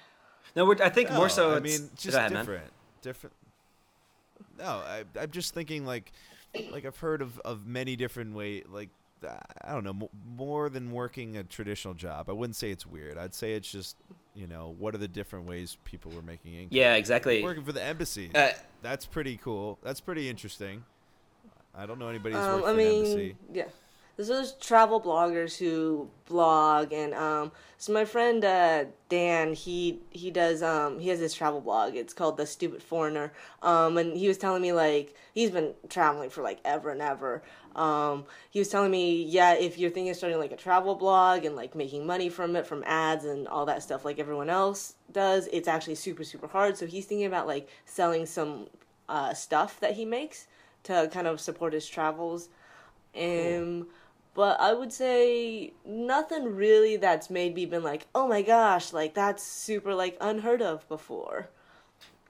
no 0.56 0.72
i 0.80 0.88
think 0.88 1.10
more 1.12 1.28
so 1.28 1.54
i 1.54 1.60
mean 1.60 1.90
just 1.96 2.16
ahead, 2.16 2.32
different 2.32 2.62
man. 2.62 2.70
different 3.02 3.34
no, 4.58 4.64
I, 4.64 5.04
I'm 5.18 5.30
just 5.30 5.54
thinking 5.54 5.84
like, 5.84 6.12
like 6.70 6.84
I've 6.84 6.98
heard 6.98 7.22
of, 7.22 7.38
of 7.40 7.66
many 7.66 7.96
different 7.96 8.34
way 8.34 8.62
like 8.68 8.90
I 9.64 9.72
don't 9.72 9.84
know 9.84 10.10
more 10.36 10.68
than 10.68 10.90
working 10.90 11.36
a 11.36 11.44
traditional 11.44 11.94
job. 11.94 12.28
I 12.28 12.32
wouldn't 12.32 12.56
say 12.56 12.72
it's 12.72 12.84
weird. 12.84 13.16
I'd 13.16 13.34
say 13.34 13.52
it's 13.52 13.70
just 13.70 13.96
you 14.34 14.46
know 14.46 14.74
what 14.78 14.94
are 14.94 14.98
the 14.98 15.08
different 15.08 15.46
ways 15.46 15.76
people 15.84 16.10
were 16.12 16.22
making 16.22 16.54
income. 16.54 16.68
Yeah, 16.70 16.94
exactly. 16.94 17.42
Working 17.42 17.64
for 17.64 17.72
the 17.72 17.82
embassy. 17.82 18.30
Uh, 18.34 18.50
That's 18.82 19.06
pretty 19.06 19.36
cool. 19.36 19.78
That's 19.82 20.00
pretty 20.00 20.28
interesting. 20.28 20.84
I 21.74 21.86
don't 21.86 21.98
know 21.98 22.08
anybody 22.08 22.34
who's 22.34 22.44
um, 22.44 22.54
worked 22.54 22.66
I 22.66 22.70
for 22.70 22.76
mean, 22.76 22.88
an 22.88 22.94
embassy. 22.96 23.36
Yeah. 23.52 23.64
There's 24.16 24.28
those 24.28 24.52
travel 24.52 25.00
bloggers 25.00 25.56
who 25.56 26.10
blog, 26.26 26.92
and 26.92 27.14
um, 27.14 27.50
so 27.78 27.92
my 27.94 28.04
friend 28.04 28.44
uh, 28.44 28.84
Dan, 29.08 29.54
he 29.54 30.00
he 30.10 30.30
does 30.30 30.62
um, 30.62 31.00
he 31.00 31.08
has 31.08 31.18
this 31.18 31.32
travel 31.32 31.62
blog. 31.62 31.96
It's 31.96 32.12
called 32.12 32.36
The 32.36 32.44
Stupid 32.44 32.82
Foreigner, 32.82 33.32
um, 33.62 33.96
and 33.96 34.16
he 34.16 34.28
was 34.28 34.36
telling 34.36 34.60
me 34.60 34.72
like 34.72 35.14
he's 35.34 35.50
been 35.50 35.72
traveling 35.88 36.28
for 36.28 36.42
like 36.42 36.60
ever 36.62 36.90
and 36.90 37.00
ever. 37.00 37.42
Um, 37.74 38.26
he 38.50 38.58
was 38.58 38.68
telling 38.68 38.90
me, 38.90 39.22
yeah, 39.24 39.54
if 39.54 39.78
you're 39.78 39.90
thinking 39.90 40.10
of 40.10 40.16
starting 40.16 40.38
like 40.38 40.52
a 40.52 40.56
travel 40.56 40.94
blog 40.94 41.46
and 41.46 41.56
like 41.56 41.74
making 41.74 42.06
money 42.06 42.28
from 42.28 42.54
it, 42.54 42.66
from 42.66 42.84
ads 42.86 43.24
and 43.24 43.48
all 43.48 43.64
that 43.64 43.82
stuff, 43.82 44.04
like 44.04 44.18
everyone 44.18 44.50
else 44.50 44.94
does, 45.10 45.48
it's 45.54 45.68
actually 45.68 45.94
super 45.94 46.22
super 46.22 46.48
hard. 46.48 46.76
So 46.76 46.86
he's 46.86 47.06
thinking 47.06 47.26
about 47.26 47.46
like 47.46 47.66
selling 47.86 48.26
some 48.26 48.66
uh, 49.08 49.32
stuff 49.32 49.80
that 49.80 49.94
he 49.94 50.04
makes 50.04 50.48
to 50.82 51.08
kind 51.10 51.26
of 51.26 51.40
support 51.40 51.72
his 51.72 51.88
travels. 51.88 52.50
Um, 53.14 53.22
cool 53.22 53.86
but 54.34 54.60
I 54.60 54.72
would 54.72 54.92
say 54.92 55.72
nothing 55.84 56.56
really 56.56 56.96
that's 56.96 57.28
made 57.28 57.54
me 57.54 57.66
been 57.66 57.82
like, 57.82 58.06
oh 58.14 58.26
my 58.26 58.42
gosh, 58.42 58.92
like 58.92 59.14
that's 59.14 59.42
super 59.42 59.94
like 59.94 60.16
unheard 60.20 60.62
of 60.62 60.88
before. 60.88 61.48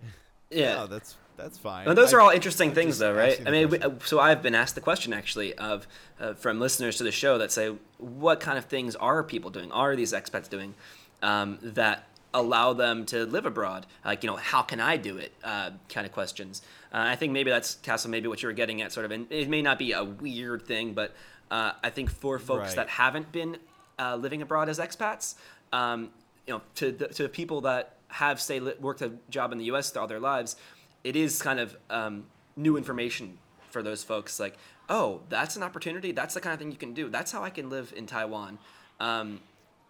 Yeah, 0.54 0.74
no, 0.74 0.86
that's 0.86 1.16
that's 1.36 1.58
fine. 1.58 1.88
And 1.88 1.96
those 1.96 2.12
I, 2.12 2.18
are 2.18 2.20
all 2.20 2.30
interesting 2.30 2.70
I'm 2.70 2.74
things, 2.74 2.98
though, 2.98 3.14
right? 3.14 3.40
I 3.46 3.50
mean, 3.50 3.70
we, 3.70 3.78
so 4.04 4.20
I've 4.20 4.42
been 4.42 4.54
asked 4.54 4.74
the 4.74 4.80
question 4.80 5.12
actually 5.12 5.54
of 5.54 5.86
uh, 6.20 6.34
from 6.34 6.60
listeners 6.60 6.98
to 6.98 7.04
the 7.04 7.10
show 7.10 7.38
that 7.38 7.50
say, 7.50 7.74
what 7.98 8.40
kind 8.40 8.58
of 8.58 8.66
things 8.66 8.94
are 8.96 9.22
people 9.22 9.50
doing? 9.50 9.72
Are 9.72 9.96
these 9.96 10.12
expats 10.12 10.48
doing 10.48 10.74
um, 11.22 11.58
that 11.62 12.06
allow 12.34 12.74
them 12.74 13.06
to 13.06 13.24
live 13.24 13.46
abroad? 13.46 13.86
Like, 14.04 14.22
you 14.22 14.30
know, 14.30 14.36
how 14.36 14.62
can 14.62 14.78
I 14.78 14.96
do 14.96 15.16
it? 15.16 15.32
Uh, 15.42 15.70
kind 15.88 16.06
of 16.06 16.12
questions. 16.12 16.62
Uh, 16.92 16.98
I 16.98 17.16
think 17.16 17.32
maybe 17.32 17.50
that's 17.50 17.76
Castle, 17.76 18.10
maybe 18.10 18.28
what 18.28 18.42
you 18.42 18.48
were 18.48 18.52
getting 18.52 18.82
at, 18.82 18.92
sort 18.92 19.06
of. 19.06 19.10
And 19.10 19.26
it 19.30 19.48
may 19.48 19.62
not 19.62 19.78
be 19.78 19.92
a 19.92 20.04
weird 20.04 20.66
thing, 20.66 20.92
but 20.92 21.14
uh, 21.52 21.72
I 21.84 21.90
think 21.90 22.10
for 22.10 22.38
folks 22.38 22.68
right. 22.68 22.76
that 22.76 22.88
haven't 22.88 23.30
been 23.30 23.58
uh, 23.98 24.16
living 24.16 24.42
abroad 24.42 24.68
as 24.68 24.78
expats, 24.78 25.36
um, 25.72 26.10
you 26.46 26.54
know, 26.54 26.62
to 26.76 26.90
the, 26.90 27.08
to 27.08 27.28
people 27.28 27.60
that 27.60 27.96
have 28.08 28.40
say 28.40 28.58
worked 28.58 29.02
a 29.02 29.12
job 29.30 29.52
in 29.52 29.58
the 29.58 29.66
U.S. 29.66 29.94
all 29.96 30.06
their 30.08 30.18
lives, 30.18 30.56
it 31.04 31.14
is 31.14 31.40
kind 31.40 31.60
of 31.60 31.76
um, 31.90 32.24
new 32.56 32.76
information 32.76 33.38
for 33.70 33.82
those 33.82 34.02
folks. 34.02 34.40
Like, 34.40 34.56
oh, 34.88 35.20
that's 35.28 35.54
an 35.56 35.62
opportunity. 35.62 36.10
That's 36.10 36.34
the 36.34 36.40
kind 36.40 36.54
of 36.54 36.58
thing 36.58 36.72
you 36.72 36.78
can 36.78 36.94
do. 36.94 37.08
That's 37.08 37.30
how 37.30 37.44
I 37.44 37.50
can 37.50 37.70
live 37.70 37.92
in 37.96 38.06
Taiwan. 38.06 38.58
Um, 38.98 39.40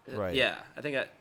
Right. 0.07 0.35
Yeah, 0.35 0.55
I 0.75 0.81
think 0.81 0.95
that. 0.95 1.13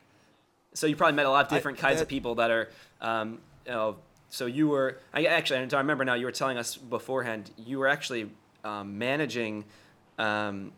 So 0.74 0.86
you 0.86 0.96
probably 0.96 1.14
met 1.14 1.26
a 1.26 1.30
lot 1.30 1.46
of 1.46 1.52
I- 1.52 1.56
different 1.56 1.78
kinds 1.78 1.98
that- 1.98 2.02
of 2.02 2.08
people 2.08 2.34
that 2.36 2.50
are, 2.50 2.68
um, 3.00 3.38
you 3.66 3.72
know. 3.72 3.96
So 4.28 4.46
you 4.46 4.66
were. 4.68 4.98
I 5.12 5.24
actually, 5.26 5.58
I 5.58 5.78
remember 5.78 6.04
now. 6.04 6.14
You 6.14 6.26
were 6.26 6.32
telling 6.32 6.56
us 6.56 6.76
beforehand. 6.76 7.50
You 7.56 7.78
were 7.78 7.86
actually 7.86 8.30
um, 8.64 8.98
managing, 8.98 9.64
um, 10.18 10.72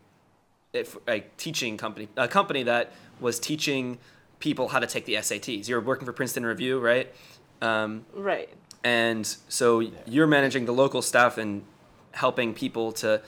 if, 0.73 0.97
a 1.07 1.21
teaching 1.37 1.77
company, 1.77 2.07
a 2.17 2.27
company 2.27 2.63
that 2.63 2.91
was 3.19 3.39
teaching 3.39 3.97
people 4.39 4.67
how 4.69 4.79
to 4.79 4.87
take 4.87 5.05
the 5.05 5.13
SATs. 5.15 5.67
You 5.67 5.75
were 5.75 5.81
working 5.81 6.05
for 6.05 6.13
Princeton 6.13 6.45
Review, 6.45 6.79
right? 6.79 7.13
Um, 7.61 8.05
Right. 8.13 8.49
and 8.83 9.25
so 9.47 9.79
you're 10.05 10.27
managing 10.27 10.65
the 10.65 10.73
local 10.73 11.01
staff 11.01 11.37
and 11.37 11.63
helping 12.11 12.53
people 12.53 12.91
to 12.93 13.21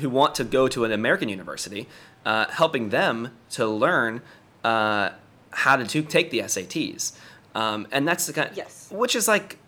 who 0.00 0.08
want 0.10 0.34
to 0.36 0.44
go 0.44 0.66
to 0.68 0.84
an 0.84 0.92
American 0.92 1.28
university, 1.28 1.88
uh, 2.26 2.46
helping 2.48 2.88
them 2.90 3.30
to 3.50 3.66
learn 3.66 4.20
uh, 4.64 5.10
how 5.50 5.76
to, 5.76 5.84
to 5.86 6.02
take 6.02 6.30
the 6.30 6.40
SATs. 6.40 7.16
Um, 7.54 7.86
and 7.90 8.06
that's 8.06 8.26
the 8.26 8.32
kind, 8.32 8.50
Yes. 8.54 8.88
which 8.90 9.14
is 9.16 9.26
like, 9.28 9.58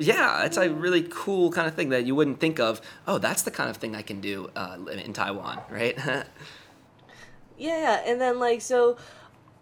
yeah, 0.00 0.44
it's 0.44 0.56
a 0.56 0.68
really 0.70 1.02
cool 1.02 1.52
kind 1.52 1.68
of 1.68 1.74
thing 1.74 1.90
that 1.90 2.04
you 2.04 2.14
wouldn't 2.14 2.40
think 2.40 2.58
of. 2.58 2.80
Oh, 3.06 3.18
that's 3.18 3.42
the 3.42 3.50
kind 3.50 3.70
of 3.70 3.76
thing 3.76 3.94
I 3.94 4.02
can 4.02 4.20
do 4.20 4.50
uh, 4.56 4.78
in 4.90 5.12
Taiwan, 5.12 5.60
right? 5.70 5.96
Yeah, 7.60 8.00
and 8.06 8.18
then 8.18 8.38
like 8.40 8.62
so 8.62 8.96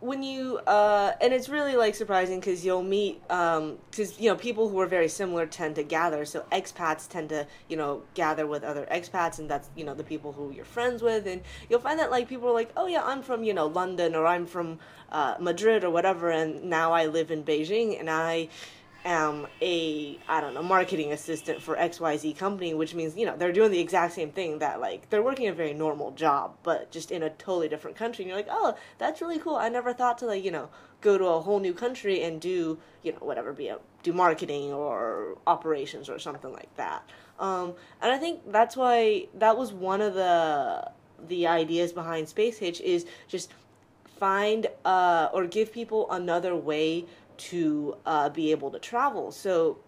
when 0.01 0.22
you 0.22 0.59
uh 0.59 1.12
and 1.20 1.32
it's 1.32 1.49
really 1.49 1.74
like 1.74 1.93
surprising 1.97 2.39
because 2.39 2.64
you'll 2.64 2.84
meet 2.84 3.20
um 3.30 3.76
because 3.91 4.20
you 4.20 4.28
know 4.28 4.36
people 4.36 4.68
who 4.68 4.78
are 4.78 4.86
very 4.86 5.09
similar 5.09 5.45
tend 5.45 5.74
to 5.74 5.82
gather 5.82 6.24
so 6.24 6.47
expats 6.53 7.09
tend 7.09 7.28
to 7.28 7.45
you 7.68 7.76
know 7.76 8.03
gather 8.14 8.47
with 8.47 8.62
other 8.62 8.86
expats 8.93 9.41
and 9.41 9.51
that's 9.51 9.68
you 9.74 9.84
know 9.84 9.95
the 9.95 10.05
people 10.05 10.30
who 10.30 10.53
you're 10.53 10.64
friends 10.64 11.03
with 11.03 11.26
and 11.26 11.43
you'll 11.68 11.80
find 11.80 11.99
that 11.99 12.12
like 12.12 12.28
people 12.28 12.49
are 12.49 12.55
like 12.55 12.70
oh 12.76 12.86
yeah 12.86 13.03
i'm 13.05 13.22
from 13.22 13.43
you 13.43 13.53
know 13.53 13.66
london 13.66 14.14
or 14.14 14.24
i'm 14.24 14.47
from 14.47 14.78
uh, 15.11 15.34
madrid 15.41 15.82
or 15.82 15.91
whatever 15.91 16.30
and 16.30 16.62
now 16.62 16.93
i 16.93 17.07
live 17.07 17.32
in 17.32 17.43
beijing 17.43 17.99
and 17.99 18.09
i 18.09 18.49
am 19.05 19.46
a 19.62 20.18
I 20.28 20.40
don't 20.40 20.55
know 20.55 20.62
marketing 20.62 21.12
assistant 21.12 21.62
for 21.62 21.76
XYZ 21.76 22.36
company, 22.36 22.74
which 22.74 22.94
means 22.94 23.16
you 23.16 23.26
know 23.26 23.36
they're 23.36 23.53
doing 23.53 23.70
the 23.70 23.80
exact 23.80 24.14
same 24.14 24.30
thing 24.30 24.59
that 24.59 24.80
like 24.80 25.11
they're 25.11 25.22
working 25.22 25.49
a 25.49 25.53
very 25.53 25.74
normal 25.74 26.11
job, 26.12 26.57
but 26.62 26.90
just 26.90 27.11
in 27.11 27.22
a 27.22 27.30
totally 27.30 27.68
different 27.68 27.96
country. 27.96 28.24
And 28.24 28.28
you're 28.30 28.38
like, 28.38 28.49
oh, 28.51 28.76
that's 28.99 29.20
really 29.20 29.38
cool. 29.38 29.57
I 29.57 29.68
never 29.68 29.92
thought 29.92 30.18
to 30.18 30.26
like 30.26 30.44
you 30.44 30.51
know 30.51 30.68
go 31.01 31.16
to 31.16 31.24
a 31.26 31.40
whole 31.40 31.61
new 31.61 31.72
country 31.72 32.22
and 32.22 32.40
do 32.40 32.78
you 33.03 33.12
know 33.12 33.18
whatever 33.20 33.53
be 33.53 33.68
a, 33.68 33.78
do 34.03 34.12
marketing 34.12 34.72
or 34.72 35.38
operations 35.46 36.09
or 36.09 36.18
something 36.18 36.53
like 36.53 36.74
that. 36.76 37.03
Um, 37.38 37.74
and 38.03 38.12
I 38.12 38.18
think 38.18 38.51
that's 38.51 38.76
why 38.76 39.28
that 39.34 39.57
was 39.57 39.72
one 39.72 40.01
of 40.01 40.14
the 40.14 40.90
the 41.28 41.46
ideas 41.46 41.92
behind 41.92 42.28
Space 42.28 42.59
Hitch 42.59 42.80
is 42.80 43.07
just 43.28 43.53
find 44.18 44.66
uh, 44.84 45.28
or 45.32 45.46
give 45.46 45.72
people 45.72 46.11
another 46.11 46.55
way 46.55 47.07
to 47.39 47.97
uh, 48.07 48.28
be 48.28 48.51
able 48.51 48.70
to 48.70 48.78
travel. 48.78 49.32
So 49.32 49.78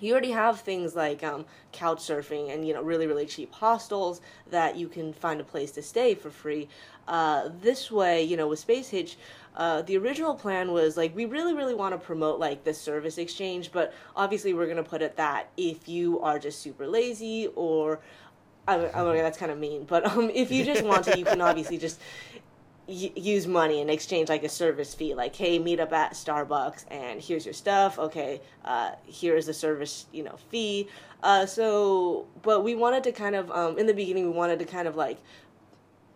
you 0.00 0.12
already 0.12 0.32
have 0.32 0.60
things 0.60 0.96
like 0.96 1.22
um, 1.22 1.44
couch 1.70 1.98
surfing 1.98 2.52
and 2.52 2.66
you 2.66 2.74
know 2.74 2.82
really 2.82 3.06
really 3.06 3.26
cheap 3.26 3.52
hostels 3.52 4.20
that 4.50 4.76
you 4.76 4.88
can 4.88 5.12
find 5.12 5.40
a 5.40 5.44
place 5.44 5.70
to 5.72 5.82
stay 5.82 6.14
for 6.14 6.30
free. 6.30 6.68
Uh, 7.08 7.50
this 7.60 7.90
way, 7.90 8.22
you 8.22 8.36
know, 8.36 8.48
with 8.48 8.58
Space 8.58 8.88
Hitch, 8.88 9.16
uh, 9.56 9.82
the 9.82 9.96
original 9.96 10.34
plan 10.34 10.72
was 10.72 10.96
like 10.96 11.14
we 11.14 11.24
really 11.24 11.54
really 11.54 11.74
want 11.74 11.94
to 11.94 11.98
promote 11.98 12.40
like 12.40 12.64
the 12.64 12.74
service 12.74 13.18
exchange, 13.18 13.70
but 13.72 13.94
obviously 14.16 14.54
we're 14.54 14.66
gonna 14.66 14.82
put 14.82 15.02
it 15.02 15.16
that 15.16 15.50
if 15.56 15.88
you 15.88 16.20
are 16.20 16.38
just 16.38 16.60
super 16.60 16.86
lazy 16.86 17.48
or 17.54 18.00
I, 18.66 18.90
I 18.90 19.02
mean, 19.02 19.16
that's 19.16 19.38
kind 19.38 19.50
of 19.50 19.58
mean, 19.58 19.84
but 19.84 20.06
um, 20.06 20.30
if 20.30 20.52
you 20.52 20.64
just 20.64 20.84
want 20.84 21.04
to, 21.06 21.18
you 21.18 21.24
can 21.24 21.40
obviously 21.50 21.78
just 21.78 22.00
y- 22.86 23.12
use 23.14 23.46
money 23.46 23.80
and 23.80 23.90
exchange 23.90 24.28
like 24.28 24.42
a 24.44 24.48
service 24.48 24.94
fee 24.94 25.14
like 25.14 25.34
hey 25.34 25.58
meet 25.58 25.80
up 25.80 25.92
at 25.92 26.12
starbucks 26.12 26.84
and 26.90 27.20
here's 27.20 27.44
your 27.44 27.54
stuff. 27.54 27.98
Okay 27.98 28.40
uh, 28.64 28.92
here's 29.06 29.46
the 29.46 29.54
service 29.54 30.06
you 30.12 30.22
know 30.22 30.36
fee. 30.50 30.88
Uh, 31.22 31.46
so 31.46 32.26
but 32.42 32.64
we 32.64 32.74
wanted 32.74 33.04
to 33.04 33.12
kind 33.12 33.34
of 33.36 33.50
um, 33.50 33.78
in 33.78 33.86
the 33.86 33.94
beginning 33.94 34.24
we 34.24 34.36
wanted 34.36 34.58
to 34.58 34.64
kind 34.64 34.88
of 34.88 34.96
like 34.96 35.18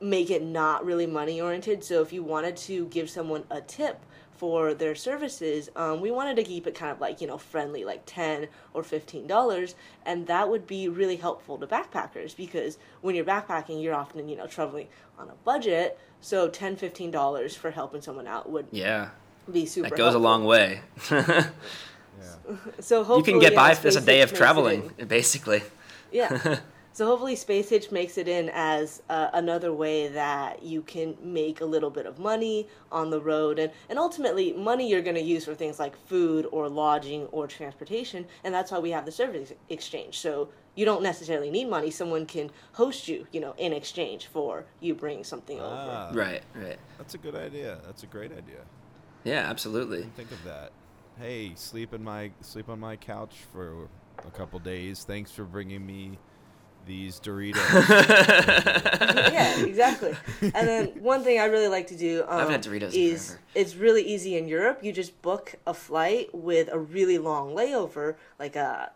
make 0.00 0.30
it 0.30 0.42
not 0.42 0.84
really 0.84 1.06
money 1.06 1.40
oriented. 1.40 1.82
So 1.82 2.02
if 2.02 2.12
you 2.12 2.22
wanted 2.22 2.56
to 2.58 2.86
give 2.86 3.08
someone 3.08 3.44
a 3.50 3.60
tip 3.60 4.00
for 4.36 4.74
their 4.74 4.94
services 4.94 5.70
um, 5.76 6.02
we 6.02 6.10
wanted 6.10 6.36
to 6.36 6.44
keep 6.44 6.66
it 6.66 6.74
kind 6.74 6.92
of 6.92 7.00
like 7.00 7.22
you 7.22 7.26
know 7.26 7.38
friendly 7.38 7.84
like 7.84 8.02
10 8.04 8.48
or 8.74 8.82
15 8.82 9.26
dollars. 9.26 9.74
And 10.04 10.26
that 10.26 10.48
would 10.48 10.66
be 10.66 10.88
really 10.88 11.16
helpful 11.16 11.56
to 11.58 11.66
backpackers 11.66 12.36
because 12.36 12.76
when 13.00 13.14
you're 13.14 13.24
backpacking 13.24 13.82
you're 13.82 13.94
often 13.94 14.28
you 14.28 14.36
know 14.36 14.46
traveling 14.46 14.88
on 15.18 15.28
a 15.30 15.34
budget 15.44 15.98
so 16.26 16.48
10 16.48 16.74
15 16.74 17.12
dollars 17.12 17.54
for 17.54 17.70
helping 17.70 18.00
someone 18.00 18.26
out 18.26 18.50
would 18.50 18.66
yeah, 18.72 19.10
be 19.50 19.64
super 19.64 19.88
that 19.88 19.96
goes 19.96 20.12
a 20.12 20.18
long 20.18 20.44
way. 20.44 20.80
so 22.80 23.04
hopefully 23.04 23.18
you 23.18 23.22
can 23.22 23.38
get 23.38 23.54
by 23.54 23.70
if 23.70 23.80
there's 23.80 23.94
a 23.94 24.00
day 24.00 24.22
of 24.22 24.32
traveling, 24.32 24.90
basically. 25.06 25.62
Yeah. 26.10 26.58
so 26.96 27.04
hopefully 27.04 27.36
Space 27.36 27.68
Hitch 27.68 27.92
makes 27.92 28.16
it 28.16 28.26
in 28.26 28.48
as 28.54 29.02
uh, 29.10 29.28
another 29.34 29.70
way 29.70 30.08
that 30.08 30.62
you 30.62 30.80
can 30.80 31.14
make 31.22 31.60
a 31.60 31.64
little 31.66 31.90
bit 31.90 32.06
of 32.06 32.18
money 32.18 32.68
on 32.90 33.10
the 33.10 33.20
road 33.20 33.58
and, 33.58 33.70
and 33.90 33.98
ultimately 33.98 34.54
money 34.54 34.88
you're 34.88 35.02
going 35.02 35.14
to 35.14 35.20
use 35.20 35.44
for 35.44 35.54
things 35.54 35.78
like 35.78 35.94
food 36.06 36.46
or 36.52 36.70
lodging 36.70 37.26
or 37.26 37.46
transportation 37.46 38.24
and 38.44 38.54
that's 38.54 38.70
why 38.70 38.78
we 38.78 38.90
have 38.92 39.04
the 39.04 39.12
service 39.12 39.52
exchange. 39.68 40.18
So 40.18 40.48
you 40.74 40.86
don't 40.86 41.02
necessarily 41.02 41.50
need 41.50 41.68
money. 41.68 41.90
Someone 41.90 42.24
can 42.24 42.50
host 42.72 43.08
you, 43.08 43.26
you 43.30 43.40
know, 43.40 43.54
in 43.58 43.74
exchange 43.74 44.28
for 44.28 44.64
you 44.80 44.94
bringing 44.94 45.22
something 45.22 45.60
over. 45.60 45.68
Ah, 45.70 46.10
Right, 46.14 46.44
right. 46.54 46.78
That's 46.96 47.12
a 47.12 47.18
good 47.18 47.34
idea. 47.34 47.78
That's 47.84 48.04
a 48.04 48.06
great 48.06 48.32
idea. 48.32 48.62
Yeah, 49.22 49.50
absolutely. 49.50 50.04
Think 50.16 50.32
of 50.32 50.42
that. 50.44 50.72
Hey, 51.18 51.52
sleep 51.56 51.92
in 51.92 52.02
my 52.02 52.30
sleep 52.40 52.70
on 52.70 52.80
my 52.80 52.96
couch 52.96 53.34
for 53.52 53.86
a 54.26 54.30
couple 54.30 54.58
days. 54.60 55.04
Thanks 55.04 55.30
for 55.30 55.44
bringing 55.44 55.84
me 55.84 56.18
these 56.86 57.20
Doritos. 57.20 57.56
yeah, 59.32 59.64
exactly. 59.64 60.14
And 60.40 60.68
then 60.68 60.86
one 61.00 61.22
thing 61.24 61.38
I 61.40 61.46
really 61.46 61.68
like 61.68 61.88
to 61.88 61.96
do 61.96 62.24
um, 62.28 62.38
haven't 62.38 62.64
had 62.64 62.72
Doritos 62.72 62.94
is 62.94 63.28
forever. 63.28 63.42
it's 63.54 63.76
really 63.76 64.02
easy 64.02 64.36
in 64.36 64.48
Europe. 64.48 64.80
You 64.82 64.92
just 64.92 65.20
book 65.22 65.56
a 65.66 65.74
flight 65.74 66.28
with 66.32 66.68
a 66.72 66.78
really 66.78 67.18
long 67.18 67.54
layover, 67.54 68.14
like 68.38 68.56
a 68.56 68.92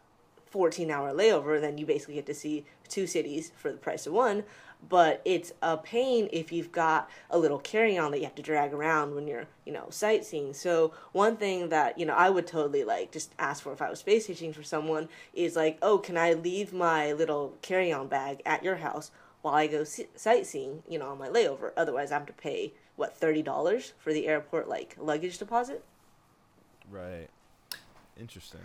14 0.46 0.90
hour 0.90 1.12
layover, 1.12 1.56
and 1.56 1.64
then 1.64 1.78
you 1.78 1.86
basically 1.86 2.14
get 2.14 2.26
to 2.26 2.34
see 2.34 2.64
two 2.88 3.06
cities 3.06 3.52
for 3.56 3.70
the 3.70 3.78
price 3.78 4.06
of 4.06 4.12
one. 4.12 4.44
But 4.88 5.20
it's 5.24 5.52
a 5.62 5.76
pain 5.76 6.28
if 6.32 6.50
you've 6.52 6.72
got 6.72 7.08
a 7.30 7.38
little 7.38 7.58
carry 7.58 7.96
on 7.96 8.10
that 8.10 8.18
you 8.18 8.24
have 8.24 8.34
to 8.36 8.42
drag 8.42 8.72
around 8.72 9.14
when 9.14 9.28
you're, 9.28 9.46
you 9.64 9.72
know, 9.72 9.86
sightseeing. 9.90 10.54
So 10.54 10.92
one 11.12 11.36
thing 11.36 11.68
that, 11.68 11.98
you 11.98 12.06
know, 12.06 12.14
I 12.14 12.30
would 12.30 12.46
totally 12.46 12.82
like 12.84 13.12
just 13.12 13.34
ask 13.38 13.62
for 13.62 13.72
if 13.72 13.82
I 13.82 13.90
was 13.90 14.00
space 14.00 14.26
hitching 14.26 14.52
for 14.52 14.62
someone 14.62 15.08
is 15.34 15.54
like, 15.54 15.78
oh, 15.82 15.98
can 15.98 16.16
I 16.16 16.32
leave 16.32 16.72
my 16.72 17.12
little 17.12 17.56
carry 17.62 17.92
on 17.92 18.08
bag 18.08 18.42
at 18.44 18.64
your 18.64 18.76
house 18.76 19.10
while 19.42 19.54
I 19.54 19.66
go 19.66 19.84
sightseeing, 19.84 20.82
you 20.88 20.98
know, 20.98 21.10
on 21.10 21.18
my 21.18 21.28
layover? 21.28 21.72
Otherwise, 21.76 22.10
I 22.10 22.14
have 22.14 22.26
to 22.26 22.32
pay, 22.32 22.72
what, 22.96 23.18
$30 23.20 23.92
for 23.98 24.12
the 24.12 24.26
airport, 24.26 24.68
like, 24.68 24.96
luggage 24.98 25.38
deposit? 25.38 25.84
right. 26.90 27.28
Interesting. 28.18 28.60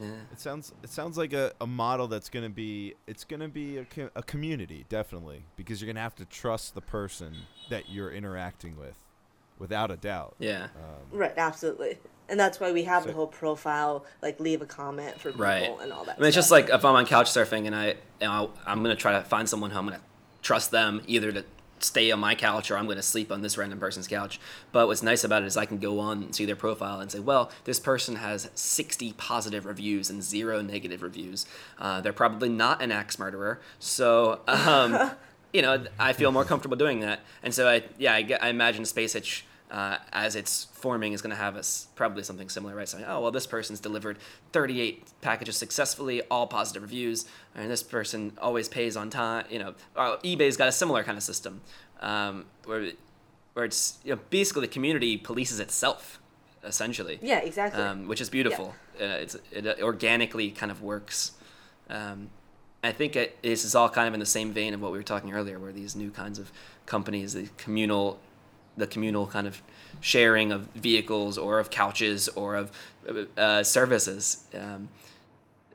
Yeah. 0.00 0.06
It 0.32 0.40
sounds 0.40 0.72
it 0.82 0.90
sounds 0.90 1.18
like 1.18 1.32
a, 1.32 1.52
a 1.60 1.66
model 1.66 2.06
that's 2.08 2.28
gonna 2.28 2.48
be 2.50 2.94
it's 3.06 3.24
gonna 3.24 3.48
be 3.48 3.78
a, 3.78 3.84
co- 3.84 4.10
a 4.14 4.22
community 4.22 4.84
definitely 4.88 5.42
because 5.56 5.80
you're 5.80 5.86
gonna 5.92 6.02
have 6.02 6.14
to 6.16 6.24
trust 6.24 6.74
the 6.74 6.80
person 6.80 7.34
that 7.70 7.90
you're 7.90 8.10
interacting 8.12 8.76
with, 8.78 8.94
without 9.58 9.90
a 9.90 9.96
doubt. 9.96 10.34
Yeah. 10.38 10.64
Um, 10.76 11.18
Right, 11.18 11.34
absolutely. 11.36 11.98
And 12.30 12.38
that's 12.38 12.60
why 12.60 12.72
we 12.72 12.82
have 12.84 13.06
the 13.06 13.12
whole 13.14 13.26
profile, 13.26 14.04
like 14.22 14.38
leave 14.38 14.60
a 14.62 14.66
comment 14.66 15.18
for 15.18 15.30
people 15.30 15.44
Right. 15.44 15.70
and 15.80 15.92
all 15.92 16.04
that. 16.04 16.16
I 16.16 16.20
mean, 16.20 16.28
it's 16.28 16.34
just 16.34 16.50
like 16.50 16.68
if 16.68 16.84
I'm 16.84 16.94
on 16.94 17.06
couch 17.06 17.28
surfing 17.30 17.66
and 17.66 17.74
I, 17.74 17.86
you 17.88 17.94
know, 18.28 18.52
I'm 18.66 18.82
gonna 18.82 18.94
try 18.96 19.12
to 19.12 19.22
find 19.24 19.48
someone 19.48 19.70
who 19.70 19.78
I'm 19.78 19.86
gonna 19.86 20.00
trust 20.42 20.70
them 20.70 21.02
either 21.06 21.32
to 21.32 21.44
stay 21.82 22.10
on 22.10 22.20
my 22.20 22.34
couch 22.34 22.70
or 22.70 22.76
I'm 22.76 22.86
gonna 22.86 23.02
sleep 23.02 23.30
on 23.32 23.42
this 23.42 23.56
random 23.58 23.78
person's 23.78 24.08
couch. 24.08 24.40
But 24.72 24.86
what's 24.86 25.02
nice 25.02 25.24
about 25.24 25.42
it 25.42 25.46
is 25.46 25.56
I 25.56 25.66
can 25.66 25.78
go 25.78 25.98
on 26.00 26.22
and 26.22 26.34
see 26.34 26.44
their 26.44 26.56
profile 26.56 27.00
and 27.00 27.10
say, 27.10 27.20
well, 27.20 27.50
this 27.64 27.80
person 27.80 28.16
has 28.16 28.50
60 28.54 29.12
positive 29.14 29.66
reviews 29.66 30.10
and 30.10 30.22
zero 30.22 30.60
negative 30.62 31.02
reviews. 31.02 31.46
Uh, 31.78 32.00
they're 32.00 32.12
probably 32.12 32.48
not 32.48 32.82
an 32.82 32.92
axe 32.92 33.18
murderer, 33.18 33.60
so. 33.78 34.40
Um, 34.46 35.12
you 35.52 35.62
know, 35.62 35.82
I 35.98 36.12
feel 36.12 36.30
more 36.30 36.44
comfortable 36.44 36.76
doing 36.76 37.00
that, 37.00 37.20
and 37.42 37.54
so 37.54 37.66
I, 37.66 37.84
yeah, 37.96 38.12
I, 38.12 38.38
I 38.42 38.48
imagine 38.50 38.84
Space 38.84 39.14
Hitch 39.14 39.46
uh, 39.70 39.98
as 40.12 40.34
it's 40.34 40.64
forming 40.72 41.12
is 41.12 41.20
going 41.20 41.30
to 41.30 41.36
have 41.36 41.56
us 41.56 41.88
probably 41.94 42.22
something 42.22 42.48
similar, 42.48 42.74
right? 42.74 42.88
Saying, 42.88 43.04
oh, 43.06 43.20
well, 43.20 43.30
this 43.30 43.46
person's 43.46 43.80
delivered 43.80 44.18
38 44.52 45.04
packages 45.20 45.56
successfully, 45.56 46.22
all 46.30 46.46
positive 46.46 46.82
reviews, 46.82 47.26
and 47.54 47.70
this 47.70 47.82
person 47.82 48.32
always 48.40 48.68
pays 48.68 48.96
on 48.96 49.10
time. 49.10 49.44
You 49.50 49.58
know, 49.58 49.74
uh, 49.96 50.16
eBay's 50.18 50.56
got 50.56 50.68
a 50.68 50.72
similar 50.72 51.04
kind 51.04 51.18
of 51.18 51.22
system 51.22 51.60
um, 52.00 52.46
where, 52.64 52.92
where 53.52 53.64
it's 53.64 53.98
you 54.04 54.14
know, 54.14 54.20
basically 54.30 54.62
the 54.62 54.72
community 54.72 55.18
polices 55.18 55.60
itself, 55.60 56.18
essentially. 56.64 57.18
Yeah, 57.20 57.40
exactly. 57.40 57.82
Um, 57.82 58.08
which 58.08 58.20
is 58.20 58.30
beautiful. 58.30 58.74
Uh, 59.00 59.04
it's 59.04 59.36
it 59.52 59.80
organically 59.82 60.50
kind 60.50 60.72
of 60.72 60.82
works. 60.82 61.32
Um, 61.90 62.30
I 62.82 62.92
think 62.92 63.16
it, 63.16 63.42
this 63.42 63.64
is 63.64 63.74
all 63.74 63.88
kind 63.88 64.08
of 64.08 64.14
in 64.14 64.20
the 64.20 64.26
same 64.26 64.52
vein 64.52 64.72
of 64.72 64.80
what 64.80 64.92
we 64.92 64.98
were 64.98 65.04
talking 65.04 65.32
earlier, 65.32 65.58
where 65.58 65.72
these 65.72 65.96
new 65.96 66.10
kinds 66.10 66.38
of 66.38 66.52
companies, 66.86 67.32
the 67.32 67.48
communal, 67.56 68.20
the 68.78 68.86
communal 68.86 69.26
kind 69.26 69.46
of 69.46 69.62
sharing 70.00 70.52
of 70.52 70.62
vehicles 70.74 71.36
or 71.36 71.58
of 71.58 71.70
couches 71.70 72.28
or 72.28 72.56
of 72.56 72.70
uh, 73.36 73.62
services, 73.62 74.44
um, 74.54 74.88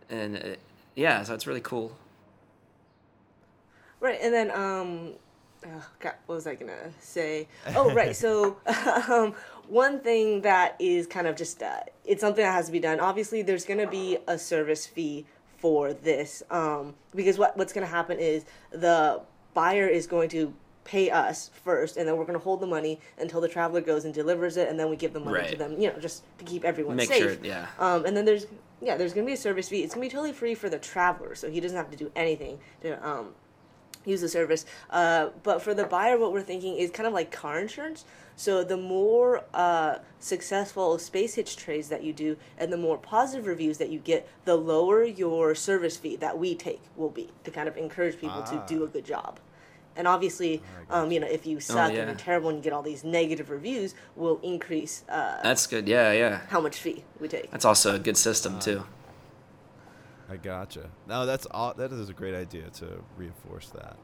and 0.10 0.38
uh, 0.38 0.42
yeah, 0.96 1.24
so 1.24 1.34
it's 1.34 1.48
really 1.48 1.62
cool. 1.62 1.96
Right, 4.00 4.20
and 4.22 4.34
then 4.34 4.52
um, 4.52 5.14
oh, 5.66 5.86
God, 6.00 6.14
what 6.26 6.36
was 6.36 6.48
I 6.48 6.56
gonna 6.56 6.92
say? 7.00 7.48
Oh, 7.76 7.94
right. 7.94 8.16
So, 8.16 8.58
um, 9.10 9.34
one 9.68 10.00
thing 10.00 10.42
that 10.42 10.76
is 10.80 11.08
kind 11.08 11.28
of 11.28 11.36
just 11.36 11.62
uh, 11.62 11.82
it's 12.06 12.22
something 12.22 12.44
that 12.44 12.52
has 12.52 12.68
to 12.68 12.72
be 12.72 12.80
done. 12.80 13.00
Obviously, 13.00 13.42
there's 13.42 13.66
gonna 13.66 13.90
be 13.90 14.18
a 14.28 14.38
service 14.38 14.86
fee 14.86 15.26
for 15.58 15.94
this 15.94 16.44
um, 16.52 16.94
because 17.16 17.38
what 17.38 17.58
what's 17.58 17.74
gonna 17.74 17.86
happen 17.86 18.20
is 18.20 18.46
the 18.72 19.22
buyer 19.54 19.88
is 19.88 20.08
going 20.08 20.30
to 20.30 20.54
pay 20.84 21.10
us 21.10 21.50
first, 21.64 21.98
and 21.98 22.08
then 22.08 22.18
we're 22.18 22.26
going 22.26 22.38
to 22.38 22.44
hold 22.44 22.60
the 22.60 22.68
money 22.68 23.00
until 23.18 23.40
the 23.42 23.48
traveler 23.48 23.82
goes 23.82 24.06
and 24.06 24.14
delivers 24.14 24.58
it, 24.58 24.68
and 24.70 24.80
then 24.80 24.90
we 24.90 24.96
give 24.96 25.14
the 25.14 25.20
money 25.20 25.38
Right. 25.40 25.52
to 25.52 25.58
them. 25.58 25.80
You 25.80 25.92
know, 25.94 26.00
just 26.00 26.24
to 26.40 26.46
keep 26.46 26.64
everyone 26.66 26.96
Make 26.98 27.08
safe. 27.10 27.24
sure, 27.24 27.38
yeah. 27.44 27.68
Um, 27.80 28.06
and 28.06 28.16
then 28.16 28.26
there's 28.26 28.48
yeah, 28.82 28.98
there's 28.98 29.14
going 29.14 29.26
to 29.26 29.30
be 29.30 29.34
a 29.34 29.38
service 29.38 29.70
fee. 29.70 29.82
It's 29.84 29.96
going 29.96 30.08
to 30.08 30.12
be 30.12 30.14
totally 30.14 30.34
free 30.34 30.56
for 30.56 30.70
the 30.70 30.78
traveler, 30.78 31.36
so 31.36 31.50
he 31.50 31.62
doesn't 31.62 31.78
have 31.78 31.90
to 31.92 31.96
do 31.98 32.12
anything 32.18 32.60
to 32.82 33.08
um, 33.08 33.30
use 34.04 34.20
the 34.20 34.28
service. 34.28 34.66
Uh, 34.90 35.30
but 35.44 35.62
for 35.62 35.74
the 35.74 35.86
buyer, 35.86 36.18
what 36.18 36.34
we're 36.34 36.42
thinking 36.42 36.76
is 36.76 36.92
kind 36.92 37.08
of 37.08 37.14
like 37.14 37.32
car 37.32 37.60
insurance. 37.60 38.04
So 38.36 38.62
the 38.62 38.76
more 38.76 39.46
uh, 39.54 40.00
successful 40.20 41.00
space 41.00 41.36
hitch 41.36 41.56
trades 41.56 41.88
that 41.90 42.04
you 42.04 42.12
do, 42.12 42.36
and 42.58 42.74
the 42.74 42.78
more 42.78 42.98
positive 42.98 43.46
reviews 43.46 43.78
that 43.78 43.90
you 43.90 44.00
get, 44.00 44.28
the 44.44 44.56
lower 44.58 45.06
your 45.06 45.56
service 45.56 45.96
fee 45.96 46.18
that 46.18 46.38
we 46.38 46.54
take 46.56 46.82
will 46.98 47.10
be 47.12 47.30
to 47.46 47.52
kind 47.52 47.70
of 47.70 47.78
encourage 47.78 48.16
people 48.20 48.44
Ah. 48.46 48.52
to 48.52 48.64
do 48.68 48.84
a 48.84 48.88
good 48.88 49.06
job. 49.06 49.40
And 49.96 50.08
obviously, 50.08 50.62
um, 50.90 51.12
you 51.12 51.20
know, 51.20 51.28
if 51.28 51.46
you 51.46 51.60
suck 51.60 51.92
yeah. 51.92 52.00
and 52.00 52.10
you're 52.10 52.18
terrible 52.18 52.50
and 52.50 52.58
you 52.58 52.64
get 52.64 52.74
all 52.74 52.82
these 52.82 53.04
negative 53.04 53.50
reviews, 53.50 53.96
will 54.16 54.40
increase 54.42 55.04
uh, 55.10 55.42
That's 55.44 55.68
good. 55.68 55.88
Yeah, 55.88 56.12
yeah. 56.12 56.42
how 56.50 56.62
much 56.62 56.78
fee 56.78 57.04
we 57.20 57.28
take. 57.28 57.52
That's 57.52 57.66
also 57.66 57.96
a 57.96 58.00
good 58.00 58.18
system 58.18 58.60
too. 58.60 58.84
I 60.30 60.38
gotcha. 60.38 60.90
No, 61.08 61.26
that's 61.26 61.46
all. 61.48 61.74
that 61.76 61.92
is 61.92 62.10
a 62.10 62.14
great 62.14 62.34
idea 62.34 62.70
to 62.76 63.04
reinforce 63.18 63.70
that. 63.70 63.98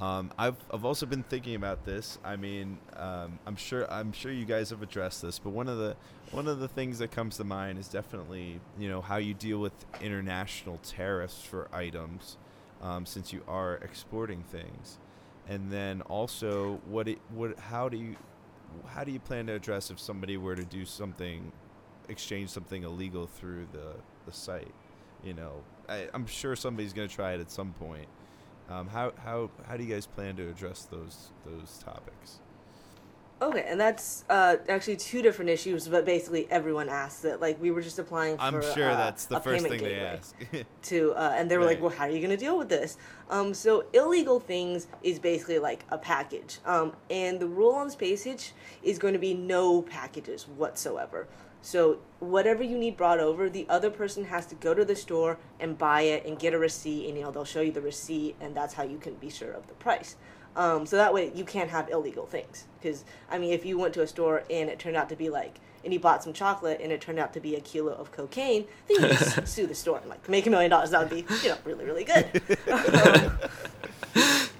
Um, 0.00 0.30
I've 0.36 0.56
I've 0.70 0.84
also 0.84 1.06
been 1.06 1.22
thinking 1.22 1.54
about 1.54 1.86
this. 1.86 2.18
I 2.22 2.36
mean, 2.36 2.78
um, 2.96 3.38
I'm 3.46 3.56
sure 3.56 3.90
I'm 3.90 4.12
sure 4.12 4.30
you 4.30 4.44
guys 4.44 4.68
have 4.70 4.82
addressed 4.82 5.22
this, 5.22 5.38
but 5.38 5.50
one 5.50 5.68
of 5.68 5.78
the 5.78 5.96
one 6.32 6.48
of 6.48 6.58
the 6.58 6.68
things 6.68 6.98
that 6.98 7.10
comes 7.10 7.38
to 7.38 7.44
mind 7.44 7.78
is 7.78 7.88
definitely 7.88 8.60
you 8.78 8.88
know 8.88 9.00
how 9.00 9.16
you 9.16 9.32
deal 9.32 9.58
with 9.58 9.72
international 10.02 10.78
tariffs 10.78 11.42
for 11.42 11.68
items, 11.72 12.36
um, 12.82 13.06
since 13.06 13.32
you 13.32 13.42
are 13.48 13.76
exporting 13.76 14.42
things, 14.42 14.98
and 15.48 15.70
then 15.70 16.02
also 16.02 16.80
what 16.86 17.08
it 17.08 17.18
what 17.34 17.58
how 17.58 17.88
do 17.88 17.96
you 17.96 18.16
how 18.86 19.04
do 19.04 19.12
you 19.12 19.20
plan 19.20 19.46
to 19.46 19.54
address 19.54 19.90
if 19.90 19.98
somebody 19.98 20.36
were 20.36 20.56
to 20.56 20.64
do 20.64 20.84
something, 20.84 21.52
exchange 22.08 22.50
something 22.50 22.82
illegal 22.82 23.26
through 23.26 23.66
the 23.72 23.94
the 24.26 24.32
site? 24.32 24.74
you 25.26 25.34
know, 25.34 25.62
I, 25.88 26.08
I'm 26.14 26.26
sure 26.26 26.56
somebody's 26.56 26.92
going 26.92 27.08
to 27.08 27.14
try 27.14 27.32
it 27.32 27.40
at 27.40 27.50
some 27.50 27.72
point. 27.72 28.08
Um, 28.68 28.88
how 28.88 29.12
how 29.22 29.50
how 29.68 29.76
do 29.76 29.84
you 29.84 29.92
guys 29.92 30.06
plan 30.06 30.36
to 30.36 30.48
address 30.48 30.84
those 30.84 31.30
those 31.44 31.78
topics? 31.84 32.40
Okay, 33.42 33.66
and 33.68 33.78
that's 33.78 34.24
uh, 34.30 34.56
actually 34.66 34.96
two 34.96 35.20
different 35.20 35.50
issues, 35.50 35.88
but 35.88 36.06
basically 36.06 36.50
everyone 36.50 36.88
asked 36.88 37.22
it. 37.26 37.38
Like 37.38 37.60
we 37.60 37.70
were 37.70 37.82
just 37.82 37.98
applying 37.98 38.36
for. 38.36 38.42
I'm 38.42 38.62
sure 38.62 38.90
uh, 38.90 38.96
that's 38.96 39.26
the 39.26 39.36
a 39.36 39.40
first 39.40 39.64
payment 39.64 39.80
thing 39.80 39.90
they 39.90 40.00
ask. 40.00 40.34
To 40.84 41.12
uh, 41.12 41.34
and 41.36 41.50
they 41.50 41.58
were 41.58 41.64
like, 41.64 41.80
"Well, 41.80 41.90
how 41.90 42.04
are 42.04 42.10
you 42.10 42.18
going 42.18 42.30
to 42.30 42.36
deal 42.38 42.56
with 42.56 42.70
this?" 42.70 42.96
Um, 43.28 43.52
so 43.52 43.84
illegal 43.92 44.40
things 44.40 44.86
is 45.02 45.18
basically 45.18 45.58
like 45.58 45.84
a 45.90 45.98
package, 45.98 46.60
um, 46.64 46.94
and 47.10 47.38
the 47.38 47.46
rule 47.46 47.74
on 47.74 47.90
Space 47.90 48.26
is 48.82 48.98
going 48.98 49.12
to 49.12 49.20
be 49.20 49.34
no 49.34 49.82
packages 49.82 50.48
whatsoever. 50.48 51.28
So 51.60 51.98
whatever 52.20 52.62
you 52.62 52.78
need 52.78 52.96
brought 52.96 53.18
over, 53.18 53.50
the 53.50 53.66
other 53.68 53.90
person 53.90 54.24
has 54.26 54.46
to 54.46 54.54
go 54.54 54.72
to 54.72 54.84
the 54.84 54.96
store 54.96 55.38
and 55.58 55.76
buy 55.76 56.02
it 56.02 56.24
and 56.24 56.38
get 56.38 56.54
a 56.54 56.58
receipt, 56.58 57.08
and 57.08 57.18
you 57.18 57.24
know 57.24 57.30
they'll 57.30 57.44
show 57.44 57.60
you 57.60 57.72
the 57.72 57.82
receipt, 57.82 58.36
and 58.40 58.56
that's 58.56 58.72
how 58.72 58.84
you 58.84 58.96
can 58.96 59.14
be 59.16 59.28
sure 59.28 59.50
of 59.50 59.66
the 59.66 59.74
price. 59.74 60.16
Um, 60.56 60.86
so 60.86 60.96
that 60.96 61.12
way 61.14 61.30
you 61.34 61.44
can't 61.44 61.70
have 61.70 61.88
illegal 61.90 62.26
things. 62.26 62.64
Because 62.80 63.04
I 63.30 63.38
mean, 63.38 63.52
if 63.52 63.64
you 63.64 63.78
went 63.78 63.94
to 63.94 64.02
a 64.02 64.06
store 64.06 64.42
and 64.50 64.68
it 64.68 64.78
turned 64.78 64.96
out 64.96 65.08
to 65.10 65.16
be 65.16 65.30
like, 65.30 65.60
and 65.84 65.92
you 65.92 66.00
bought 66.00 66.24
some 66.24 66.32
chocolate 66.32 66.80
and 66.82 66.90
it 66.90 67.00
turned 67.00 67.20
out 67.20 67.32
to 67.34 67.40
be 67.40 67.54
a 67.54 67.60
kilo 67.60 67.92
of 67.92 68.10
cocaine, 68.10 68.64
then 68.88 69.02
you 69.02 69.08
just 69.08 69.46
sue 69.54 69.66
the 69.66 69.74
store 69.74 69.98
and 69.98 70.08
like 70.08 70.28
make 70.28 70.46
a 70.46 70.50
million 70.50 70.70
dollars. 70.70 70.90
That 70.90 71.00
would 71.00 71.10
be 71.10 71.24
you 71.42 71.50
know 71.50 71.58
really 71.64 71.84
really 71.84 72.04
good. 72.04 72.42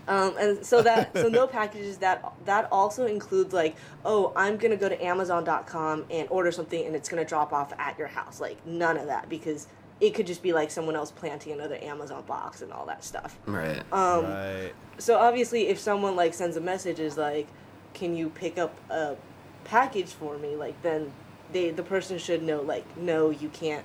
Um, 0.08 0.36
and 0.38 0.64
so 0.64 0.82
that 0.82 1.12
so 1.14 1.28
no 1.28 1.48
packages 1.48 1.98
that 1.98 2.32
that 2.44 2.68
also 2.70 3.06
includes 3.06 3.52
like 3.52 3.74
oh 4.04 4.32
I'm 4.36 4.56
gonna 4.56 4.76
go 4.76 4.88
to 4.88 5.04
Amazon.com 5.04 6.04
and 6.10 6.28
order 6.30 6.52
something 6.52 6.86
and 6.86 6.94
it's 6.94 7.08
gonna 7.08 7.24
drop 7.24 7.52
off 7.52 7.72
at 7.76 7.98
your 7.98 8.06
house 8.06 8.40
like 8.40 8.64
none 8.64 8.96
of 8.98 9.06
that 9.06 9.28
because 9.28 9.66
it 10.00 10.14
could 10.14 10.26
just 10.26 10.42
be 10.42 10.52
like 10.52 10.70
someone 10.70 10.94
else 10.94 11.10
planting 11.10 11.52
another 11.52 11.78
Amazon 11.82 12.22
box 12.26 12.62
and 12.62 12.72
all 12.72 12.86
that 12.86 13.02
stuff. 13.02 13.38
Right. 13.46 13.80
Um, 13.92 14.24
right. 14.24 14.72
so 14.98 15.18
obviously, 15.18 15.68
if 15.68 15.78
someone 15.78 16.16
like 16.16 16.34
sends 16.34 16.56
a 16.56 16.60
message 16.60 16.98
is 16.98 17.16
like, 17.16 17.48
"Can 17.94 18.16
you 18.16 18.28
pick 18.28 18.58
up 18.58 18.78
a 18.90 19.16
package 19.64 20.10
for 20.10 20.38
me?" 20.38 20.54
Like 20.56 20.80
then 20.82 21.12
they 21.52 21.70
the 21.70 21.82
person 21.82 22.18
should 22.18 22.42
know 22.42 22.60
like, 22.60 22.96
no, 22.96 23.30
you 23.30 23.48
can't. 23.48 23.84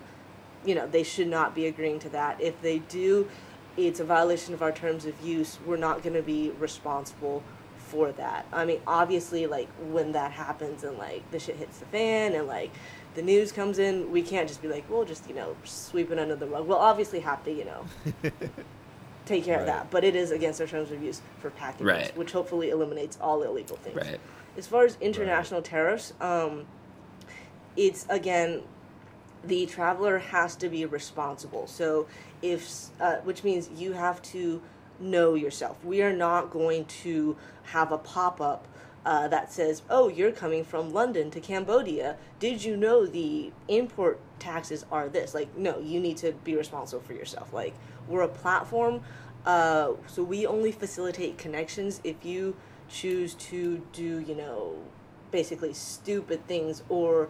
You 0.63 0.75
know, 0.75 0.85
they 0.85 1.03
should 1.03 1.27
not 1.27 1.55
be 1.55 1.65
agreeing 1.65 1.97
to 1.99 2.09
that. 2.09 2.39
If 2.39 2.61
they 2.61 2.79
do, 2.79 3.27
it's 3.77 3.99
a 3.99 4.03
violation 4.03 4.53
of 4.53 4.61
our 4.61 4.71
terms 4.71 5.05
of 5.05 5.19
use. 5.21 5.57
We're 5.65 5.77
not 5.77 6.03
going 6.03 6.13
to 6.13 6.21
be 6.21 6.51
responsible 6.59 7.43
for 7.77 8.11
that. 8.13 8.45
I 8.53 8.65
mean, 8.65 8.79
obviously, 8.85 9.47
like 9.47 9.67
when 9.89 10.11
that 10.11 10.31
happens 10.31 10.83
and 10.83 10.97
like 10.97 11.29
the 11.31 11.39
shit 11.39 11.55
hits 11.55 11.79
the 11.79 11.85
fan 11.85 12.33
and 12.33 12.47
like 12.47 12.71
the 13.15 13.21
news 13.21 13.51
comes 13.51 13.79
in, 13.79 14.11
we 14.11 14.21
can't 14.21 14.47
just 14.47 14.61
be 14.61 14.67
like, 14.67 14.89
we'll 14.89 15.05
just 15.05 15.27
you 15.27 15.35
know 15.35 15.55
sweep 15.63 16.11
it 16.11 16.19
under 16.19 16.35
the 16.35 16.47
rug. 16.47 16.67
We'll 16.67 16.77
obviously 16.77 17.19
have 17.21 17.43
to 17.45 17.51
you 17.51 17.65
know 17.65 17.85
take 19.25 19.45
care 19.45 19.59
of 19.59 19.65
that. 19.65 19.89
But 19.91 20.03
it 20.03 20.15
is 20.15 20.31
against 20.31 20.61
our 20.61 20.67
terms 20.67 20.91
of 20.91 21.01
use 21.03 21.21
for 21.39 21.49
packages, 21.51 21.85
Right. 21.85 22.17
which 22.17 22.31
hopefully 22.31 22.69
eliminates 22.69 23.17
all 23.21 23.41
illegal 23.43 23.77
things. 23.77 23.95
Right. 23.95 24.19
As 24.57 24.67
far 24.67 24.83
as 24.83 24.97
international 24.99 25.61
tariffs, 25.61 26.13
um, 26.19 26.65
it's 27.77 28.05
again, 28.09 28.63
the 29.43 29.65
traveler 29.65 30.19
has 30.19 30.55
to 30.57 30.69
be 30.69 30.85
responsible. 30.85 31.67
So 31.67 32.07
if, 32.41 32.87
uh, 32.99 33.17
which 33.17 33.43
means 33.43 33.69
you 33.75 33.93
have 33.93 34.21
to 34.23 34.61
know 35.01 35.33
yourself. 35.33 35.83
We 35.83 36.01
are 36.01 36.13
not 36.13 36.51
going 36.51 36.85
to 36.85 37.35
have 37.63 37.91
a 37.91 37.97
pop 37.97 38.39
up. 38.39 38.67
Uh, 39.03 39.27
that 39.27 39.51
says, 39.51 39.81
"Oh, 39.89 40.07
you're 40.09 40.31
coming 40.31 40.63
from 40.63 40.93
London 40.93 41.31
to 41.31 41.39
Cambodia. 41.39 42.17
Did 42.39 42.63
you 42.63 42.77
know 42.77 43.07
the 43.07 43.51
import 43.67 44.19
taxes 44.37 44.85
are 44.91 45.09
this?" 45.09 45.33
Like, 45.33 45.57
no, 45.57 45.79
you 45.79 45.99
need 45.99 46.17
to 46.17 46.33
be 46.43 46.55
responsible 46.55 47.01
for 47.01 47.13
yourself. 47.13 47.51
Like, 47.51 47.73
we're 48.07 48.21
a 48.21 48.27
platform, 48.27 49.01
uh, 49.45 49.93
so 50.05 50.23
we 50.23 50.45
only 50.45 50.71
facilitate 50.71 51.39
connections. 51.39 51.99
If 52.03 52.23
you 52.23 52.55
choose 52.89 53.33
to 53.35 53.81
do, 53.91 54.19
you 54.19 54.35
know, 54.35 54.75
basically 55.31 55.73
stupid 55.73 56.45
things 56.47 56.83
or 56.89 57.29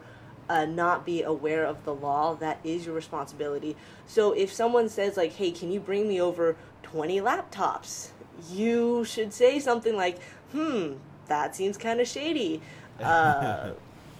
uh, 0.49 0.65
not 0.65 1.05
be 1.05 1.21
aware 1.23 1.63
of 1.65 1.85
the 1.85 1.93
law, 1.93 2.35
that 2.35 2.59
is 2.65 2.85
your 2.85 2.95
responsibility. 2.95 3.77
So 4.07 4.33
if 4.33 4.51
someone 4.51 4.89
says 4.89 5.15
like, 5.15 5.33
"Hey, 5.33 5.51
can 5.51 5.71
you 5.71 5.79
bring 5.79 6.09
me 6.09 6.19
over 6.19 6.57
20 6.83 7.21
laptops?" 7.21 8.09
You 8.51 9.05
should 9.05 9.31
say 9.33 9.59
something 9.59 9.95
like, 9.95 10.21
"Hmm, 10.51 10.93
that 11.27 11.55
seems 11.55 11.77
kind 11.77 11.99
of 11.99 12.07
shady." 12.07 12.61
Uh, 13.01 13.71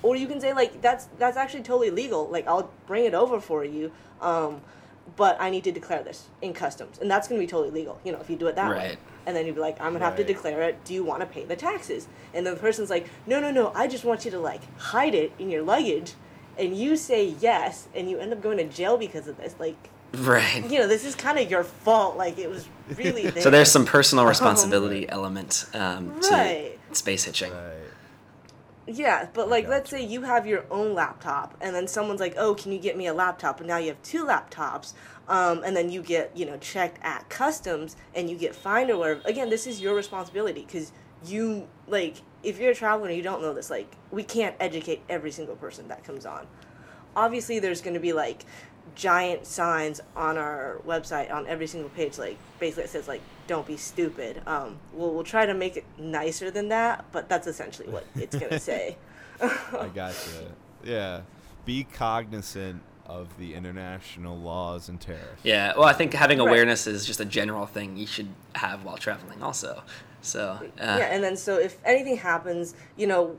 or 0.02 0.16
you 0.16 0.26
can 0.28 0.42
say 0.42 0.54
like, 0.54 0.82
"That's 0.82 1.06
that's 1.20 1.38
actually 1.38 1.62
totally 1.62 1.92
legal. 1.92 2.28
Like, 2.28 2.48
I'll 2.48 2.72
bring 2.88 3.06
it 3.06 3.14
over 3.14 3.40
for 3.40 3.64
you." 3.64 3.92
Um, 4.20 4.62
but 5.16 5.38
I 5.40 5.50
need 5.52 5.64
to 5.66 5.72
declare 5.72 6.02
this 6.04 6.28
in 6.42 6.54
customs, 6.54 6.98
and 7.00 7.12
that's 7.12 7.28
going 7.28 7.40
to 7.40 7.46
be 7.46 7.50
totally 7.50 7.70
legal. 7.72 8.00
You 8.04 8.12
know, 8.14 8.20
if 8.20 8.30
you 8.30 8.36
do 8.36 8.48
it 8.48 8.56
that 8.56 8.72
way. 8.72 8.98
And 9.28 9.36
then 9.36 9.46
you'd 9.46 9.54
be 9.54 9.62
like, 9.62 9.80
I'm 9.80 9.94
gonna 9.94 10.04
have 10.06 10.16
to 10.16 10.24
declare 10.24 10.64
it. 10.64 10.84
Do 10.84 10.96
you 10.96 11.04
want 11.04 11.20
to 11.20 11.28
pay 11.28 11.44
the 11.46 11.56
taxes? 11.56 12.08
And 12.34 12.44
then 12.44 12.56
the 12.56 12.60
person's 12.60 12.90
like, 12.90 13.08
No, 13.28 13.40
no, 13.40 13.52
no. 13.52 13.72
I 13.76 13.88
just 13.88 14.04
want 14.04 14.26
you 14.26 14.32
to 14.32 14.40
like 14.40 14.62
hide 14.80 15.14
it 15.14 15.32
in 15.38 15.52
your 15.52 15.62
luggage. 15.62 16.14
And 16.58 16.76
you 16.76 16.98
say 16.98 17.36
yes, 17.40 17.88
and 17.94 18.10
you 18.10 18.18
end 18.18 18.34
up 18.34 18.42
going 18.42 18.58
to 18.58 18.64
jail 18.64 18.98
because 18.98 19.28
of 19.28 19.38
this. 19.38 19.54
Like, 19.60 19.90
Right. 20.16 20.64
you 20.70 20.80
know, 20.80 20.88
this 20.88 21.06
is 21.06 21.14
kind 21.16 21.38
of 21.38 21.50
your 21.50 21.64
fault. 21.64 22.18
Like, 22.18 22.38
it 22.40 22.50
was 22.50 22.68
really 22.98 23.28
there. 23.30 23.44
So 23.44 23.50
there's 23.52 23.72
some 23.72 23.86
personal 23.86 24.26
responsibility 24.36 25.08
element 25.08 25.66
um, 25.74 26.20
to 26.22 26.34
Right. 26.34 26.80
Space 26.96 27.26
hitching. 27.26 27.52
Right. 27.52 27.92
Yeah, 28.88 29.28
but 29.34 29.48
like, 29.48 29.68
let's 29.68 29.90
say 29.90 30.04
you 30.04 30.24
have 30.24 30.48
your 30.48 30.66
own 30.72 30.96
laptop, 30.96 31.56
and 31.62 31.76
then 31.76 31.88
someone's 31.88 32.20
like, 32.20 32.34
"Oh, 32.38 32.56
can 32.56 32.72
you 32.72 32.80
get 32.80 32.98
me 32.98 33.08
a 33.08 33.14
laptop?" 33.14 33.60
And 33.60 33.68
now 33.68 33.78
you 33.78 33.90
have 33.90 34.02
two 34.02 34.26
laptops, 34.26 34.94
um, 35.28 35.64
and 35.64 35.78
then 35.78 35.90
you 35.92 36.02
get 36.02 36.36
you 36.36 36.46
know 36.46 36.58
checked 36.58 37.00
at 37.04 37.30
customs, 37.30 37.96
and 38.16 38.30
you 38.30 38.36
get 38.38 38.56
fined 38.56 38.90
or 38.90 38.98
whatever. 38.98 39.22
Again, 39.26 39.50
this 39.50 39.68
is 39.68 39.80
your 39.80 39.96
responsibility 39.96 40.62
because 40.62 40.92
you 41.26 41.68
like 41.88 42.18
if 42.44 42.60
you're 42.60 42.72
a 42.72 42.76
traveler 42.76 43.08
and 43.08 43.16
you 43.16 43.22
don't 43.22 43.42
know 43.42 43.54
this, 43.54 43.70
like 43.70 43.96
we 44.10 44.24
can't 44.24 44.56
educate 44.60 45.02
every 45.10 45.32
single 45.32 45.56
person 45.56 45.88
that 45.90 46.04
comes 46.04 46.26
on. 46.26 46.48
Obviously, 47.16 47.60
there's 47.60 47.82
going 47.82 47.94
to 47.94 48.00
be 48.00 48.14
like 48.14 48.46
giant 48.96 49.46
signs 49.46 50.02
on 50.16 50.38
our 50.38 50.80
website 50.86 51.32
on 51.34 51.48
every 51.48 51.68
single 51.68 51.90
page, 51.90 52.18
like 52.18 52.38
basically 52.60 52.84
it 52.86 52.90
says 52.90 53.08
like 53.08 53.22
"Don't 53.48 53.66
be 53.68 53.78
stupid." 53.78 54.42
Um, 54.48 54.78
we'll 54.94 55.14
we'll 55.14 55.24
try 55.24 55.46
to 55.46 55.54
make 55.54 55.78
it 55.78 55.86
nicer 55.98 56.52
than 56.52 56.70
that, 56.70 57.06
but 57.12 57.30
that's 57.30 57.48
essentially 57.48 57.90
what 57.90 58.06
it's 58.16 58.36
going 58.36 58.50
to 58.52 58.60
say. 58.60 58.98
I 59.42 59.90
gotcha. 59.94 60.52
Yeah. 60.84 61.22
Be 61.66 61.84
cognizant 61.84 62.82
of 63.06 63.28
the 63.38 63.54
international 63.56 64.38
laws 64.38 64.88
and 64.90 65.00
tariffs. 65.02 65.42
Yeah, 65.44 65.74
well, 65.76 65.86
I 65.86 65.94
think 65.94 66.14
having 66.14 66.40
Right. 66.40 66.48
awareness 66.48 66.88
is 66.88 67.06
just 67.06 67.20
a 67.20 67.26
general 67.26 67.66
thing 67.66 67.98
you 67.98 68.08
should 68.08 68.30
have 68.56 68.84
while 68.86 68.98
traveling, 68.98 69.42
also. 69.44 69.84
So, 70.22 70.60
uh, 70.62 70.68
yeah, 70.80 70.98
and 71.12 71.24
then 71.24 71.36
so 71.36 71.58
if 71.58 71.78
anything 71.84 72.18
happens, 72.18 72.74
you 72.96 73.08
know, 73.08 73.36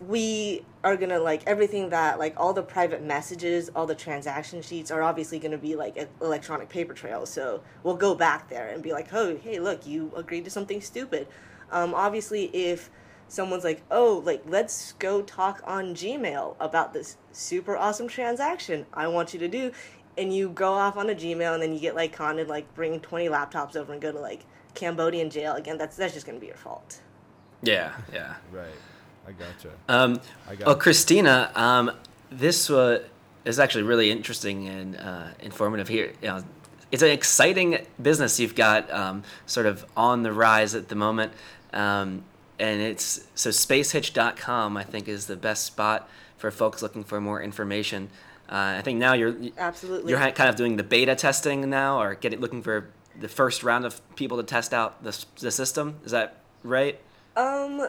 we 0.00 0.64
are 0.84 0.96
gonna 0.96 1.18
like 1.18 1.42
everything 1.46 1.90
that 1.90 2.18
like 2.18 2.34
all 2.36 2.52
the 2.52 2.62
private 2.62 3.02
messages, 3.02 3.70
all 3.74 3.86
the 3.86 3.94
transaction 3.94 4.62
sheets 4.62 4.90
are 4.90 5.02
obviously 5.02 5.38
gonna 5.38 5.58
be 5.58 5.74
like 5.74 6.08
electronic 6.20 6.68
paper 6.68 6.92
trails. 6.92 7.30
So 7.30 7.62
we'll 7.82 7.96
go 7.96 8.14
back 8.14 8.48
there 8.48 8.68
and 8.68 8.82
be 8.82 8.92
like, 8.92 9.12
oh, 9.12 9.36
hey, 9.36 9.58
look, 9.58 9.86
you 9.86 10.12
agreed 10.14 10.44
to 10.44 10.50
something 10.50 10.80
stupid. 10.80 11.26
Um, 11.70 11.94
obviously, 11.94 12.44
if 12.54 12.90
someone's 13.28 13.64
like, 13.64 13.82
oh, 13.90 14.22
like 14.24 14.42
let's 14.46 14.92
go 14.92 15.22
talk 15.22 15.62
on 15.64 15.94
Gmail 15.94 16.56
about 16.60 16.92
this 16.92 17.16
super 17.32 17.76
awesome 17.76 18.08
transaction 18.08 18.86
I 18.92 19.08
want 19.08 19.32
you 19.32 19.40
to 19.40 19.48
do, 19.48 19.72
and 20.18 20.34
you 20.34 20.50
go 20.50 20.72
off 20.72 20.96
on 20.96 21.10
a 21.10 21.14
Gmail 21.14 21.54
and 21.54 21.62
then 21.62 21.72
you 21.72 21.80
get 21.80 21.94
like 21.94 22.12
conned 22.12 22.38
and 22.38 22.48
like 22.48 22.72
bring 22.74 23.00
twenty 23.00 23.28
laptops 23.28 23.76
over 23.76 23.92
and 23.92 24.00
go 24.02 24.12
to 24.12 24.20
like 24.20 24.44
Cambodian 24.74 25.30
jail 25.30 25.54
again. 25.54 25.78
That's 25.78 25.96
that's 25.96 26.12
just 26.14 26.26
gonna 26.26 26.38
be 26.38 26.46
your 26.48 26.56
fault. 26.56 27.00
yeah, 27.62 27.94
yeah. 28.12 28.34
Right. 28.52 28.68
I 29.26 29.32
gotcha. 29.32 29.70
Um, 29.88 30.20
I 30.48 30.54
got 30.54 30.66
well. 30.66 30.76
Christina, 30.76 31.50
um, 31.54 31.90
this 32.30 32.70
uh, 32.70 33.02
is 33.44 33.58
actually 33.58 33.84
really 33.84 34.10
interesting 34.10 34.68
and 34.68 34.96
uh, 34.96 35.28
informative 35.40 35.88
here. 35.88 36.12
You 36.22 36.28
know, 36.28 36.44
it's 36.92 37.02
an 37.02 37.10
exciting 37.10 37.84
business 38.00 38.38
you've 38.38 38.54
got 38.54 38.90
um, 38.92 39.24
sort 39.46 39.66
of 39.66 39.84
on 39.96 40.22
the 40.22 40.32
rise 40.32 40.74
at 40.74 40.88
the 40.88 40.94
moment. 40.94 41.32
Um, 41.72 42.24
and 42.58 42.80
it's 42.80 43.26
so 43.34 43.50
spacehitch.com, 43.50 44.76
I 44.76 44.84
think, 44.84 45.08
is 45.08 45.26
the 45.26 45.36
best 45.36 45.66
spot 45.66 46.08
for 46.38 46.50
folks 46.50 46.82
looking 46.82 47.04
for 47.04 47.20
more 47.20 47.42
information. 47.42 48.08
Uh, 48.48 48.76
I 48.78 48.82
think 48.82 48.98
now 48.98 49.12
you're 49.12 49.36
Absolutely. 49.58 50.10
you're 50.10 50.20
kind 50.30 50.48
of 50.48 50.56
doing 50.56 50.76
the 50.76 50.84
beta 50.84 51.16
testing 51.16 51.68
now, 51.68 52.00
or 52.00 52.14
getting 52.14 52.40
looking 52.40 52.62
for 52.62 52.90
the 53.18 53.28
first 53.28 53.62
round 53.62 53.84
of 53.84 54.00
people 54.14 54.36
to 54.36 54.42
test 54.42 54.72
out 54.72 55.02
the, 55.02 55.24
the 55.40 55.50
system. 55.50 55.96
Is 56.04 56.12
that 56.12 56.36
right? 56.62 57.00
Um, 57.36 57.88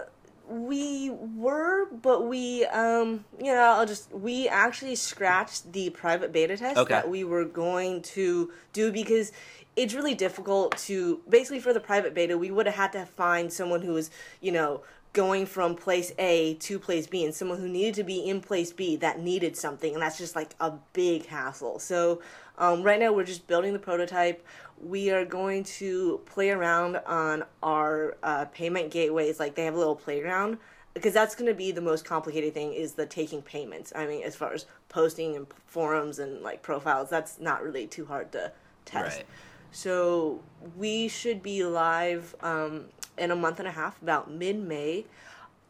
we 0.49 1.09
were, 1.09 1.87
but 1.91 2.27
we, 2.27 2.65
um, 2.67 3.25
you 3.39 3.53
know, 3.53 3.61
I'll 3.61 3.85
just, 3.85 4.13
we 4.13 4.47
actually 4.47 4.95
scratched 4.95 5.73
the 5.73 5.89
private 5.89 6.31
beta 6.31 6.57
test 6.57 6.77
Okay. 6.77 6.93
that 6.93 7.09
we 7.09 7.23
were 7.23 7.45
going 7.45 8.01
to 8.03 8.51
do 8.71 8.91
because 8.91 9.31
it's 9.75 9.93
really 9.93 10.15
difficult 10.15 10.77
to, 10.77 11.21
basically 11.29 11.59
for 11.59 11.73
the 11.73 11.79
private 11.79 12.13
beta, 12.13 12.37
we 12.37 12.49
would 12.49 12.65
have 12.65 12.75
had 12.75 12.91
to 12.93 13.05
find 13.05 13.51
someone 13.51 13.81
who 13.81 13.93
was, 13.93 14.09
you 14.41 14.51
know, 14.51 14.81
going 15.13 15.45
from 15.45 15.75
place 15.75 16.11
A 16.19 16.53
to 16.55 16.77
place 16.77 17.07
B 17.07 17.25
and 17.25 17.33
someone 17.33 17.59
who 17.59 17.67
needed 17.67 17.95
to 17.95 18.03
be 18.03 18.19
in 18.19 18.39
place 18.39 18.71
B 18.71 18.95
that 18.97 19.19
needed 19.19 19.57
something 19.57 19.93
and 19.93 20.01
that's 20.01 20.17
just 20.17 20.35
like 20.35 20.53
a 20.59 20.73
big 20.93 21.25
hassle. 21.25 21.79
So 21.79 22.21
um, 22.57 22.83
right 22.83 22.99
now 22.99 23.13
we're 23.13 23.23
just 23.23 23.47
building 23.47 23.73
the 23.73 23.79
prototype. 23.79 24.45
We 24.81 25.09
are 25.11 25.25
going 25.25 25.63
to 25.63 26.21
play 26.25 26.49
around 26.49 26.97
on 27.05 27.43
our 27.63 28.17
uh, 28.23 28.45
payment 28.45 28.91
gateways 28.91 29.39
like 29.39 29.55
they 29.55 29.65
have 29.65 29.75
a 29.75 29.77
little 29.77 29.95
playground 29.95 30.57
because 30.93 31.13
that's 31.13 31.35
going 31.35 31.47
to 31.47 31.55
be 31.55 31.71
the 31.71 31.81
most 31.81 32.05
complicated 32.05 32.53
thing 32.53 32.73
is 32.73 32.93
the 32.93 33.05
taking 33.05 33.41
payments. 33.41 33.93
I 33.95 34.07
mean 34.07 34.23
as 34.23 34.35
far 34.35 34.53
as 34.53 34.65
posting 34.89 35.35
and 35.35 35.47
forums 35.65 36.19
and 36.19 36.41
like 36.41 36.61
profiles 36.61 37.09
that's 37.09 37.39
not 37.39 37.63
really 37.63 37.87
too 37.87 38.05
hard 38.05 38.31
to 38.33 38.51
test. 38.85 39.17
Right. 39.17 39.25
So 39.71 40.41
we 40.75 41.07
should 41.07 41.43
be 41.43 41.63
live 41.63 42.35
um, 42.41 42.85
in 43.17 43.31
a 43.31 43.35
month 43.35 43.59
and 43.59 43.67
a 43.67 43.71
half, 43.71 44.01
about 44.01 44.31
mid 44.31 44.57
May, 44.57 45.05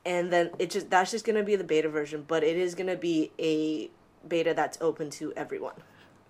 and 0.06 0.32
then 0.32 0.52
it 0.60 0.70
just 0.70 0.90
that's 0.90 1.12
just 1.12 1.26
gonna 1.26 1.44
be 1.44 1.56
the 1.56 1.64
beta 1.64 1.90
version, 1.90 2.24
but 2.28 2.44
it 2.44 2.58
is 2.58 2.76
gonna 2.76 2.96
be 2.96 3.32
a 3.40 3.90
beta 4.28 4.54
that's 4.54 4.78
open 4.82 5.10
to 5.12 5.34
everyone. 5.36 5.74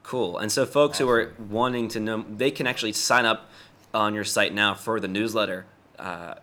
Cool. 0.08 0.38
And 0.38 0.49
so, 0.49 0.66
folks 0.66 0.97
who 0.99 1.10
are 1.10 1.34
wanting 1.49 1.89
to 1.89 1.99
know, 1.99 2.24
they 2.30 2.49
can 2.49 2.66
actually 2.66 2.93
sign 2.93 3.26
up 3.26 3.49
on 3.93 4.14
your 4.14 4.24
site 4.24 4.53
now 4.53 4.74
for 4.74 5.01
the 5.01 5.08
newsletter 5.10 5.66
uh, 5.99 6.36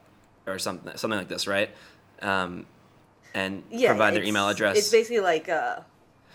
or 0.47 0.59
something, 0.59 0.95
something 0.99 1.19
like 1.19 1.29
this, 1.29 1.47
right? 1.47 1.71
Um, 2.21 2.67
and 3.33 3.63
Yeah, 3.71 3.89
provide 3.89 4.13
their 4.13 4.23
email 4.23 4.51
address. 4.51 4.77
It's 4.77 4.91
basically 4.91 5.21
like 5.21 5.49
uh, 5.49 5.79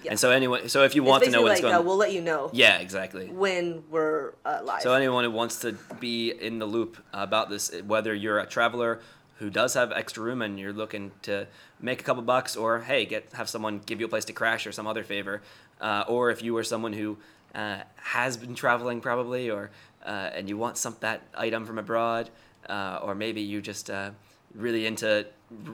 yeah. 0.02 0.10
And 0.10 0.20
so, 0.20 0.32
anyway, 0.32 0.70
so 0.70 0.84
if 0.86 0.96
you 0.96 1.04
want 1.04 1.24
to 1.24 1.30
know 1.30 1.44
what's 1.44 1.62
like 1.62 1.72
going, 1.72 1.76
uh, 1.76 1.82
we'll 1.84 1.98
let 1.98 2.14
you 2.14 2.22
know 2.22 2.50
yeah, 2.52 2.80
exactly. 2.80 3.28
when 3.28 3.84
we're 3.92 4.34
uh, 4.44 4.62
live. 4.64 4.82
So 4.82 4.96
anyone 4.96 5.24
who 5.24 5.30
wants 5.30 5.60
to 5.60 5.74
be 6.00 6.32
in 6.32 6.58
the 6.58 6.66
loop 6.66 6.98
about 7.14 7.52
this, 7.52 7.72
whether 7.86 8.12
you're 8.12 8.40
a 8.40 8.48
traveler 8.48 9.02
who 9.40 9.50
does 9.50 9.74
have 9.74 9.92
extra 9.92 10.22
room 10.22 10.42
and 10.42 10.60
you're 10.60 10.74
looking 10.74 11.12
to 11.24 11.48
make 11.80 12.02
a 12.02 12.04
couple 12.04 12.22
bucks, 12.22 12.56
or 12.56 12.80
hey, 12.82 13.06
get 13.06 13.32
have 13.34 13.50
someone 13.50 13.82
give 13.86 14.00
you 14.00 14.06
a 14.06 14.10
place 14.10 14.26
to 14.26 14.34
crash 14.34 14.68
or 14.68 14.72
some 14.72 14.86
other 14.86 15.04
favor, 15.04 15.42
uh, 15.82 16.04
or 16.08 16.30
if 16.30 16.44
you 16.44 16.56
are 16.58 16.64
someone 16.64 16.94
who 16.94 17.18
uh, 17.56 17.80
has 17.96 18.38
been 18.38 18.54
traveling 18.54 19.02
probably, 19.02 19.50
or 19.50 19.72
uh, 20.06 20.30
and 20.34 20.50
you 20.50 20.58
want 20.58 20.78
some 20.78 20.96
that 21.00 21.22
item 21.36 21.66
from 21.66 21.78
abroad, 21.78 22.30
uh, 22.68 23.00
or 23.02 23.16
maybe 23.16 23.42
you 23.42 23.62
just 23.62 23.90
uh, 23.90 24.12
really 24.54 24.86
into 24.86 25.26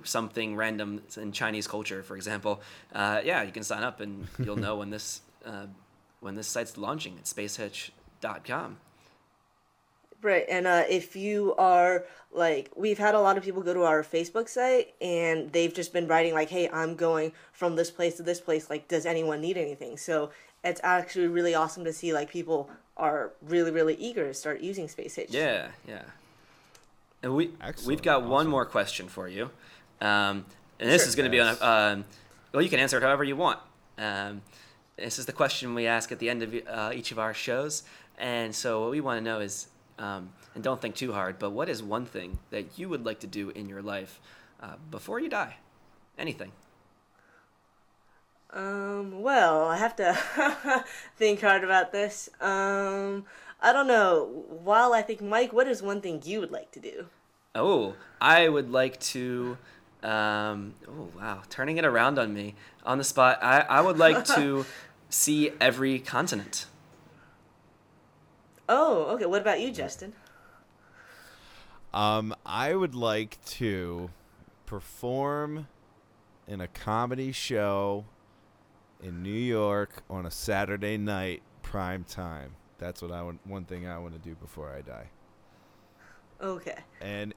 something 0.04 0.56
random 0.56 1.02
in 1.18 1.32
Chinese 1.32 1.68
culture, 1.68 2.04
for 2.04 2.16
example, 2.16 2.62
uh, 2.94 3.22
yeah, 3.24 3.44
you 3.44 3.52
can 3.52 3.64
sign 3.64 3.84
up 3.84 4.00
and 4.00 4.28
you'll 4.40 4.56
know 4.56 4.78
when 4.78 4.90
this 4.90 5.22
uh, 5.46 5.66
when 6.20 6.36
this 6.36 6.48
site's 6.48 6.78
launching 6.78 7.18
at 7.18 7.26
spacehitch.com. 7.26 8.78
Right, 10.26 10.46
and 10.50 10.66
uh, 10.66 10.86
if 10.90 11.16
you 11.16 11.54
are 11.60 12.04
like, 12.32 12.72
we've 12.76 12.98
had 12.98 13.14
a 13.14 13.20
lot 13.20 13.38
of 13.38 13.44
people 13.44 13.62
go 13.62 13.76
to 13.76 13.84
our 13.84 14.02
Facebook 14.02 14.50
site 14.50 14.96
and 15.00 15.52
they've 15.52 15.72
just 15.72 15.94
been 15.94 16.08
writing 16.08 16.34
like, 16.34 16.50
"Hey, 16.50 16.68
I'm 16.68 16.96
going 16.96 17.32
from 17.52 17.76
this 17.76 17.92
place 17.92 18.18
to 18.18 18.24
this 18.24 18.42
place. 18.42 18.68
Like, 18.68 18.88
does 18.88 19.06
anyone 19.06 19.40
need 19.40 19.56
anything?" 19.56 19.98
So 19.98 20.32
it's 20.64 20.82
actually 20.84 21.28
really 21.28 21.54
awesome 21.54 21.84
to 21.86 21.94
see 21.94 22.12
like 22.12 22.32
people 22.32 22.72
are 22.98 23.34
really, 23.44 23.70
really 23.70 23.94
eager 23.98 24.26
to 24.26 24.34
start 24.34 24.62
using 24.62 24.88
Space 24.88 25.14
Hitch. 25.14 25.30
Yeah, 25.30 25.68
yeah. 25.88 26.02
And 27.22 27.36
we 27.36 27.52
Excellent, 27.62 27.88
we've 27.88 28.02
got 28.02 28.24
one 28.26 28.48
more 28.48 28.66
question 28.66 29.08
for 29.08 29.28
you, 29.28 29.52
um, 30.02 30.44
and 30.80 30.90
this 30.90 31.04
Sure. 31.04 31.10
is 31.10 31.16
going 31.16 31.30
to 31.30 31.32
be 31.32 31.40
on. 31.40 31.56
A, 31.56 31.66
um, 31.66 32.06
well, 32.52 32.64
you 32.64 32.70
can 32.72 32.80
answer 32.80 32.98
it 32.98 33.04
however 33.04 33.24
you 33.24 33.36
want. 33.36 33.60
Um, 34.00 34.42
this 34.98 35.20
is 35.20 35.28
the 35.28 35.34
question 35.34 35.76
we 35.76 35.86
ask 35.86 36.12
at 36.12 36.18
the 36.18 36.32
end 36.32 36.42
of 36.42 36.56
uh, 36.68 36.92
each 36.96 37.12
of 37.12 37.20
our 37.20 37.36
shows, 37.36 37.84
and 38.18 38.56
so 38.56 38.82
what 38.82 38.90
we 38.90 39.02
want 39.02 39.20
to 39.20 39.24
know 39.24 39.40
is, 39.40 39.68
um, 39.98 40.30
and 40.54 40.64
don't 40.64 40.82
think 40.82 40.96
too 40.96 41.14
hard, 41.14 41.40
but 41.40 41.52
what 41.52 41.70
is 41.70 41.82
one 41.82 42.06
thing 42.06 42.40
that 42.50 42.78
you 42.78 42.90
would 42.90 43.06
like 43.06 43.20
to 43.22 43.28
do 43.28 43.50
in 43.50 43.70
your 43.70 43.82
life 43.82 44.20
uh, 44.62 44.76
before 44.92 45.20
you 45.20 45.30
die? 45.30 45.58
Anything. 46.18 46.52
Um. 48.52 49.22
Well, 49.22 49.66
I 49.66 49.78
have 49.78 49.96
to 49.98 50.86
think 51.18 51.42
hard 51.42 51.64
about 51.64 51.92
this. 51.92 52.30
Um. 52.40 53.26
I 53.62 53.74
don't 53.74 53.88
know. 53.88 54.46
While 54.64 54.94
I 54.94 55.02
think, 55.02 55.22
Mike, 55.22 55.52
what 55.52 55.68
is 55.68 55.82
one 55.82 56.00
thing 56.00 56.22
you 56.24 56.40
would 56.40 56.52
like 56.52 56.72
to 56.74 56.80
do? 56.80 57.08
Oh, 57.56 57.96
I 58.22 58.48
would 58.48 58.72
like 58.72 59.00
to. 59.00 59.58
Um, 60.04 60.76
oh 60.88 61.10
wow, 61.18 61.42
turning 61.50 61.78
it 61.78 61.86
around 61.86 62.20
on 62.20 62.34
me 62.34 62.54
on 62.86 63.00
the 63.00 63.04
spot. 63.04 63.40
I, 63.42 63.62
I 63.62 63.82
would 63.82 63.98
like 63.98 64.24
to 64.36 64.66
see 65.10 65.52
every 65.60 65.98
continent. 65.98 66.68
Oh, 68.68 69.06
okay. 69.16 69.26
What 69.26 69.42
about 69.42 69.62
you, 69.62 69.72
Justin? 69.72 70.14
Um, 71.94 72.36
I 72.46 72.76
would 72.76 72.96
like 72.96 73.44
to 73.46 74.10
perform 74.66 75.68
in 76.48 76.62
a 76.62 76.68
comedy 76.68 77.32
show 77.32 78.06
in 79.02 79.24
New 79.24 79.30
York 79.30 80.04
on 80.10 80.26
a 80.26 80.32
Saturday 80.32 80.98
night, 80.98 81.42
prime 81.62 82.04
time. 82.04 82.56
That's 82.78 83.02
what 83.02 83.12
I 83.12 83.22
want. 83.22 83.40
One 83.46 83.66
thing 83.66 83.88
I 83.88 83.98
want 83.98 84.14
to 84.14 84.20
do 84.20 84.36
before 84.36 84.74
I 84.74 84.82
die. 84.82 85.10
Okay. 86.42 86.78
And 87.02 87.34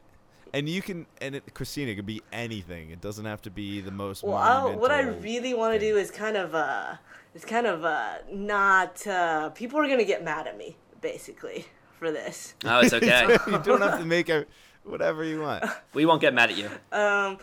and 0.52 0.68
you 0.68 0.82
can 0.82 1.06
and 1.20 1.36
it, 1.36 1.54
Christina 1.54 1.92
it 1.92 1.96
could 1.96 2.06
be 2.06 2.22
anything. 2.32 2.90
It 2.90 3.00
doesn't 3.00 3.26
have 3.26 3.42
to 3.42 3.50
be 3.50 3.80
the 3.80 3.90
most. 3.90 4.24
Well, 4.24 4.36
I, 4.36 4.74
what 4.74 4.90
I 4.90 5.02
really 5.02 5.54
want 5.54 5.74
to 5.74 5.78
do 5.78 5.96
is 5.96 6.10
kind 6.10 6.36
of 6.36 6.54
uh, 6.54 6.96
is 7.34 7.44
kind 7.44 7.66
of 7.66 7.84
uh, 7.84 8.14
not. 8.32 9.06
Uh, 9.06 9.50
people 9.50 9.78
are 9.78 9.86
gonna 9.86 10.04
get 10.04 10.24
mad 10.24 10.48
at 10.48 10.58
me 10.58 10.76
basically 11.00 11.66
for 11.98 12.10
this. 12.10 12.54
Oh, 12.64 12.80
it's 12.80 12.92
okay. 12.98 13.36
you 13.46 13.58
don't 13.58 13.80
have 13.80 13.98
to 13.98 14.04
make 14.04 14.28
a 14.28 14.46
whatever 14.84 15.24
you 15.24 15.40
want. 15.40 15.64
we 15.94 16.06
won't 16.06 16.20
get 16.20 16.34
mad 16.34 16.50
at 16.50 16.56
you. 16.56 16.66
Um, 16.92 17.38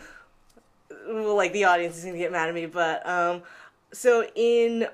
well, 1.08 1.36
like 1.36 1.52
the 1.52 1.64
audience 1.64 1.96
is 1.98 2.04
gonna 2.04 2.18
get 2.18 2.32
mad 2.32 2.48
at 2.48 2.54
me, 2.54 2.66
but 2.66 3.06
um, 3.08 3.42
so 3.92 4.26
in 4.34 4.86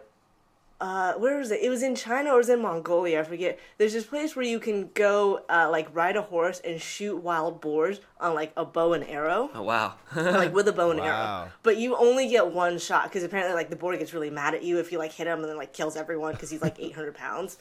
uh, 0.81 1.13
where 1.15 1.39
was 1.39 1.53
it? 1.53 1.61
It 1.63 1.71
was 1.71 1.81
in 1.85 1.95
China 1.95 2.31
or 2.31 2.35
it 2.35 2.39
was 2.39 2.49
in 2.49 2.61
Mongolia. 2.61 3.21
I 3.21 3.23
forget. 3.23 3.57
There's 3.79 3.93
this 3.93 4.05
place 4.05 4.35
where 4.35 4.45
you 4.45 4.59
can 4.59 4.91
go, 4.95 5.43
uh, 5.49 5.69
like, 5.71 5.95
ride 5.95 6.17
a 6.17 6.23
horse 6.23 6.61
and 6.65 6.81
shoot 6.83 7.19
wild 7.19 7.61
boars 7.61 8.01
on 8.21 8.35
like 8.35 8.53
a 8.57 8.65
bow 8.65 8.93
and 8.93 9.05
arrow, 9.05 9.49
Oh 9.55 9.63
wow. 9.63 9.95
like 10.17 10.53
with 10.53 10.67
a 10.67 10.73
bow 10.73 10.91
and 10.91 10.99
Wow. 10.99 11.07
arrow. 11.45 11.53
But 11.63 11.77
you 11.77 11.95
only 11.97 12.29
get 12.29 12.49
one 12.49 12.81
shot 12.81 13.05
because 13.05 13.23
apparently, 13.23 13.55
like, 13.55 13.71
the 13.71 13.77
boar 13.77 13.97
gets 13.97 14.13
really 14.13 14.31
mad 14.31 14.55
at 14.55 14.65
you 14.65 14.81
if 14.81 14.91
you 14.91 14.99
like 14.99 15.13
hit 15.13 15.29
him 15.29 15.39
and 15.39 15.49
then 15.49 15.57
like 15.57 15.73
kills 15.73 15.95
everyone 15.97 16.33
because 16.33 16.51
he's 16.51 16.63
like 16.63 16.75
800 16.81 17.15
pounds. 17.15 17.59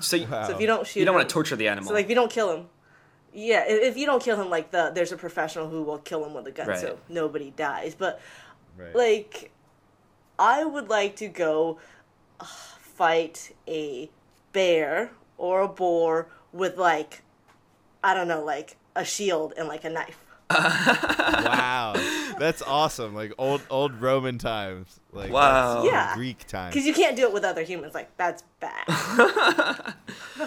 So 0.00 0.16
you, 0.16 0.26
Wow. 0.28 0.46
So 0.46 0.52
if 0.54 0.60
you 0.60 0.66
don't 0.66 0.86
shoot, 0.86 1.00
you 1.00 1.06
don't 1.06 1.14
want 1.14 1.28
to 1.28 1.32
torture 1.32 1.56
the 1.56 1.68
animal. 1.68 1.88
So 1.88 1.94
like, 1.94 2.04
if 2.04 2.08
you 2.08 2.14
don't 2.14 2.30
kill 2.30 2.54
him, 2.56 2.66
yeah, 3.32 3.64
if, 3.66 3.82
if 3.82 3.96
you 3.96 4.06
don't 4.06 4.22
kill 4.22 4.40
him, 4.40 4.50
like 4.50 4.70
the 4.70 4.92
there's 4.94 5.12
a 5.12 5.16
professional 5.16 5.68
who 5.68 5.82
will 5.82 5.98
kill 5.98 6.24
him 6.24 6.34
with 6.34 6.46
a 6.46 6.50
gun, 6.52 6.68
Right. 6.68 6.78
so 6.78 6.98
nobody 7.08 7.50
dies. 7.50 7.94
But 7.94 8.20
Right. 8.76 8.94
like, 8.94 9.50
I 10.38 10.64
would 10.64 10.88
like 10.88 11.16
to 11.16 11.28
go 11.28 11.78
uh, 12.40 12.44
fight 12.44 13.54
a 13.68 14.10
bear 14.52 15.10
or 15.38 15.60
a 15.62 15.68
boar 15.68 16.28
with 16.52 16.78
like, 16.78 17.22
I 18.04 18.14
don't 18.14 18.28
know, 18.28 18.44
like 18.44 18.76
a 18.94 19.04
shield 19.04 19.54
and 19.56 19.66
like 19.68 19.84
a 19.84 19.90
knife. 19.90 20.21
Wow, 20.52 21.92
that's 22.38 22.62
awesome. 22.62 23.14
Like 23.14 23.32
old 23.38 23.62
old 23.70 24.00
Roman 24.00 24.38
times. 24.38 25.00
Like 25.12 25.30
Wow. 25.30 25.84
Yeah. 25.84 26.14
Greek 26.14 26.46
times. 26.46 26.72
Because 26.74 26.86
you 26.86 26.94
can't 26.94 27.16
do 27.16 27.22
it 27.22 27.32
with 27.32 27.44
other 27.44 27.62
humans. 27.62 27.94
Like 27.94 28.16
that's 28.16 28.42
bad. 28.60 28.84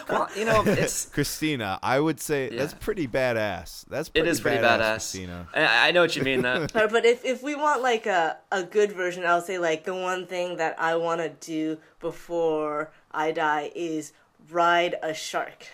well, 0.09 0.29
you 0.35 0.45
know, 0.45 0.63
it's 0.65 1.05
Christina, 1.13 1.79
I 1.83 1.99
would 1.99 2.19
say 2.19 2.49
that's 2.49 2.73
Yeah. 2.73 2.79
pretty 2.81 3.07
badass. 3.07 3.85
That's 3.87 4.09
it 4.09 4.13
pretty 4.13 4.29
is 4.29 4.41
pretty 4.41 4.57
badass, 4.57 4.79
badass. 4.79 4.91
Christina. 4.93 5.47
I, 5.53 5.89
I 5.89 5.91
know 5.91 6.01
what 6.01 6.15
you 6.15 6.23
mean. 6.23 6.41
That 6.41 6.73
But 6.73 6.91
but 6.91 7.05
if, 7.05 7.23
if 7.23 7.43
we 7.43 7.55
want 7.55 7.81
like 7.81 8.05
a, 8.05 8.37
a 8.51 8.63
good 8.63 8.91
version, 8.91 9.25
I'll 9.25 9.41
say 9.41 9.57
like 9.59 9.83
the 9.83 9.93
one 9.95 10.25
thing 10.27 10.57
that 10.57 10.75
I 10.79 10.95
want 10.95 11.21
to 11.21 11.29
do 11.29 11.77
before 11.99 12.91
I 13.11 13.31
die 13.31 13.71
is 13.75 14.13
ride 14.49 14.95
a 15.03 15.13
shark. 15.13 15.67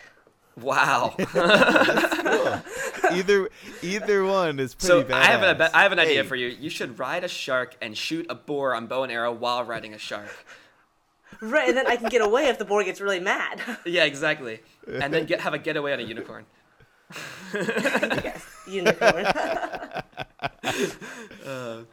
Wow. 0.60 1.16
Either 3.12 3.50
either 3.82 4.24
one 4.24 4.60
is 4.60 4.74
pretty 4.74 4.88
so 4.88 5.04
badass. 5.04 5.14
I 5.14 5.26
have 5.26 5.60
a, 5.60 5.78
I 5.78 5.84
have 5.84 5.92
an 5.92 6.00
idea 6.00 6.24
Hey, 6.24 6.30
for 6.30 6.36
you. 6.36 6.48
You 6.48 6.70
should 6.70 6.98
ride 6.98 7.24
a 7.24 7.28
shark 7.28 7.76
and 7.82 7.98
shoot 7.98 8.26
a 8.30 8.36
boar 8.36 8.74
on 8.74 8.88
bow 8.88 9.04
and 9.04 9.12
arrow 9.12 9.34
while 9.34 9.64
riding 9.64 9.94
a 9.94 9.98
shark. 9.98 10.46
Right, 11.42 11.70
and 11.70 11.78
then 11.78 11.88
I 11.88 11.96
can 11.96 12.10
get 12.10 12.22
away 12.22 12.48
if 12.48 12.58
the 12.58 12.66
boar 12.66 12.84
gets 12.84 13.02
really 13.02 13.20
mad. 13.20 13.62
Yeah, 13.86 14.06
exactly. 14.06 14.62
And 14.88 15.14
then 15.14 15.26
get 15.26 15.42
have 15.42 15.54
a 15.54 15.58
getaway 15.58 15.94
on 15.94 16.00
a 16.00 16.04
unicorn. 16.04 16.46
yes, 17.54 18.46
unicorn. 18.68 19.26
Uh, 21.46 21.84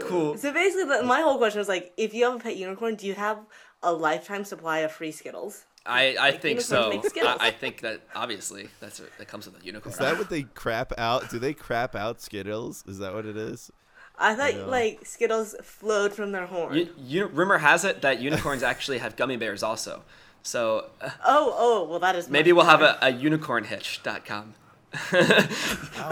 cool. 0.00 0.36
so 0.36 0.52
basically, 0.52 1.02
my 1.02 1.20
whole 1.20 1.38
question 1.38 1.58
was 1.58 1.68
like, 1.68 1.92
if 1.96 2.12
you 2.12 2.24
have 2.24 2.34
a 2.34 2.38
pet 2.38 2.56
unicorn, 2.56 2.96
do 2.96 3.06
you 3.06 3.14
have 3.14 3.38
a 3.82 3.92
lifetime 3.92 4.44
supply 4.44 4.80
of 4.80 4.92
free 4.92 5.12
Skittles? 5.12 5.64
I, 5.84 6.16
I 6.20 6.30
think 6.32 6.60
so. 6.60 6.92
I, 7.16 7.36
I 7.40 7.50
think 7.50 7.80
that 7.80 8.02
obviously 8.14 8.68
that's 8.80 9.00
what, 9.00 9.10
that 9.18 9.26
comes 9.26 9.46
with 9.46 9.60
a 9.60 9.64
unicorn. 9.64 9.92
Is 9.92 9.98
that 9.98 10.16
what 10.16 10.30
they 10.30 10.42
crap 10.42 10.92
out? 10.96 11.28
Do 11.30 11.38
they 11.38 11.54
crap 11.54 11.96
out 11.96 12.20
Skittles? 12.20 12.84
Is 12.86 12.98
that 12.98 13.14
what 13.14 13.26
it 13.26 13.36
is? 13.36 13.70
I 14.18 14.34
thought 14.34 14.54
know. 14.54 14.68
like 14.68 15.04
Skittles 15.04 15.56
flowed 15.62 16.12
from 16.12 16.32
their 16.32 16.46
horn. 16.46 16.76
You, 16.76 16.88
you, 16.96 17.26
rumor 17.26 17.58
has 17.58 17.84
it 17.84 18.02
that 18.02 18.20
unicorns 18.20 18.62
actually 18.62 18.98
have 18.98 19.16
gummy 19.16 19.36
bears 19.36 19.62
also. 19.62 20.04
So 20.42 20.90
uh, 21.00 21.10
oh, 21.24 21.54
oh, 21.56 21.88
well 21.88 21.98
that 21.98 22.14
is 22.14 22.28
maybe 22.28 22.52
we'll 22.52 22.66
have 22.66 22.80
better. 22.80 22.98
a, 23.02 23.08
a 23.08 23.12
unicornhitch.com. 23.12 24.54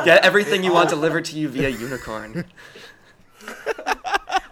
Get 0.04 0.24
everything 0.24 0.64
you 0.64 0.72
want 0.72 0.88
delivered 0.88 1.26
to 1.26 1.38
you 1.38 1.48
via 1.48 1.68
unicorn. 1.68 2.46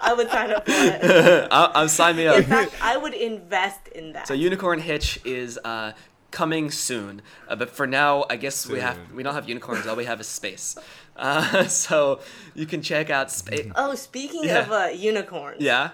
I 0.08 0.14
would 0.14 0.30
sign 0.30 0.50
up 0.50 0.64
for 0.64 0.72
it. 0.74 1.48
I'll, 1.50 1.70
I'll 1.74 1.88
sign 1.88 2.16
me 2.16 2.26
up. 2.26 2.36
In 2.38 2.44
fact, 2.44 2.72
I 2.82 2.96
would 2.96 3.14
invest 3.14 3.88
in 3.88 4.12
that. 4.14 4.26
So 4.28 4.34
Unicorn 4.34 4.80
Hitch 4.80 5.20
is 5.24 5.58
uh, 5.64 5.92
coming 6.30 6.70
soon, 6.70 7.22
uh, 7.48 7.56
but 7.56 7.70
for 7.70 7.86
now, 7.86 8.24
I 8.30 8.36
guess 8.36 8.66
we 8.66 8.80
have 8.80 8.96
we 9.12 9.22
don't 9.22 9.34
have 9.34 9.48
unicorns. 9.48 9.86
All 9.86 9.96
we 9.96 10.04
have 10.06 10.20
is 10.20 10.26
space. 10.26 10.76
Uh, 11.18 11.64
so 11.64 12.20
you 12.54 12.64
can 12.64 12.80
check 12.80 13.10
out 13.10 13.28
space. 13.28 13.68
oh, 13.74 13.92
speaking 13.96 14.44
Yeah. 14.44 14.60
of 14.60 14.70
uh, 14.70 14.88
unicorns. 14.94 15.60
Yeah. 15.60 15.90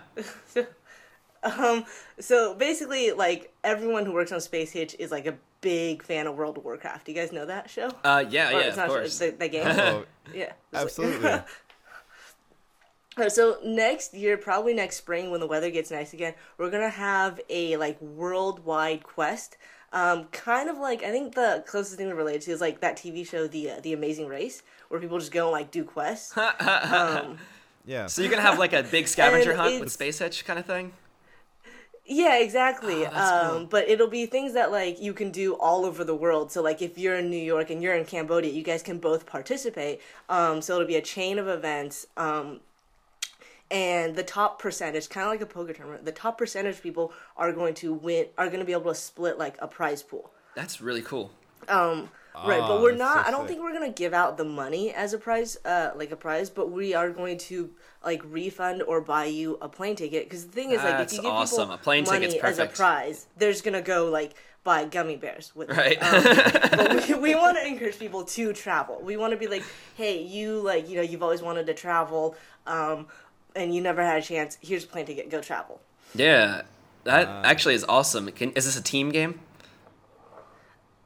Um, 1.43 1.85
so 2.21 2.55
basically, 2.55 3.13
like 3.13 3.53
everyone 3.63 4.07
who 4.07 4.13
works 4.13 4.33
on 4.33 4.41
Space 4.41 4.71
Hitch 4.73 4.97
is 4.99 5.11
like 5.11 5.27
a 5.27 5.35
big 5.61 6.03
fan 6.03 6.27
of 6.27 6.37
World 6.37 6.57
of 6.57 6.65
Warcraft. 6.65 7.05
Do 7.07 7.13
you 7.13 7.19
guys 7.21 7.33
know 7.33 7.45
that 7.47 7.69
show? 7.69 7.91
Uh, 8.03 8.25
yeah. 8.31 8.49
Or 8.49 8.53
Yeah. 8.53 8.59
it's 8.61 8.71
Of 8.71 8.77
not 8.77 8.87
a 8.87 8.89
show, 8.89 8.95
course. 8.97 9.19
the, 9.19 9.31
the 9.31 9.49
game. 9.49 9.67
Oh, 9.67 10.05
yeah, 10.35 10.53
absolutely. 10.73 11.21
like- 11.29 11.47
absolutely. 13.19 13.31
So 13.31 13.69
next 13.69 14.15
year, 14.15 14.37
probably 14.37 14.75
next 14.75 14.97
spring, 14.97 15.31
when 15.31 15.41
the 15.41 15.47
weather 15.47 15.71
gets 15.71 15.91
nice 15.91 16.13
again, 16.13 16.35
we're 16.59 16.71
gonna 16.71 16.89
have 16.91 17.41
a 17.49 17.77
like 17.77 18.01
worldwide 18.01 19.03
quest. 19.03 19.57
Um, 19.93 20.25
kind 20.33 20.69
of 20.69 20.79
like 20.79 21.05
I 21.05 21.11
think 21.11 21.35
the 21.35 21.63
closest 21.67 21.97
thing 21.97 22.09
to 22.09 22.15
relate 22.15 22.41
to 22.43 22.51
is 22.51 22.61
like 22.61 22.81
that 22.81 22.97
TV 22.97 23.27
show, 23.27 23.47
the 23.47 23.71
uh, 23.71 23.81
the 23.81 23.93
Amazing 23.93 24.27
Race, 24.27 24.63
where 24.89 25.01
people 25.01 25.19
just 25.19 25.33
go 25.33 25.47
and 25.47 25.53
like 25.53 25.71
do 25.71 25.85
quests. 25.85 26.37
um, 26.61 27.39
yeah. 27.85 28.07
So 28.07 28.23
you're 28.23 28.31
gonna 28.31 28.43
have 28.43 28.59
like 28.59 28.73
a 28.73 28.83
big 28.83 29.07
scavenger 29.07 29.55
hunt 29.55 29.75
with 29.75 29.83
it's- 29.83 29.93
Space 29.93 30.19
Hitch 30.19 30.45
kind 30.45 30.59
of 30.59 30.67
thing. 30.67 30.93
Yeah, 32.07 32.39
exactly. 32.39 33.07
Oh, 33.07 33.11
that's 33.11 33.45
um, 33.45 33.51
cool. 33.51 33.67
But 33.67 33.89
it'll 33.89 34.09
be 34.09 34.27
things 34.27 34.53
that 34.53 34.71
like 34.71 35.01
you 35.01 35.15
can 35.15 35.31
do 35.31 35.55
all 35.55 35.87
over 35.87 36.05
the 36.05 36.15
world. 36.15 36.53
So 36.53 36.61
like 36.63 36.83
if 36.83 36.99
you're 36.99 37.17
in 37.17 37.31
New 37.31 37.37
York 37.37 37.71
and 37.71 37.83
you're 37.83 37.95
in 37.95 38.05
Cambodia, 38.05 38.53
you 38.53 38.63
guys 38.63 38.83
can 38.83 38.99
both 38.99 39.25
participate. 39.25 40.01
Um, 40.29 40.61
so 40.61 40.75
it'll 40.75 40.87
be 40.87 40.97
a 40.97 41.03
chain 41.03 41.39
of 41.39 41.49
events. 41.49 42.07
Um, 42.17 42.61
and 43.71 44.15
the 44.15 44.23
top 44.23 44.59
percentage, 44.61 45.09
kind 45.09 45.27
of 45.27 45.31
like 45.33 45.41
a 45.41 45.47
poker 45.47 45.73
tournament, 45.73 46.05
the 46.05 46.13
top 46.13 46.39
percentage 46.39 46.81
people 46.83 47.13
are 47.37 47.53
going 47.53 47.75
to 47.75 47.93
win, 47.93 48.27
are 48.39 48.47
going 48.47 48.61
to 48.61 48.65
be 48.67 48.73
able 48.73 48.93
to 48.93 48.95
split 48.95 49.39
like 49.39 49.57
a 49.61 49.67
prize 49.67 50.03
pool. 50.03 50.31
That's 50.55 50.81
really 50.81 51.03
cool. 51.03 51.33
Um, 51.69 52.11
right, 52.47 52.61
Ah, 52.61 52.69
but 52.69 52.83
we're 52.83 52.95
not. 52.95 53.25
so 53.25 53.29
I 53.29 53.31
don't 53.31 53.49
think 53.49 53.61
we're 53.61 53.73
gonna 53.73 53.91
give 53.91 54.13
out 54.13 54.37
the 54.37 54.45
money 54.45 54.93
as 54.93 55.13
a 55.15 55.19
prize, 55.19 55.57
uh, 55.65 55.91
like 55.97 56.11
a 56.11 56.17
prize. 56.17 56.51
But 56.51 56.71
we 56.71 56.95
are 56.95 57.11
going 57.11 57.39
to 57.39 57.71
like 58.05 58.23
refund 58.25 58.83
or 58.83 59.01
buy 59.01 59.25
you 59.25 59.59
a 59.63 59.69
plane 59.69 59.97
ticket. 59.97 60.25
Because 60.25 60.47
the 60.47 60.53
thing 60.53 60.71
is, 60.71 60.83
like, 60.83 61.01
if 61.07 61.13
you 61.13 61.23
give 61.23 61.31
awesome. 61.31 61.69
people 61.69 61.75
A 61.75 61.79
plane 61.79 62.05
money 62.05 62.39
as 62.41 62.59
a 62.59 62.67
prize, 62.67 63.27
there's 63.37 63.63
gonna 63.63 63.83
go 63.83 64.11
like 64.11 64.35
buy 64.63 64.85
gummy 64.87 65.17
bears 65.17 65.53
with 65.55 65.71
it. 65.71 65.77
Right. 65.77 66.03
Um, 66.03 66.23
but 66.71 67.09
we, 67.09 67.15
we 67.15 67.35
want 67.35 67.57
to 67.59 67.67
encourage 67.67 67.99
people 67.99 68.25
to 68.25 68.53
travel. 68.55 68.99
We 69.03 69.17
want 69.19 69.33
to 69.33 69.37
be 69.37 69.47
like, 69.47 69.63
hey, 69.97 70.23
you 70.23 70.59
like, 70.61 70.89
you 70.89 70.97
know, 70.97 71.03
you've 71.03 71.23
always 71.23 71.43
wanted 71.43 71.67
to 71.67 71.75
travel, 71.75 72.35
um, 72.67 73.07
and 73.55 73.75
you 73.75 73.81
never 73.81 74.03
had 74.03 74.19
a 74.19 74.23
chance. 74.23 74.59
Here's 74.61 74.85
a 74.85 74.87
plane 74.87 75.07
ticket. 75.07 75.31
Go 75.31 75.41
travel. 75.41 75.81
Yeah. 76.15 76.63
That 77.05 77.29
actually 77.45 77.75
is 77.75 77.85
awesome. 77.85 78.31
Can, 78.33 78.53
is 78.53 78.65
this 78.65 78.79
a 78.79 78.83
team 78.83 79.11
game? 79.11 79.41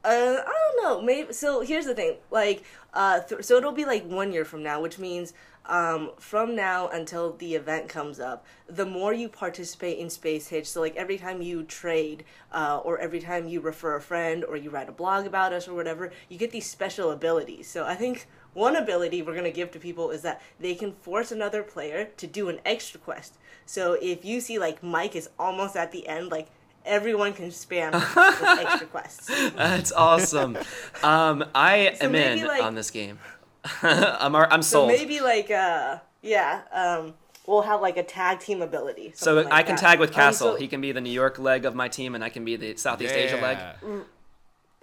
Uh, 0.01 0.37
I 0.45 0.45
don't 0.45 0.83
know. 0.83 1.01
Maybe 1.01 1.33
so. 1.33 1.59
Here's 1.59 1.85
the 1.85 1.93
thing. 1.93 2.15
Like, 2.31 2.63
uh, 2.93 3.19
th- 3.19 3.43
so 3.43 3.57
it'll 3.57 3.73
be 3.73 3.83
like 3.83 4.05
one 4.05 4.31
year 4.31 4.45
from 4.45 4.63
now, 4.63 4.81
which 4.81 4.97
means 4.97 5.33
um, 5.65 6.11
from 6.17 6.55
now 6.55 6.87
until 6.87 7.33
the 7.33 7.53
event 7.55 7.89
comes 7.89 8.17
up, 8.17 8.45
the 8.67 8.85
more 8.85 9.13
you 9.13 9.27
participate 9.27 9.99
in 9.99 10.09
Space 10.09 10.47
Hitch. 10.47 10.67
So 10.67 10.79
like 10.79 10.95
every 10.95 11.17
time 11.17 11.41
you 11.41 11.63
trade, 11.63 12.23
uh, 12.53 12.79
or 12.81 12.97
every 12.97 13.19
time 13.19 13.49
you 13.49 13.59
refer 13.59 13.97
a 13.97 14.01
friend, 14.01 14.45
or 14.45 14.55
you 14.55 14.69
write 14.69 14.87
a 14.87 14.93
blog 14.93 15.25
about 15.25 15.51
us, 15.51 15.67
or 15.67 15.73
whatever, 15.73 16.13
you 16.29 16.37
get 16.37 16.51
these 16.51 16.65
special 16.65 17.11
abilities. 17.11 17.67
So 17.69 17.85
I 17.85 17.95
think. 17.95 18.27
One 18.59 18.75
ability 18.75 19.21
we're 19.21 19.35
gonna 19.35 19.51
give 19.51 19.71
to 19.71 19.79
people 19.79 20.11
is 20.11 20.21
that 20.23 20.41
they 20.59 20.75
can 20.75 20.91
force 20.91 21.31
another 21.31 21.63
player 21.63 22.09
to 22.17 22.27
do 22.27 22.49
an 22.49 22.59
extra 22.65 22.99
quest. 22.99 23.37
So 23.65 23.93
if 23.93 24.25
you 24.25 24.41
see 24.41 24.59
like 24.59 24.83
Mike 24.83 25.15
is 25.15 25.29
almost 25.39 25.77
at 25.77 25.93
the 25.93 26.05
end, 26.09 26.29
like 26.29 26.47
everyone 26.85 27.31
can 27.31 27.51
spam 27.51 27.93
with 28.41 28.59
extra 28.59 28.87
quests. 28.87 29.27
That's 29.55 29.93
awesome. 29.93 30.57
um, 31.03 31.45
I 31.55 31.95
So 32.01 32.07
am 32.07 32.15
in 32.15 32.45
like- 32.45 32.61
on 32.61 32.75
this 32.75 32.91
game. 32.91 33.19
I'm 33.81 34.35
I'm 34.35 34.61
So 34.61 34.79
sold. 34.79 34.87
maybe 34.89 35.21
like 35.21 35.49
uh 35.51 35.99
yeah, 36.21 36.61
um 36.73 37.13
we'll 37.47 37.61
have 37.61 37.79
like 37.79 37.95
a 37.95 38.03
tag 38.03 38.39
team 38.41 38.61
ability. 38.61 39.13
So 39.15 39.35
like 39.35 39.47
I 39.51 39.63
can 39.63 39.75
that. 39.75 39.81
tag 39.81 39.99
with 40.01 40.09
Um, 40.09 40.15
Castle. 40.15 40.51
so- 40.53 40.57
he 40.57 40.67
can 40.67 40.81
be 40.81 40.91
the 40.91 41.01
New 41.01 41.11
York 41.23 41.39
leg 41.39 41.63
of 41.63 41.75
my 41.75 41.87
team, 41.87 42.13
and 42.13 42.23
I 42.25 42.29
can 42.29 42.43
be 42.43 42.57
the 42.57 42.75
Southeast 42.75 43.13
Asia 43.13 43.37
leg. 43.37 43.57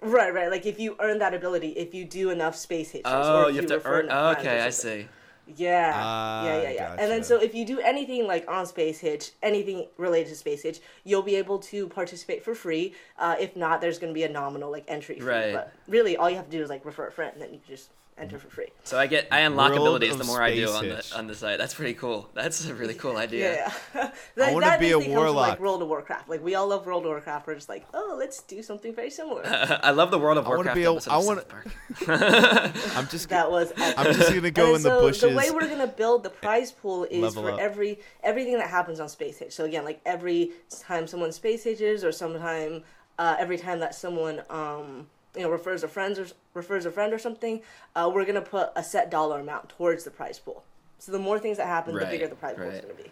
Yeah. 0.01 0.09
right, 0.09 0.33
right. 0.33 0.51
Like 0.51 0.65
if 0.65 0.79
you 0.79 0.95
earn 0.99 1.19
that 1.19 1.33
ability, 1.33 1.69
if 1.69 1.93
you 1.93 2.05
do 2.05 2.29
enough 2.29 2.55
space 2.55 2.91
hitches. 2.91 3.03
Oh, 3.05 3.43
or 3.45 3.49
if 3.49 3.55
you 3.55 3.61
have 3.61 3.69
to 3.69 3.81
earn. 3.87 4.05
enough 4.05 4.33
friends 4.33 4.47
or 4.47 4.49
Okay, 4.49 4.61
I 4.61 4.69
see. 4.69 5.07
Yeah, 5.55 5.93
Ah, 5.95 6.45
yeah, 6.45 6.61
yeah, 6.61 6.69
yeah. 6.71 6.95
And 6.99 7.09
then 7.09 7.23
so 7.23 7.39
if 7.41 7.55
you 7.55 7.65
do 7.65 7.79
anything 7.79 8.27
like 8.27 8.45
on 8.49 8.65
Space 8.65 8.99
Hitch, 8.99 9.31
anything 9.41 9.87
related 9.97 10.29
to 10.29 10.35
Space 10.35 10.63
Hitch, 10.63 10.81
you'll 11.05 11.21
be 11.21 11.35
able 11.35 11.59
to 11.59 11.87
participate 11.87 12.43
for 12.43 12.53
free. 12.53 12.93
Uh, 13.17 13.37
if 13.39 13.55
not, 13.55 13.79
there's 13.79 13.97
going 13.97 14.11
to 14.11 14.13
be 14.13 14.23
a 14.23 14.29
nominal 14.29 14.69
like 14.69 14.83
entry 14.89 15.15
fee. 15.15 15.25
Right. 15.25 15.53
But 15.53 15.71
really, 15.87 16.17
all 16.17 16.29
you 16.29 16.35
have 16.35 16.45
to 16.45 16.51
do 16.51 16.61
is 16.61 16.69
like 16.69 16.83
refer 16.83 17.07
a 17.07 17.11
friend, 17.11 17.31
and 17.33 17.41
then 17.41 17.53
you 17.53 17.59
just 17.65 17.89
enter 18.17 18.39
for 18.39 18.49
free. 18.49 18.67
So 18.83 18.97
I 18.97 19.07
get 19.07 19.27
I 19.31 19.41
unlock 19.41 19.71
World 19.71 19.81
abilities 19.81 20.15
the 20.15 20.21
of 20.21 20.27
more 20.27 20.41
I 20.41 20.55
do 20.55 20.69
on 20.69 20.83
Hitch. 20.83 21.09
the 21.11 21.17
on 21.17 21.27
the 21.27 21.35
site. 21.35 21.57
That's 21.57 21.73
pretty 21.73 21.93
cool. 21.93 22.29
That's 22.33 22.65
a 22.65 22.73
really 22.73 22.93
cool 22.93 23.17
idea. 23.17 23.53
Yeah, 23.53 23.73
yeah. 23.95 24.11
that, 24.35 24.53
wanna 24.53 24.77
be 24.79 24.91
a 24.91 24.97
basically 24.97 25.15
warlock. 25.15 25.49
like 25.49 25.59
World 25.59 25.81
of 25.81 25.87
Warcraft. 25.87 26.29
Like 26.29 26.43
we 26.43 26.55
all 26.55 26.67
love 26.67 26.85
World 26.85 27.03
of 27.05 27.09
Warcraft. 27.09 27.47
We're 27.47 27.55
just 27.55 27.69
like, 27.69 27.85
oh, 27.93 28.15
let's 28.17 28.41
do 28.43 28.61
something 28.63 28.93
very 28.93 29.09
similar. 29.09 29.43
I 29.83 29.91
love 29.91 30.11
the 30.11 30.19
World 30.19 30.37
of 30.37 30.47
Warcraft. 30.47 30.77
I 30.77 30.79
wanna 30.79 30.79
be 30.79 30.83
a- 30.83 30.91
episode 30.91 31.11
I 31.11 31.17
wanna- 31.17 32.73
I'm 32.95 33.07
just. 33.07 33.29
that 33.29 33.49
was. 33.51 33.71
I'm 33.77 34.13
just 34.13 34.33
gonna 34.33 34.51
go 34.51 34.67
and 34.67 34.75
in 34.77 34.81
so 34.81 34.95
the 34.95 35.01
bushes. 35.07 35.21
The 35.21 35.35
way 35.35 35.51
we're 35.51 35.67
gonna 35.67 35.87
build 35.87 36.23
the 36.23 36.29
prize 36.29 36.71
pool 36.71 37.05
is 37.05 37.21
Level 37.21 37.43
for 37.43 37.51
up. 37.51 37.59
every 37.59 37.99
everything 38.23 38.57
that 38.57 38.69
happens 38.69 38.99
on 38.99 39.09
Space 39.09 39.37
Hitch. 39.39 39.53
So 39.53 39.65
again, 39.65 39.85
like 39.85 40.01
every 40.05 40.51
time 40.81 41.07
someone 41.07 41.31
space 41.31 41.63
hitches, 41.63 42.03
or 42.03 42.11
sometime 42.11 42.83
uh, 43.19 43.35
every 43.39 43.57
time 43.57 43.79
that 43.79 43.95
someone 43.95 44.41
um, 44.49 45.07
you 45.37 45.43
know 45.43 45.49
refers 45.49 45.83
a 45.83 45.87
friend 45.87 46.17
or 46.17 46.27
refers 46.53 46.85
a 46.85 46.91
friend 46.91 47.13
or 47.13 47.19
something, 47.19 47.61
uh, 47.95 48.09
we're 48.13 48.25
gonna 48.25 48.41
put 48.41 48.69
a 48.75 48.83
set 48.83 49.09
dollar 49.09 49.39
amount 49.39 49.69
towards 49.69 50.03
the 50.03 50.11
prize 50.11 50.39
pool. 50.39 50.63
So 50.99 51.11
the 51.11 51.19
more 51.19 51.39
things 51.39 51.57
that 51.57 51.67
happen, 51.67 51.95
the 51.95 52.05
bigger 52.05 52.27
the 52.27 52.35
prize 52.35 52.55
pool 52.55 52.69
is 52.69 52.81
gonna 52.81 52.93
be. 52.93 53.11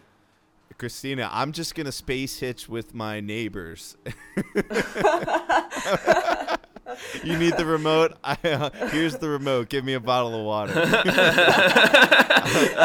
Christina, 0.78 1.30
I'm 1.32 1.52
just 1.52 1.76
gonna 1.76 1.92
space 1.92 2.40
hitch 2.40 2.68
with 2.68 2.94
my 2.94 3.22
neighbors. 3.22 3.96
you 7.24 7.38
need 7.38 7.58
the 7.58 7.66
remote? 7.66 8.14
I, 8.24 8.38
uh, 8.44 8.70
here's 8.90 9.18
the 9.18 9.30
remote. 9.30 9.70
Give 9.70 9.84
me 9.84 9.94
a 9.94 10.00
bottle 10.00 10.38
of 10.40 10.46
water. 10.46 10.74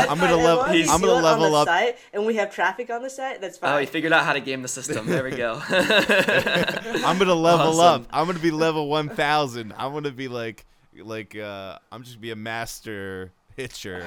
I'm 0.00 0.18
gonna 0.18 0.18
Fine, 0.18 0.40
as 0.40 0.44
level. 0.44 0.56
long 0.56 0.70
as 0.70 0.86
you 0.86 0.92
I'm 0.92 1.00
gonna 1.00 1.12
it 1.12 1.16
on 1.16 1.22
level 1.22 1.50
the 1.50 1.56
up. 1.58 1.68
Site, 1.68 1.98
and 2.12 2.26
we 2.26 2.36
have 2.36 2.52
traffic 2.54 2.90
on 2.90 3.02
the 3.02 3.10
site. 3.10 3.40
That's 3.40 3.58
fine. 3.58 3.74
Oh, 3.74 3.78
he 3.78 3.86
figured 3.86 4.12
out 4.12 4.24
how 4.24 4.32
to 4.32 4.40
game 4.40 4.62
the 4.62 4.68
system. 4.68 5.06
There 5.06 5.22
we 5.24 5.32
go. 5.32 5.60
I'm 5.68 7.18
gonna 7.18 7.34
level 7.34 7.80
Awesome. 7.80 8.02
up. 8.02 8.08
I'm 8.12 8.26
gonna 8.26 8.38
be 8.38 8.50
level 8.50 8.88
1,000. 8.88 9.72
I'm 9.76 9.92
gonna 9.92 10.10
be 10.10 10.28
like, 10.28 10.64
like, 10.96 11.36
uh, 11.36 11.78
I'm 11.92 12.02
just 12.02 12.16
gonna 12.16 12.22
be 12.22 12.30
a 12.30 12.36
master 12.36 13.32
hitcher. 13.56 14.04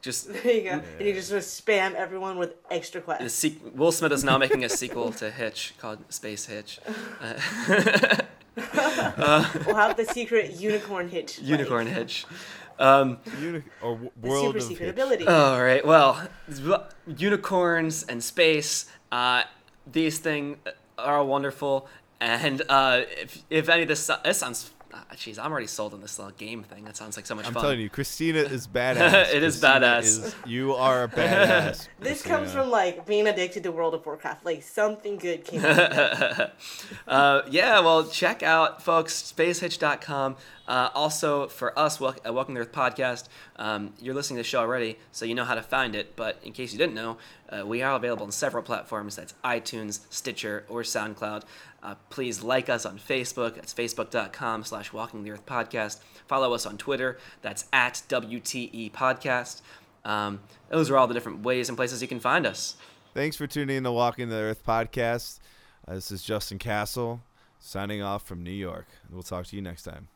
Just 0.00 0.30
there 0.32 0.52
you 0.52 0.62
go. 0.64 0.82
And 0.98 1.06
you 1.08 1.14
just 1.14 1.28
sort 1.28 1.38
of 1.38 1.44
spam 1.46 1.94
everyone 1.94 2.36
with 2.38 2.54
extra 2.70 3.00
the 3.00 3.04
quests. 3.06 3.42
sequ- 3.42 3.74
Will 3.74 3.90
Smith 3.92 4.12
is 4.12 4.22
now 4.24 4.36
making 4.38 4.62
a 4.64 4.68
sequel 4.68 5.12
to 5.12 5.30
Hitch 5.30 5.74
called 5.78 5.98
Space 6.12 6.44
Hitch. 6.46 6.78
Uh, 7.22 8.18
We'll 9.66 9.76
have 9.76 9.96
the 9.96 10.04
secret 10.04 10.52
unicorn 10.52 11.08
hitch. 11.08 11.38
like, 11.38 11.48
Unicorn 11.48 11.86
Hitch. 11.86 12.24
Um, 12.78 13.18
Uni- 13.40 13.62
or 13.82 13.92
w- 13.92 14.10
the 14.20 14.28
super 14.30 14.58
of 14.58 14.62
secret 14.64 14.86
hitch. 14.86 14.92
ability. 14.94 15.26
all 15.26 15.62
right. 15.62 15.84
Well, 15.86 16.28
unicorns 17.06 18.02
and 18.04 18.22
space. 18.22 18.86
Uh, 19.12 19.42
these 19.90 20.18
things 20.18 20.56
are 20.98 21.24
wonderful. 21.24 21.88
And 22.20 22.62
uh, 22.68 23.02
if, 23.20 23.42
if 23.50 23.68
any 23.68 23.82
of 23.82 23.88
this, 23.88 24.10
this 24.24 24.38
sounds. 24.38 24.70
Uh, 24.94 25.14
Jeez, 25.14 25.38
I'm 25.38 25.50
already 25.50 25.66
sold 25.66 25.92
on 25.92 26.00
this 26.00 26.18
little 26.18 26.32
game 26.34 26.62
thing. 26.62 26.84
That 26.84 26.96
sounds 26.96 27.16
like 27.16 27.26
so 27.26 27.34
much 27.34 27.44
fun. 27.46 27.56
I'm 27.56 27.60
telling 27.62 27.80
you, 27.80 27.90
Christina 27.90 28.38
is 28.56 28.66
badass. 28.68 29.34
It 29.34 29.42
is 29.42 29.58
Christina 29.60 29.86
badass. 29.86 30.00
is- 30.02 30.34
you 30.46 30.74
are 30.74 31.04
a 31.04 31.08
badass. 31.08 31.88
This 32.00 32.22
Christina. 32.22 32.36
comes 32.36 32.52
from 32.52 32.70
like 32.70 33.04
being 33.06 33.26
addicted 33.26 33.62
to 33.64 33.72
World 33.72 33.94
of 33.94 34.06
Warcraft. 34.06 34.44
Like 34.44 34.62
something 34.62 35.16
good 35.16 35.44
came 35.44 35.64
out. 35.64 35.78
of 35.78 36.38
it. 36.40 36.52
Uh, 37.08 37.42
yeah, 37.50 37.80
well, 37.80 38.06
check 38.08 38.42
out, 38.42 38.82
folks, 38.82 39.32
spacehitch.com. 39.36 40.36
Uh, 40.66 40.88
also, 40.94 41.46
for 41.46 41.78
us, 41.78 42.00
wel- 42.00 42.16
uh, 42.26 42.32
Walking 42.32 42.54
the 42.54 42.62
Earth 42.62 42.72
podcast, 42.72 43.28
um, 43.56 43.92
you're 44.00 44.14
listening 44.14 44.36
to 44.36 44.40
the 44.42 44.48
show 44.48 44.60
already, 44.60 44.98
so 45.12 45.24
you 45.24 45.34
know 45.34 45.44
how 45.44 45.54
to 45.54 45.62
find 45.62 45.94
it. 45.94 46.16
But 46.16 46.38
in 46.42 46.52
case 46.52 46.72
you 46.72 46.78
didn't 46.78 46.94
know, 46.94 47.18
uh, 47.50 47.66
we 47.66 47.82
are 47.82 47.94
available 47.96 48.24
on 48.24 48.32
several 48.32 48.62
platforms. 48.62 49.16
That's 49.16 49.34
iTunes, 49.44 50.00
Stitcher, 50.10 50.64
or 50.68 50.82
SoundCloud. 50.82 51.42
Uh, 51.82 51.94
please 52.08 52.42
like 52.42 52.70
us 52.70 52.86
on 52.86 52.98
Facebook. 52.98 53.56
That's 53.56 53.74
facebook.com 53.74 54.64
slash 54.64 54.92
Walking 54.92 55.22
the 55.22 55.32
Earth 55.32 55.44
podcast. 55.44 55.98
Follow 56.26 56.54
us 56.54 56.64
on 56.64 56.78
Twitter. 56.78 57.18
That's 57.42 57.66
at 57.72 58.02
WTE 58.08 58.90
podcast. 58.92 59.60
Um, 60.04 60.40
those 60.70 60.90
are 60.90 60.96
all 60.96 61.06
the 61.06 61.14
different 61.14 61.42
ways 61.42 61.68
and 61.68 61.76
places 61.76 62.00
you 62.00 62.08
can 62.08 62.20
find 62.20 62.46
us. 62.46 62.76
Thanks 63.12 63.36
for 63.36 63.46
tuning 63.46 63.76
in 63.76 63.84
to 63.84 63.92
Walking 63.92 64.28
the 64.30 64.36
Earth 64.36 64.64
podcast. 64.66 65.40
Uh, 65.86 65.94
this 65.94 66.10
is 66.10 66.22
Justin 66.22 66.58
Castle 66.58 67.20
signing 67.58 68.02
off 68.02 68.26
from 68.26 68.42
New 68.42 68.50
York. 68.50 68.86
We'll 69.10 69.22
talk 69.22 69.46
to 69.46 69.56
you 69.56 69.62
next 69.62 69.82
time. 69.82 70.08